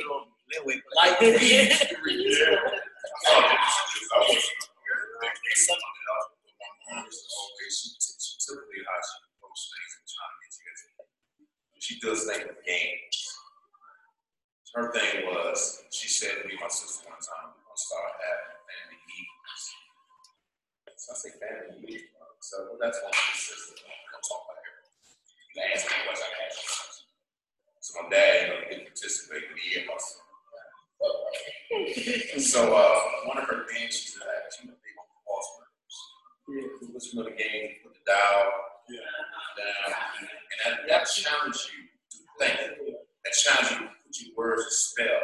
like 0.96 1.20
they 1.20 1.32
used 1.32 1.82
to 1.82 1.96
read. 2.04 2.38
She 11.80 12.00
does 12.00 12.26
things 12.26 12.46
with 12.48 12.66
games. 12.66 13.18
Her 14.76 14.92
thing 14.94 15.26
was, 15.28 15.84
she 15.92 16.08
said 16.08 16.42
to 16.42 16.48
me, 16.48 16.56
my 16.62 16.70
sister 16.70 17.04
one 17.04 17.20
time, 17.20 17.52
we're 17.52 17.68
gonna 17.68 17.76
start 17.76 18.16
having 18.24 18.64
family 18.64 19.00
meetings. 19.04 19.64
So 20.96 21.12
I 21.12 21.16
say 21.20 21.32
family 21.36 21.84
meetings. 21.84 22.16
So 22.40 22.72
well, 22.72 22.80
that's 22.80 22.96
one 23.04 23.12
of 23.12 23.20
the 23.20 23.36
sisters. 23.36 23.84
I'm 23.84 24.24
talk 24.24 24.48
about 24.48 24.64
her. 24.64 24.80
You 25.52 25.62
ask 25.76 25.84
me 25.84 26.00
questions, 26.08 26.32
I 26.32 26.40
ask 26.48 26.56
you 26.56 26.68
questions. 26.72 27.08
So 27.84 27.90
my 28.00 28.06
dad, 28.08 28.32
you 28.32 28.48
know, 28.48 28.58
he 28.64 28.70
didn't 28.72 28.88
participate 28.88 29.44
in 29.52 29.52
the 29.52 29.66
ear 29.76 29.84
hustle. 29.92 30.31
So 32.52 32.68
uh, 32.76 33.00
one 33.32 33.38
of 33.38 33.48
her 33.48 33.64
games 33.72 33.96
she 33.96 34.12
said, 34.12 34.28
like, 34.28 34.52
she 34.52 34.68
was 34.68 34.76
big 34.84 34.92
on 35.00 35.08
cross 35.24 35.48
words. 35.56 35.96
Yeah. 36.52 36.68
Which 36.92 37.08
one 37.16 37.24
of 37.24 37.32
the 37.32 37.38
games, 37.40 37.80
put 37.80 37.96
the 37.96 38.04
dial 38.04 38.52
down, 38.92 39.24
and 40.20 40.28
that, 40.68 40.84
that 40.92 41.04
challenged 41.08 41.64
you 41.72 41.88
to 42.12 42.20
think. 42.44 42.60
That 43.24 43.32
challenged 43.32 43.72
you 43.72 43.88
to 43.88 43.94
put 44.04 44.14
your 44.20 44.36
words 44.36 44.68
to 44.68 44.74
spell. 44.74 45.24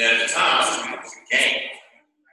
Now 0.00 0.08
at 0.08 0.24
the 0.24 0.28
time, 0.32 0.94
it 0.94 1.04
was 1.04 1.12
a 1.12 1.24
game. 1.28 1.68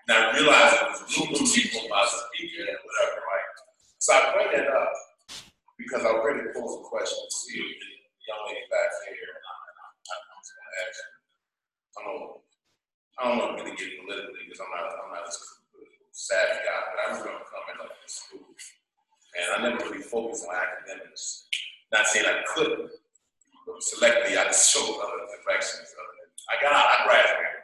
Now 0.07 0.31
I 0.31 0.39
realized 0.39 0.79
it 0.79 0.87
was 0.95 1.03
moving 1.11 1.43
people 1.51 1.91
by 1.91 2.07
speaking 2.07 2.71
and 2.71 2.79
whatever, 2.87 3.19
right? 3.19 3.51
So 3.99 4.15
I 4.15 4.31
bring 4.31 4.49
that 4.55 4.71
up 4.71 4.95
because 5.75 6.07
I 6.07 6.15
already 6.15 6.47
posed 6.55 6.79
a 6.79 6.83
question 6.87 7.19
to 7.19 7.35
see 7.35 7.59
the 7.59 7.89
young 8.31 8.41
lady 8.47 8.63
back 8.71 8.95
there. 9.03 9.11
And 9.11 9.43
I, 9.43 9.55
and 9.59 9.75
I, 9.75 9.87
I 9.91 10.33
was 10.39 10.49
going 10.55 10.67
to 10.71 10.75
ask 10.87 10.95
her. 11.03 11.11
I 11.91 11.99
don't 12.07 12.15
know. 12.15 12.47
I 13.21 13.29
don't 13.29 13.37
want 13.37 13.57
to 13.61 13.69
get 13.77 14.01
politically 14.01 14.49
because 14.49 14.57
I'm 14.65 14.73
not, 14.73 14.97
I'm 14.97 15.13
not 15.13 15.29
a 15.29 15.33
savvy 16.09 16.57
guy, 16.65 16.79
but 16.89 16.97
I 17.05 17.21
coming 17.21 17.77
up 17.77 17.93
to 17.93 18.09
school. 18.09 18.49
And 19.37 19.45
I 19.53 19.69
never 19.69 19.85
really 19.85 20.01
focused 20.01 20.49
on 20.49 20.57
academics. 20.57 21.45
Not 21.93 22.07
saying 22.07 22.25
I 22.25 22.41
couldn't, 22.49 22.89
but 22.89 23.77
selectively 23.77 24.41
I 24.41 24.49
just 24.49 24.73
showed 24.73 24.97
other 24.97 25.29
directions. 25.37 25.85
I 26.49 26.57
got 26.65 26.73
out, 26.73 26.89
I 26.89 26.97
graduated. 27.05 27.61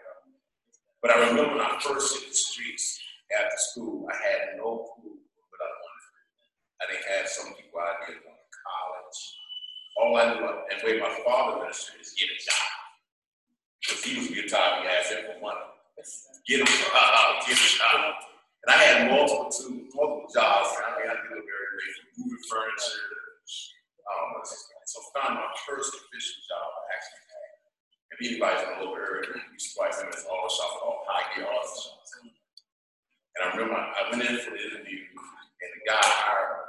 But 1.01 1.11
I 1.11 1.25
remember 1.25 1.57
when 1.57 1.65
I 1.65 1.73
first 1.81 2.13
hit 2.13 2.29
the 2.29 2.37
streets 2.37 3.01
after 3.33 3.57
school, 3.57 4.05
I 4.13 4.15
had 4.15 4.61
no 4.61 4.93
clue 4.93 5.17
what 5.17 5.57
I 5.57 5.69
wanted. 5.73 6.13
I 6.81 6.83
didn't 6.85 7.07
have 7.17 7.27
some 7.33 7.57
people 7.57 7.81
ideas 7.81 8.21
going 8.21 8.37
to 8.37 8.57
college. 8.61 9.19
All 9.97 10.13
I 10.21 10.37
knew, 10.37 10.45
and 10.69 10.77
the 10.77 10.85
way 10.85 11.01
my 11.01 11.17
father 11.25 11.65
understood 11.65 11.97
is 11.97 12.13
get 12.13 12.29
a 12.29 12.37
job. 12.45 12.86
Because 13.87 14.03
he 14.03 14.19
was 14.19 14.27
good 14.27 14.51
time, 14.51 14.83
he 14.83 14.91
asked 14.91 15.15
him 15.15 15.23
for 15.23 15.39
money. 15.39 15.63
Get 16.43 16.59
him 16.59 16.67
a 16.67 16.75
job, 16.75 17.47
get 17.47 17.55
a 17.55 17.69
job. 17.79 18.15
And 18.67 18.69
I 18.75 18.77
had 18.83 18.97
multiple 19.07 19.47
two, 19.47 19.87
multiple 19.95 20.27
jobs. 20.27 20.75
I 20.75 20.99
mean, 20.99 21.07
I 21.07 21.15
did 21.15 21.31
a 21.31 21.39
very 21.39 21.67
great 21.71 21.95
moving 22.19 22.43
furniture. 22.51 23.07
Um, 24.07 24.43
so 24.43 24.99
found 25.15 25.35
my 25.35 25.51
first 25.67 25.91
official 25.95 26.39
job 26.47 26.67
I 26.67 26.83
actually 26.95 27.23
had. 27.31 27.51
If 28.11 28.17
anybody's 28.23 28.63
in 28.63 28.75
a 28.75 28.79
little 28.79 28.95
area, 28.95 29.27
you 29.35 29.59
quite 29.75 29.91
know 29.99 30.11
it's 30.11 30.27
all 30.27 30.47
shop 30.51 30.79
called 30.79 31.07
High 31.07 31.27
Gear 31.35 31.47
Shops. 31.47 32.11
And 32.23 33.41
I 33.43 33.47
remember 33.55 33.75
I 33.75 34.03
went 34.11 34.23
in 34.23 34.39
for 34.39 34.51
the 34.51 34.63
interview, 34.63 35.03
and 35.11 35.69
the 35.75 35.81
guy 35.87 36.03
hired 36.03 36.59
me. 36.59 36.67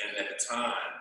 And 0.00 0.08
at 0.20 0.28
the 0.32 0.38
time, 0.44 0.92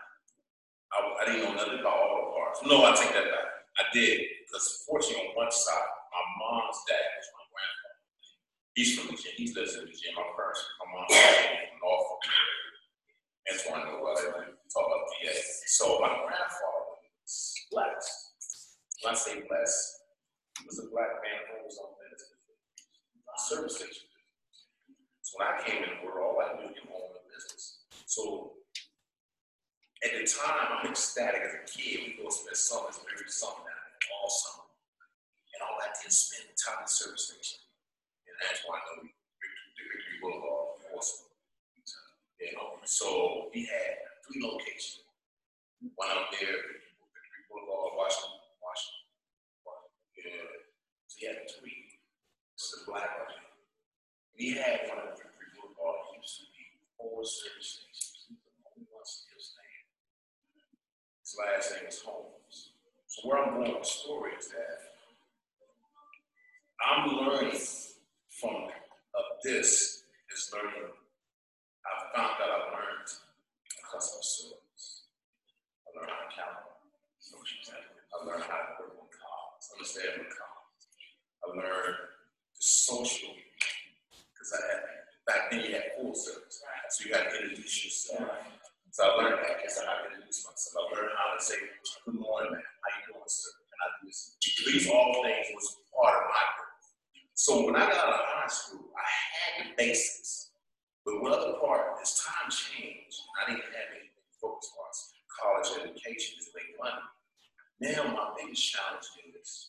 I, 0.91 0.95
I 0.95 1.25
didn't 1.25 1.43
know 1.43 1.55
nothing 1.55 1.79
about 1.79 2.03
auto 2.03 2.35
parts. 2.35 2.59
No, 2.63 2.83
I 2.83 2.91
take 2.95 3.15
that 3.15 3.31
back. 3.31 3.47
I 3.79 3.83
did, 3.91 4.21
because 4.53 4.85
fortunately 4.85 5.33
on 5.33 5.33
one 5.33 5.49
side, 5.49 5.89
my 6.13 6.21
mom's 6.37 6.77
dad 6.85 7.01
was 7.17 7.29
my 7.33 7.45
grandfather. 7.49 8.01
He's 8.77 8.93
from 8.93 9.09
Virginia. 9.09 9.33
He 9.33 9.49
lives 9.49 9.73
in 9.73 9.89
Virginia. 9.89 10.13
My 10.13 10.29
parents, 10.37 10.61
my 10.77 10.87
mom 10.93 11.09
came 11.09 11.73
from 11.73 11.81
Norfolk. 11.81 12.21
That's 13.49 13.65
know 13.65 13.97
what 13.97 14.13
I 14.13 14.45
talk 14.69 14.85
about 14.85 15.09
VA. 15.09 15.33
So 15.73 15.97
my 15.97 16.13
grandfather 16.21 16.85
was 17.01 17.33
blessed. 17.73 18.13
When 19.01 19.09
I 19.09 19.17
say 19.17 19.41
blessed, 19.41 19.81
he 20.61 20.69
was 20.69 20.77
a 20.85 20.87
black 20.93 21.17
man 21.25 21.49
who 21.49 21.65
was 21.65 21.81
on 21.81 21.97
benefit. 21.97 22.37
Service 23.49 23.81
station. 23.81 24.05
So 25.25 25.41
when 25.41 25.49
I 25.49 25.57
came 25.65 25.81
in 25.81 25.89
the 25.97 26.05
world, 26.05 26.37
all 26.37 26.45
I 26.45 26.53
knew 26.61 26.69
him 26.69 26.93
own 26.93 27.17
a 27.17 27.21
business. 27.25 27.81
So 28.05 28.53
at 30.05 30.13
the 30.13 30.23
time, 30.23 30.77
I'm 30.79 30.87
ecstatic 30.87 31.41
as 31.41 31.57
a 31.57 31.65
kid. 31.65 32.05
We 32.05 32.23
go 32.23 32.29
spend 32.29 32.55
summers, 32.55 33.01
every 33.11 33.27
summer 33.27 33.72
all. 34.11 34.73
And 35.53 35.61
all 35.63 35.77
I 35.79 35.93
did 36.01 36.11
spend 36.11 36.49
time 36.57 36.81
in 36.83 36.89
service 36.89 37.29
station. 37.29 37.61
And 38.27 38.35
that's 38.41 38.65
why 38.65 38.79
I 38.79 38.83
know 38.83 39.05
the 39.05 39.13
Victory 39.13 40.17
Boulevard, 40.19 40.81
Portsmouth. 40.89 41.31
You 42.41 42.51
know, 42.57 42.81
so 42.83 43.47
we 43.53 43.63
had 43.69 44.03
three 44.25 44.43
locations. 44.43 45.07
One 45.95 46.11
out 46.11 46.27
there, 46.35 46.59
Victory 46.59 47.43
Boulevard, 47.47 47.95
Washington, 47.95 48.43
Washington. 48.59 49.03
Yeah. 50.19 50.65
So 51.07 51.15
he 51.19 51.27
had 51.27 51.47
three. 51.59 51.99
This 52.57 52.67
is 52.75 52.83
black 52.87 53.07
one. 53.23 53.37
We 54.35 54.57
had 54.57 54.89
one 54.89 54.99
of 54.99 55.15
the 55.15 55.23
Victory 55.23 55.51
Boulevard, 55.55 56.17
used 56.19 56.41
to 56.41 56.47
be 56.51 56.63
four 56.97 57.23
service 57.23 57.79
stations. 57.79 58.27
He 58.27 58.35
was 58.39 58.55
the 58.59 58.65
only 58.73 58.87
one 58.91 59.05
still 59.07 59.39
standing. 59.39 59.87
His 61.21 61.31
last 61.39 61.67
name 61.77 61.87
is 61.87 61.99
Holmes. 62.03 62.42
So 63.13 63.29
where 63.29 63.45
I'm 63.45 63.53
going 63.53 63.69
with 63.69 63.85
the 63.85 63.85
story 63.85 64.31
is 64.33 64.49
that 64.49 64.89
I'm 66.81 67.13
learning 67.13 67.61
from 68.41 68.73
of 69.13 69.25
this 69.43 70.01
is 70.33 70.49
learning. 70.49 70.89
I 71.85 72.17
found 72.17 72.41
out 72.41 72.49
I 72.49 72.73
learned 72.73 73.05
customer 73.85 74.25
service. 74.25 75.05
I 75.85 75.93
learned 75.93 76.09
how 76.09 76.25
to 76.25 76.33
count. 76.33 76.57
I 76.65 78.25
learned 78.25 78.49
how 78.49 78.81
to 78.81 78.81
work 78.81 78.97
with 78.97 79.13
cars, 79.13 79.63
understand 79.77 80.25
the 80.25 80.33
cars. 80.33 80.81
I 81.45 81.53
learned 81.53 82.01
the 82.09 82.65
social 82.65 83.29
because 84.09 84.57
I 84.57 84.73
had 84.73 84.81
back 85.29 85.51
then 85.53 85.69
you 85.69 85.77
had 85.77 85.93
full 86.01 86.17
service, 86.17 86.65
so 86.89 87.05
you 87.05 87.13
had 87.13 87.29
to 87.29 87.45
introduce 87.45 87.77
yourself. 87.85 88.41
So 88.89 89.05
I 89.05 89.21
learned 89.21 89.37
that 89.37 89.61
because 89.61 89.77
I 89.77 89.85
had 89.85 90.01
to 90.01 90.17
introduce 90.17 90.49
myself. 90.49 90.89
I 90.89 90.97
learned 90.97 91.13
how 91.13 91.37
to 91.37 91.45
say 91.45 91.61
good 92.09 92.17
morning, 92.17 92.57
Can 93.67 93.79
I? 93.81 94.71
These 94.71 94.89
all 94.89 95.23
things 95.23 95.47
was 95.53 95.77
part 95.93 96.23
of 96.23 96.29
my 96.29 96.43
growth. 96.55 96.85
So 97.33 97.65
when 97.65 97.75
I 97.75 97.85
got 97.89 97.97
out 97.97 98.13
of 98.13 98.25
high 98.25 98.47
school, 98.47 98.89
I 98.93 99.05
had 99.05 99.51
the 99.65 99.69
basics. 99.77 100.51
But 101.05 101.21
one 101.21 101.33
other 101.33 101.59
part, 101.59 101.99
as 102.01 102.19
time 102.23 102.49
changed, 102.49 103.17
I 103.41 103.51
didn't 103.51 103.67
have 103.67 103.89
anything 103.91 104.23
focused 104.39 104.71
on 104.79 104.87
college 105.27 105.69
education 105.83 106.39
to 106.39 106.49
make 106.55 106.71
money. 106.79 107.03
Now 107.81 108.13
my 108.15 108.31
biggest 108.39 108.71
challenge 108.71 109.07
is 109.41 109.67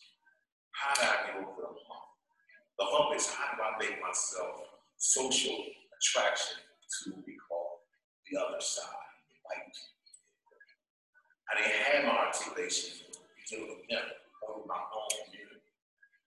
how 0.71 0.93
do 0.95 1.01
I 1.01 1.15
get 1.27 1.35
over 1.43 1.59
the 1.59 1.67
hump? 1.67 2.07
The 2.79 2.85
hump 2.87 3.15
is 3.15 3.27
how 3.27 3.55
do 3.55 3.63
I 3.63 3.75
make 3.79 3.99
myself 4.01 4.63
social 4.97 5.55
attraction 5.99 6.57
to 7.03 7.11
be 7.25 7.35
called 7.47 7.83
the 8.31 8.39
other 8.39 8.61
side, 8.61 9.11
the 9.29 9.35
white 9.43 9.75
I 11.45 11.61
didn't 11.61 11.77
have 11.77 12.05
my 12.05 12.25
articulation 12.25 13.05
dealing 13.49 13.69
with 13.69 13.85
them 13.87 14.07
or 14.45 14.65
my 14.65 14.81
own 14.81 15.09
community. 15.25 15.61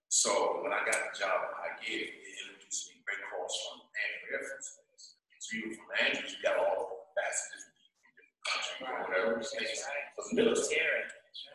So 0.09 0.63
when 0.63 0.73
I 0.73 0.81
got 0.87 0.97
the 0.99 1.13
job 1.13 1.47
at 1.47 1.53
High 1.53 1.77
it 1.85 2.09
introduced 2.09 2.89
me 2.89 3.03
great 3.05 3.21
calls 3.29 3.53
from 3.67 3.85
Andrews 3.93 4.25
Air 4.29 4.41
Force 4.41 4.71
Base. 4.89 5.07
So 5.39 5.49
you 5.55 5.63
were 5.69 5.77
from 5.77 5.91
Andrews, 5.99 6.31
you 6.33 6.41
got 6.41 6.57
all 6.57 6.75
the 6.79 7.13
facets 7.13 7.53
of 7.53 7.71
different 7.77 8.41
countries 8.47 8.79
or 8.83 8.99
whatever. 9.05 9.31
For 9.39 10.23
the 10.27 10.35
military. 10.35 11.03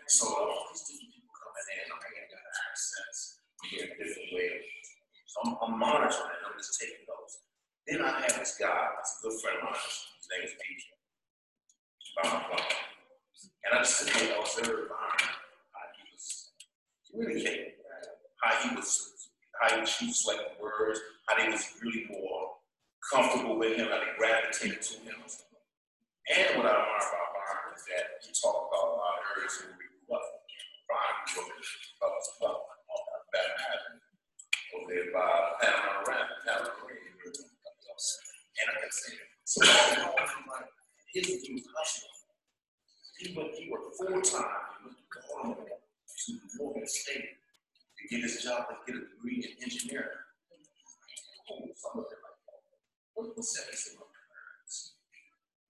So 0.06 0.28
all 0.30 0.70
these 0.70 0.84
different 0.86 1.10
people 1.16 1.34
coming 1.34 1.66
in, 1.74 1.86
I'm 1.88 1.98
like, 1.98 2.14
I 2.14 2.24
got 2.28 2.44
sense. 2.78 3.18
We 3.64 3.80
hear 3.80 3.88
a 3.88 3.96
different 3.96 4.30
way. 4.36 4.64
So 5.26 5.36
I'm, 5.44 5.50
I'm 5.58 5.74
monitoring 5.80 6.38
and 6.38 6.44
I'm 6.46 6.56
just 6.60 6.78
taking 6.78 7.02
notes. 7.08 7.42
Then 7.88 8.00
I 8.04 8.22
have 8.22 8.38
this 8.38 8.54
guy, 8.60 8.96
it's 9.00 9.18
a 9.18 9.28
good 9.28 9.36
friend 9.42 9.58
of 9.60 9.72
mine, 9.72 9.82
his 9.82 10.26
name 10.30 10.44
is 10.46 10.54
PJ. 10.56 10.82
By 12.14 12.22
my 12.30 12.40
phone. 12.48 12.94
And 13.66 13.70
I 13.74 13.82
just 13.82 13.98
sit 13.98 14.14
there 14.14 14.30
and 14.30 14.40
observe 14.40 14.88
how 14.88 15.10
he 15.18 15.26
was 15.26 15.33
communicating, 17.14 17.78
how 18.42 18.52
he 18.58 18.74
was, 18.74 19.30
how 19.62 19.70
he 19.78 19.86
chose 19.86 20.22
selected 20.22 20.58
words, 20.60 20.98
how 21.26 21.38
they 21.38 21.48
was 21.48 21.62
really 21.80 22.06
more 22.10 22.58
comfortable 23.12 23.58
with 23.58 23.78
him, 23.78 23.86
how 23.86 24.02
they 24.02 24.18
gravitated 24.18 24.82
to 24.82 24.94
him. 25.06 25.14
And 25.14 26.58
what 26.58 26.66
I 26.66 26.74
admire 26.74 26.98
about 26.98 27.30
Byron 27.38 27.76
is 27.76 27.84
that 27.86 28.04
he 28.26 28.32
talked 28.34 28.66
about 28.66 28.90
a 28.90 28.96
lot 28.98 29.14
of 29.14 29.24
areas 29.36 29.54
where 29.62 29.78
we 29.78 29.86
grew 29.86 30.16
up. 30.18 30.26
Byron 30.90 31.22
grew 31.30 31.46
up 31.46 31.54
in 31.54 31.62
Butler's 32.02 32.30
Club, 32.40 32.58
on 32.58 33.22
Baton 33.30 33.54
Avenue, 33.62 34.02
over 34.74 34.88
there 34.90 35.08
by 35.14 35.30
Panama 35.62 36.02
Rapid, 36.02 36.38
Panama 36.42 36.82
And 36.82 38.66
I 38.66 38.74
kept 38.82 38.94
saying, 38.94 39.22
so 39.44 39.60
his 41.14 41.26
view 41.46 41.62
hustling 41.78 42.10
he 43.18 43.32
went, 43.36 43.54
he 43.54 43.70
worked 43.70 43.94
full 43.96 44.20
time. 44.20 44.50
He 44.74 44.90
went 44.90 44.98
to 44.98 45.06
Columbia 45.06 45.83
to 46.26 46.40
Morgan 46.56 46.86
State 46.86 47.36
to 47.98 48.02
get 48.08 48.22
his 48.22 48.42
job 48.42 48.66
and 48.70 48.78
get 48.86 48.96
a 48.96 49.04
degree 49.04 49.44
in 49.44 49.62
engineering. 49.62 50.08
Oh, 51.50 51.68
some 51.76 52.00
of 52.00 52.08
them 52.08 52.20
like, 52.24 52.64
what, 53.14 53.36
what's 53.36 53.52
that? 53.54 53.68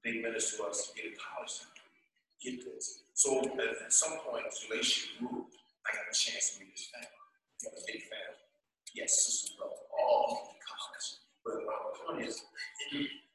They 0.04 0.20
managed 0.20 0.56
to 0.56 0.64
us 0.64 0.92
to 0.92 1.00
get 1.00 1.12
a 1.12 1.16
college 1.16 1.64
degree, 1.64 2.60
Get 2.60 2.60
this. 2.60 3.08
So 3.14 3.40
at, 3.40 3.92
some 3.92 4.20
point, 4.20 4.44
relationship 4.68 5.16
grew. 5.18 5.48
I 5.88 5.96
got 5.96 6.04
a 6.04 6.14
chance 6.14 6.54
to 6.54 6.60
meet 6.60 6.76
his 6.76 6.92
family. 6.92 7.08
He 7.56 7.64
had 7.64 7.72
a 7.72 7.82
big 7.88 8.04
family. 8.04 8.44
Yes, 8.92 9.24
sister, 9.24 9.56
brother, 9.56 9.80
all 9.96 10.52
in 10.52 10.60
college. 10.60 11.08
But 11.40 11.64
my 11.64 11.76
point 11.96 12.28
is, 12.28 12.44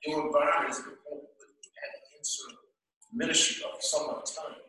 your 0.06 0.30
environment 0.30 0.70
is 0.70 0.78
important, 0.78 1.34
but 1.42 1.50
you 1.58 1.72
had 1.74 1.90
to 1.90 2.02
insert 2.22 2.54
ministry 3.14 3.66
of 3.66 3.82
someone's 3.82 4.30
time. 4.38 4.69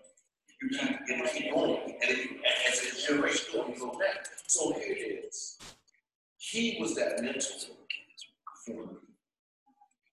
You 0.62 0.68
keep, 0.68 0.90
you 1.08 1.26
keep 1.32 1.54
going, 1.54 1.80
and 2.02 2.10
it, 2.10 2.28
as 2.68 2.82
a 2.82 3.06
generation 3.06 3.46
going, 3.52 3.72
you 3.72 3.80
go. 3.80 3.98
So 4.46 4.72
here 4.74 4.92
it 4.92 5.24
is. 5.28 5.58
He 6.36 6.76
was 6.80 6.94
that 6.96 7.22
mentor 7.22 7.40
for 8.66 8.70
me 8.70 8.98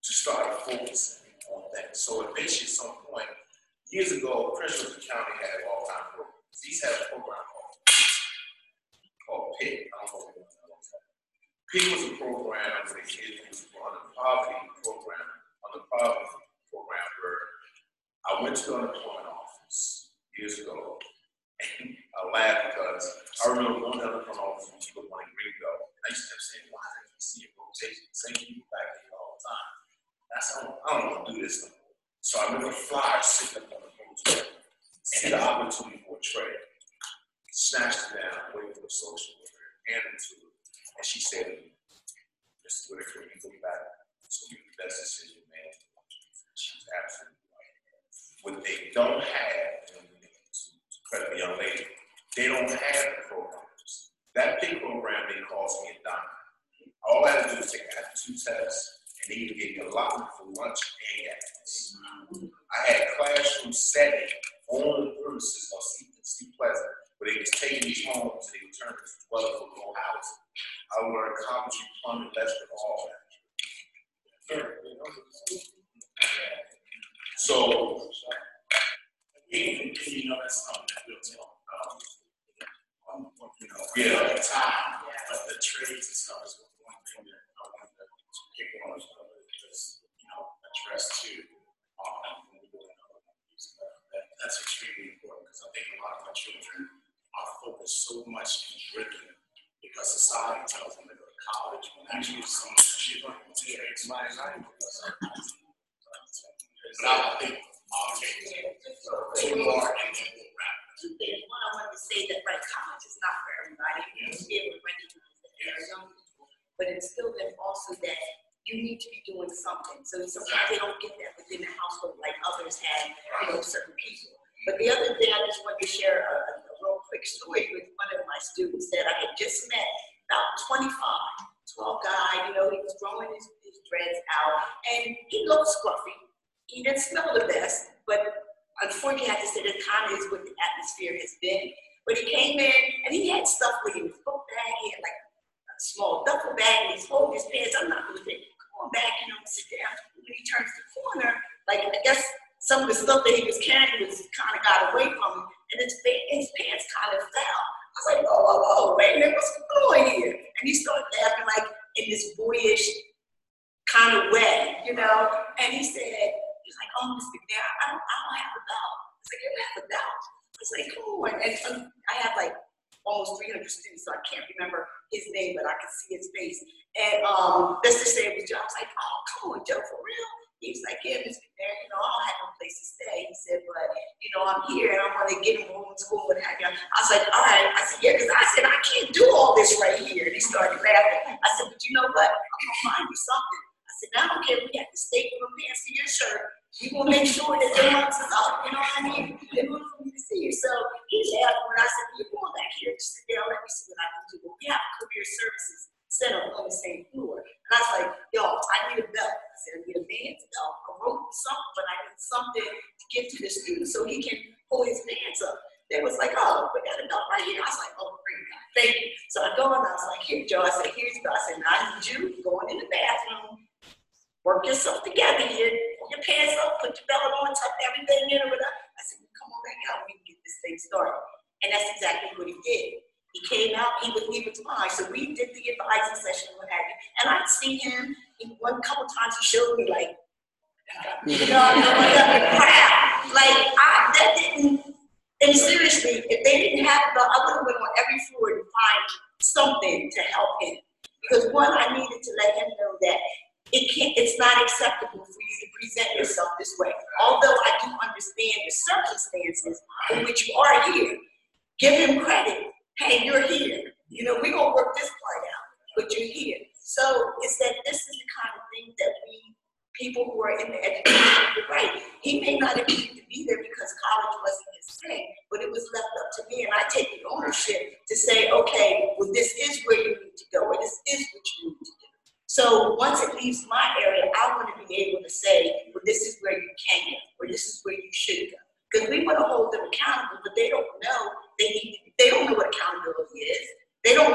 to 0.03 0.13
start 0.13 0.61
focusing 0.61 1.27
on 1.53 1.63
that. 1.75 1.97
So 1.97 2.21
eventually, 2.21 2.63
at 2.63 2.69
some 2.69 2.95
point, 3.11 3.27
years 3.91 4.11
ago, 4.11 4.55
Prince 4.57 4.83
William 4.83 5.01
County 5.03 5.35
had 5.41 5.59
an 5.59 5.67
all 5.67 5.85
time 5.87 6.07
programs. 6.15 6.59
He's 6.63 6.83
had 6.83 6.93
a 6.95 7.09
program 7.11 7.43
called 7.51 7.75
called 9.27 9.55
PIC. 9.59 9.89
I 9.91 10.05
don't 10.07 10.35
know 10.35 10.47
PIC 11.73 11.83
was 11.91 12.03
a 12.07 12.15
program 12.15 12.71
where 12.87 12.95
the 12.95 13.03
kids 13.03 13.67
were 13.75 13.83
on 13.83 13.99
a 13.99 14.03
poverty 14.15 14.55
program, 14.79 15.27
on 15.67 15.69
the 15.75 15.83
poverty 15.91 16.39
program 16.71 17.09
where 17.19 17.41
I 18.23 18.31
went 18.43 18.55
to 18.55 18.63
the 18.63 18.75
unemployment 18.79 19.36
years 20.37 20.59
ago. 20.59 20.97
I 22.17 22.19
laughed 22.33 22.73
because 22.73 23.05
I 23.41 23.49
remember 23.49 23.77
to 23.77 23.81
the 23.81 23.89
unemployment 23.89 24.37
office 24.37 24.69
when 24.69 24.79
people 24.81 25.09
wanted 25.09 25.33
Ringo. 25.33 25.71
And 25.89 26.01
I 26.05 26.07
used 26.13 26.29
to 26.29 26.37
keep 26.37 26.43
saying, 26.45 26.67
why 26.69 26.85
did 26.85 27.09
you 27.09 27.21
see 27.21 27.41
a 27.45 27.49
rotation? 27.57 28.05
Same 28.13 28.37
people 28.37 28.69
back 28.69 28.87
there 28.93 29.13
all 29.17 29.37
the 29.37 29.41
time. 29.41 29.73
That's 30.29 30.49
I 30.53 30.59
I 30.61 30.89
don't 31.01 31.09
want 31.13 31.21
to 31.25 31.33
do 31.33 31.41
this 31.41 31.65
no 31.65 31.73
more. 31.73 31.93
So 32.21 32.33
I 32.37 32.43
remember 32.53 32.73
flyers 32.73 33.25
sitting 33.25 33.65
up 33.65 33.73
on 33.73 33.81
the 33.81 33.93
hotel 33.97 34.45
and 34.45 35.33
the 35.33 35.39
opportunity 35.41 35.96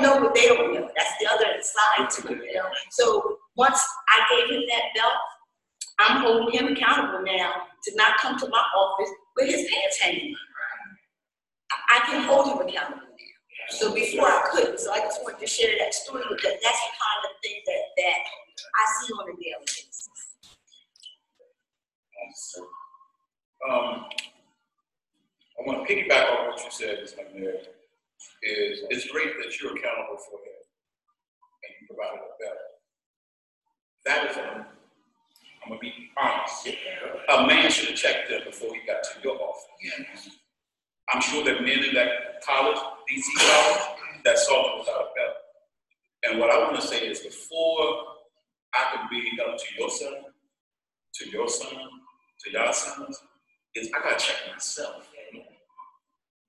know 0.03 0.21
what 0.21 0.35
they 0.35 0.47
don't 0.47 0.75
know. 0.75 0.89
That's 0.97 1.15
the 1.21 1.31
other 1.31 1.47
side 1.61 2.11
to 2.11 2.33
it. 2.33 2.63
So 2.91 3.39
once 3.57 3.83
I 4.09 4.27
gave 4.31 4.51
him 4.57 4.63
that 4.69 4.83
belt, 4.95 5.15
I'm 5.99 6.23
holding 6.23 6.59
him 6.59 6.73
accountable 6.73 7.23
now 7.25 7.53
to 7.85 7.97
not 7.97 8.17
come 8.19 8.39
to 8.39 8.49
my 8.49 8.63
office 8.77 9.11
with 9.37 9.47
his 9.49 9.71
pants 9.71 9.99
hanging. 10.01 10.35
I, 11.91 11.99
can 12.07 12.25
hold 12.25 12.47
him 12.47 12.67
accountable 12.67 13.03
now. 13.03 13.71
So 13.71 13.95
before 13.95 14.27
I 14.27 14.49
couldn't. 14.51 14.81
So 14.81 14.93
I 14.93 14.99
just 15.01 15.23
wanted 15.23 15.41
to 15.41 15.47
share 15.47 15.77
that 15.79 15.95
story 15.95 16.25
because 16.29 16.53
that's 16.63 16.81
the 16.81 16.93
kind 16.99 17.23
of 17.25 17.31
thing 17.43 17.61
that, 17.67 17.83
that 17.97 18.19
I 18.75 19.07
see 19.07 19.13
on 19.13 19.29
a 19.29 19.33
daily 19.33 19.65
basis. 19.67 20.09
Um, 23.71 24.05
I 25.59 25.67
want 25.67 25.87
to 25.87 25.95
piggyback 25.95 26.31
on 26.31 26.47
what 26.49 26.65
you 26.65 26.71
said, 26.71 26.99
Ms. 27.01 27.15
Mayor, 27.35 27.55
is 28.43 28.81
it's 28.91 29.07
great 29.09 29.33
that 29.39 29.61
you're 29.61 29.73
accountable 29.73 30.19
for 30.19 30.39
him 30.43 30.59
and 31.63 31.71
you 31.81 31.87
provided 31.87 32.21
a 32.21 32.35
better. 32.43 32.67
That 34.05 34.31
is, 34.31 34.37
a, 34.37 34.67
I'm 35.63 35.69
gonna 35.69 35.81
be 35.81 36.11
honest. 36.19 36.69
A 37.29 37.47
man 37.47 37.71
should 37.71 37.91
have 37.91 37.99
checked 37.99 38.29
them 38.29 38.43
before 38.45 38.75
he 38.75 38.81
got 38.87 39.03
to 39.03 39.11
your 39.23 39.41
office. 39.41 40.31
I'm 41.13 41.21
sure 41.21 41.45
that 41.45 41.63
men 41.63 41.85
in 41.85 41.95
that 41.95 42.43
college, 42.45 42.79
DC 43.11 43.27
college, 43.37 43.83
that 44.25 44.39
saw 44.39 44.73
him 44.73 44.81
without 44.81 45.01
a 45.01 45.09
belt. 45.15 45.37
And 46.25 46.41
what 46.41 46.51
I 46.51 46.59
want 46.59 46.81
to 46.81 46.87
say 46.87 47.07
is 47.07 47.21
before 47.21 48.05
I 48.75 48.95
can 48.95 49.09
be 49.11 49.39
up 49.47 49.57
to 49.59 49.65
your 49.79 49.91
son, 49.91 50.15
to 51.15 51.31
your 51.31 51.49
son, 51.49 51.71
to 52.45 52.51
your 52.51 52.73
sons, 52.73 53.21
is 53.75 53.91
I 53.95 54.03
gotta 54.03 54.19
check 54.19 54.37
myself 54.53 55.09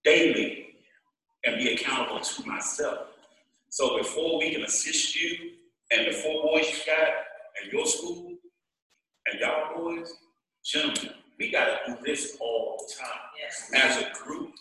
daily 0.04 0.73
and 1.46 1.58
be 1.58 1.74
accountable 1.74 2.20
to 2.20 2.46
myself. 2.48 3.08
So 3.70 3.98
before 3.98 4.40
we 4.40 4.54
can 4.54 4.64
assist 4.64 5.16
you 5.20 5.52
and 5.92 6.08
the 6.08 6.12
four 6.12 6.44
boys 6.44 6.70
you 6.70 6.78
got 6.94 7.08
and 7.62 7.72
your 7.72 7.86
school 7.86 8.34
and 9.28 9.40
y'all 9.40 9.76
boys, 9.76 10.14
gentlemen, 10.64 11.14
we 11.40 11.52
gotta 11.52 11.78
do 11.88 11.98
this 12.06 12.38
all 12.40 12.78
the 12.88 12.94
time 12.96 13.20
Yes. 13.40 13.72
as 13.74 14.04
a 14.04 14.12
group 14.24 14.54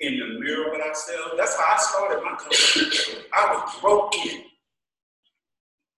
in 0.00 0.18
the 0.18 0.40
mirror 0.40 0.70
with 0.70 0.80
ourselves. 0.80 1.34
That's 1.36 1.56
how 1.56 1.74
I 1.74 1.76
started 1.78 2.22
my 2.22 2.30
company. 2.36 3.24
I 3.34 3.52
was 3.54 3.80
broken. 3.80 4.44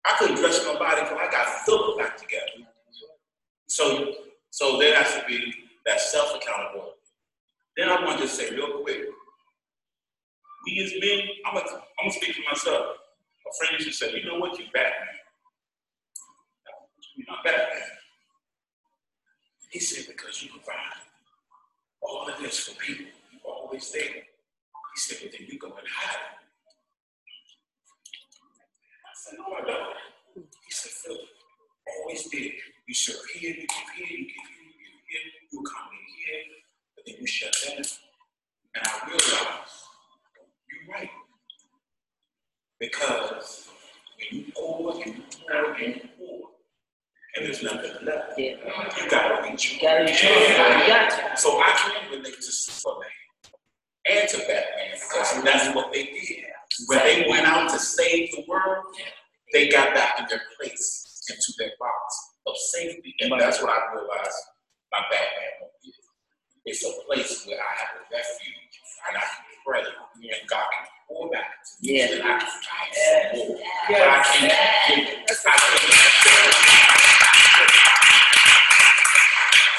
I 0.05 0.15
couldn't 0.17 0.37
dress 0.37 0.65
my 0.65 0.77
body 0.79 1.01
because 1.01 1.17
I 1.19 1.31
got 1.31 1.65
Philip 1.65 1.97
back 1.99 2.17
together. 2.17 2.67
So, 3.67 4.13
so 4.49 4.77
there 4.79 4.95
has 4.95 5.13
to 5.15 5.25
be 5.27 5.53
that 5.85 5.99
self 6.01 6.35
accountability. 6.35 6.91
Then 7.77 7.89
I 7.89 8.03
want 8.03 8.19
to 8.21 8.27
say 8.27 8.49
real 8.51 8.81
quick, 8.81 9.03
we 10.65 10.83
as 10.83 10.93
men, 10.99 11.19
I'm 11.45 11.53
gonna, 11.55 11.69
I'm 11.71 12.09
gonna 12.09 12.13
speak 12.13 12.35
for 12.35 12.43
myself. 12.49 12.97
A 13.47 13.51
friend 13.57 13.73
used 13.79 13.87
to 13.87 13.93
say, 13.93 14.19
you 14.19 14.25
know 14.25 14.39
what, 14.39 14.57
you're 14.59 14.67
Batman. 14.73 15.07
You're 17.15 17.27
not 17.27 17.43
Batman. 17.43 17.81
He 19.71 19.79
said, 19.79 20.05
because 20.07 20.43
you 20.43 20.49
provide 20.49 20.99
all 22.01 22.27
of 22.27 22.39
this 22.41 22.59
for 22.59 22.75
people. 22.79 23.05
You're 23.31 23.53
always 23.53 23.91
there. 23.91 24.01
He 24.03 24.97
said, 24.97 25.17
but 25.23 25.31
then 25.31 25.47
you 25.49 25.59
go 25.59 25.67
and 25.67 25.87
hide. 25.87 26.17
I 29.05 29.13
said, 29.15 29.39
no, 29.39 29.45
I 29.55 29.61
don't. 29.65 29.95
He 30.35 30.71
said, 30.71 30.91
Philip, 30.91 31.21
always 32.01 32.23
did. 32.29 32.53
You 32.87 32.93
serve 32.95 33.17
here, 33.35 33.51
you 33.51 33.67
give 33.67 33.89
here, 33.97 34.17
you 34.17 34.25
give 34.25 34.47
here, 34.49 34.65
you 34.65 34.73
give 34.79 35.01
here, 35.09 35.21
you 35.51 35.63
come 35.63 35.89
in 35.93 36.05
here, 36.17 36.43
but 36.95 37.05
then 37.05 37.15
you 37.19 37.27
shut 37.27 37.55
down. 37.67 37.77
And 38.75 38.83
I 38.85 39.07
realized, 39.07 39.88
right. 40.91 41.09
Because 42.79 43.69
when 44.31 44.45
you 44.45 44.51
pour 44.55 44.93
and 45.01 45.05
you 45.05 45.23
pour 45.47 45.73
and 45.73 45.95
you 45.95 46.09
pour, 46.17 46.49
and 47.35 47.45
there's 47.45 47.61
nothing 47.63 47.91
left, 48.05 48.37
Yeah. 48.37 48.55
you 48.97 49.09
gotta 49.09 49.49
reach. 49.49 49.73
You 49.73 49.81
gotta 49.81 50.03
reach 50.05 50.23
you 50.23 50.29
got 50.29 51.09
to. 51.11 51.37
So 51.41 51.59
I 51.59 51.71
can 51.71 52.11
relate 52.11 52.35
to 52.35 52.41
Superman 52.41 53.09
and 54.09 54.29
to 54.29 54.37
Batman 54.39 54.91
because 54.93 55.43
that's 55.43 55.75
what 55.75 55.91
they 55.91 56.05
did. 56.05 56.45
When 56.87 56.99
they 56.99 57.25
went 57.29 57.45
out 57.45 57.69
to 57.71 57.79
save 57.79 58.31
the 58.31 58.45
world, 58.47 58.85
they 59.53 59.69
got 59.69 59.93
back 59.93 60.19
in 60.19 60.25
their 60.29 60.41
place 60.57 61.05
into 61.29 61.53
their 61.57 61.71
box 61.79 62.15
of 62.47 62.55
safety. 62.57 63.13
And 63.19 63.39
that's 63.39 63.61
what 63.61 63.69
I 63.71 63.93
realized 63.93 64.37
my 64.91 65.01
Batman 65.11 65.51
home 65.59 65.69
is. 65.83 65.95
It's 66.65 66.83
a 66.85 66.91
place 67.05 67.45
where 67.45 67.59
I 67.59 67.73
have 67.79 67.89
a 68.01 68.15
refuge 68.15 68.68
and 69.07 69.17
I 69.17 69.21
can 69.21 69.45
pray 69.65 69.81
and 69.81 70.49
God 70.49 70.65
can 70.73 70.85
pour 71.07 71.29
back 71.31 71.49
to 71.63 71.71
me 71.81 71.99
Yeah. 71.99 72.05
and 72.11 72.23
I 72.23 72.39
can 72.39 72.47
find 72.49 72.91
some 72.93 73.47
more. 73.47 73.59
But 73.87 74.01
I 74.01 74.23
can't 74.23 74.53
give 74.87 75.07
it. 75.07 75.29
I 75.29 75.33
can't. 75.33 76.53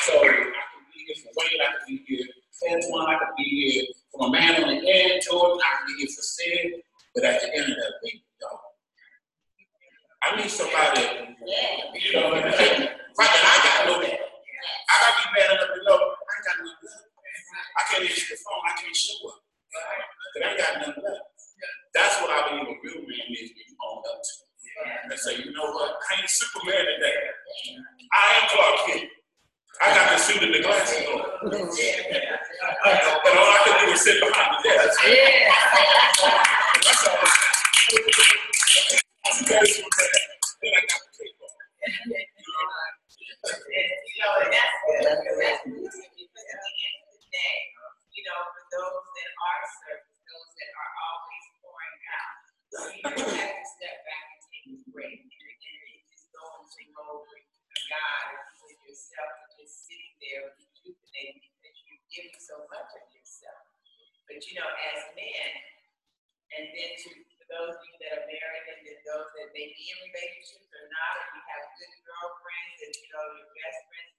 So 0.04 0.12
I 0.16 0.28
can 0.28 0.52
be 0.92 0.98
here 1.06 1.16
for 1.22 1.30
Wayne, 1.36 1.60
I 1.60 1.68
can 1.70 1.86
be 1.86 2.04
here 2.06 2.26
for 2.52 2.68
Antoine, 2.70 3.06
I 3.14 3.18
can 3.18 3.32
be 3.36 3.44
here 3.44 3.84
for 4.10 4.26
a 4.26 4.30
man 4.30 4.62
on 4.62 4.68
the 4.70 4.78
end, 4.90 5.22
Jordan, 5.22 5.60
I 5.64 5.76
can 5.78 5.86
be 5.86 5.94
here 6.02 6.08
for 6.14 6.22
Sid, 6.22 6.82
but 7.14 7.24
at 7.24 7.40
the 7.42 7.48
end 7.54 7.68
of 7.70 7.76
the 7.76 8.08
day, 8.08 8.22
y'all. 8.40 8.60
I 10.22 10.36
need 10.36 10.50
somebody, 10.50 11.00
you 11.00 12.12
know, 12.14 12.32
right, 12.32 12.44
and 12.44 12.88
I 13.20 13.56
got 13.64 13.86
no 13.86 14.00
that. 14.02 14.18
I 14.90 14.94
gotta 15.00 15.14
be 15.16 15.40
man 15.40 15.50
enough 15.56 15.70
to 15.76 15.80
know, 15.84 15.96
I 15.96 16.32
ain't 16.36 16.44
got 16.46 16.56
nothing 16.58 16.84
left. 16.84 17.09
I 17.76 17.82
can't 17.90 18.04
answer 18.04 18.34
the 18.34 18.38
phone, 18.42 18.62
I 18.66 18.72
can't 18.80 18.96
show 18.96 19.18
up. 19.28 19.38
But 20.34 20.42
I 20.42 20.50
ain't 20.50 20.58
got 20.58 20.72
nothing 20.78 21.02
left. 21.02 21.22
That's 21.94 22.16
what 22.22 22.30
I 22.30 22.48
believe 22.48 22.70
a 22.70 22.76
real 22.82 23.02
man 23.02 23.26
is 23.34 23.50
when 23.50 23.66
you 23.66 23.76
own 23.82 23.98
up 24.06 24.18
to. 24.22 24.32
And 25.10 25.18
say, 25.18 25.36
you 25.42 25.52
know 25.52 25.68
what, 25.74 25.92
I 25.92 26.20
ain't 26.20 26.30
Superman 26.30 26.86
today. 26.86 27.18
I 28.12 28.24
am 28.40 28.48
Clark 28.48 28.76
Kent. 28.86 29.10
I 29.82 29.94
got 29.94 30.10
the 30.12 30.18
suit 30.18 30.42
and 30.42 30.54
the 30.54 30.60
glasses 30.62 31.06
on. 31.08 31.20
And 31.50 33.38
all 33.38 33.50
I 33.50 33.60
can 33.64 33.86
do 33.86 33.92
is 33.92 34.00
sit 34.00 34.20
behind 34.20 34.56
the 34.56 34.68
desk. 34.68 35.00
Yeah. 35.06 35.54
That's 36.84 37.06
all. 37.08 37.16
you 39.40 39.46
guys 39.46 39.76
do 39.76 39.82
then 40.62 40.72
I 40.76 40.80
got 40.84 41.00
to 41.00 41.10
take 41.16 41.32
off. 41.40 41.56
And, 41.80 41.94
you 44.04 44.20
know, 44.20 44.32
and 44.44 44.52
that's 44.52 44.74
good, 44.84 45.00
because 45.00 45.40
that's 45.40 45.64
good, 45.64 46.09
you 48.12 48.22
know, 48.26 48.40
for 48.52 48.64
those 48.74 49.06
that 49.16 49.30
are 49.38 49.64
serving, 49.80 50.18
those 50.28 50.50
that 50.60 50.70
are 50.76 50.92
always 51.08 51.44
pouring 51.62 52.00
out, 52.12 52.36
you 52.94 53.02
just 53.16 53.34
have 53.38 53.54
to 53.56 53.66
step 53.66 53.96
back 54.04 54.24
and 54.34 54.42
take 54.50 54.66
a 54.70 54.76
break, 54.92 55.20
and 55.24 55.32
and 55.32 56.02
just 56.10 56.26
go 56.34 56.44
into 56.60 56.82
mode 56.94 57.24
with 57.30 57.46
God, 57.88 58.24
and 58.34 58.44
you 58.60 58.64
and 58.70 58.80
yourself, 58.86 59.32
and 59.46 59.52
just 59.62 59.74
sitting 59.88 60.14
there 60.20 60.42
rejuvenating, 60.54 61.40
because 61.60 61.76
you're 61.86 62.04
giving 62.12 62.38
so 62.38 62.56
much 62.68 62.90
of 62.98 63.04
yourself. 63.14 63.62
But 64.28 64.38
you 64.46 64.54
know, 64.60 64.68
as 64.68 65.00
men, 65.16 65.50
and 66.54 66.64
then 66.76 66.90
to 67.02 67.08
those 67.50 67.74
of 67.74 67.82
you 67.82 67.94
that 68.06 68.10
are 68.22 68.26
married 68.30 68.66
and 68.70 68.80
then 68.86 68.98
those 69.06 69.28
that 69.38 69.50
may 69.54 69.66
be 69.74 69.84
in 69.90 69.98
relationships 70.06 70.70
or 70.70 70.86
not, 70.86 71.14
or 71.18 71.26
you 71.34 71.42
have 71.50 71.64
good 71.78 71.94
girlfriends 72.06 72.78
and 72.86 72.92
you 72.94 73.08
know 73.10 73.26
your 73.38 73.50
best 73.58 73.80
friends. 73.90 74.14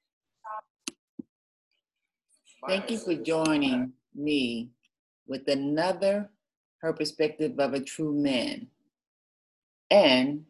Thank 2.67 2.91
you 2.91 2.97
for 2.99 3.15
joining 3.15 3.91
me 4.13 4.69
with 5.27 5.47
another 5.47 6.29
Her 6.77 6.93
Perspective 6.93 7.59
of 7.59 7.73
a 7.73 7.79
True 7.79 8.13
Man 8.13 8.67
and 9.89 10.45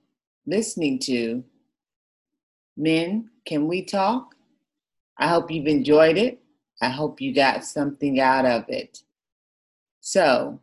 listening 0.45 0.99
to 0.99 1.43
Men, 2.75 3.29
Can 3.45 3.65
We 3.67 3.83
Talk? 3.83 4.35
I 5.17 5.29
hope 5.29 5.49
you've 5.51 5.67
enjoyed 5.67 6.17
it. 6.17 6.41
I 6.81 6.89
hope 6.89 7.21
you 7.21 7.33
got 7.33 7.63
something 7.63 8.19
out 8.19 8.45
of 8.45 8.65
it. 8.67 9.03
So, 10.01 10.59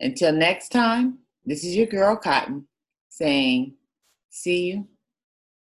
until 0.00 0.32
next 0.32 0.68
time, 0.68 1.18
this 1.46 1.64
is 1.64 1.76
your 1.76 1.86
girl 1.86 2.16
Cotton 2.16 2.66
saying, 3.08 3.74
see 4.28 4.66
you 4.66 4.88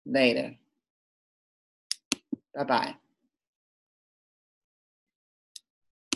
later. 0.04 0.56
Bye 2.54 2.64
bye. 2.64 2.94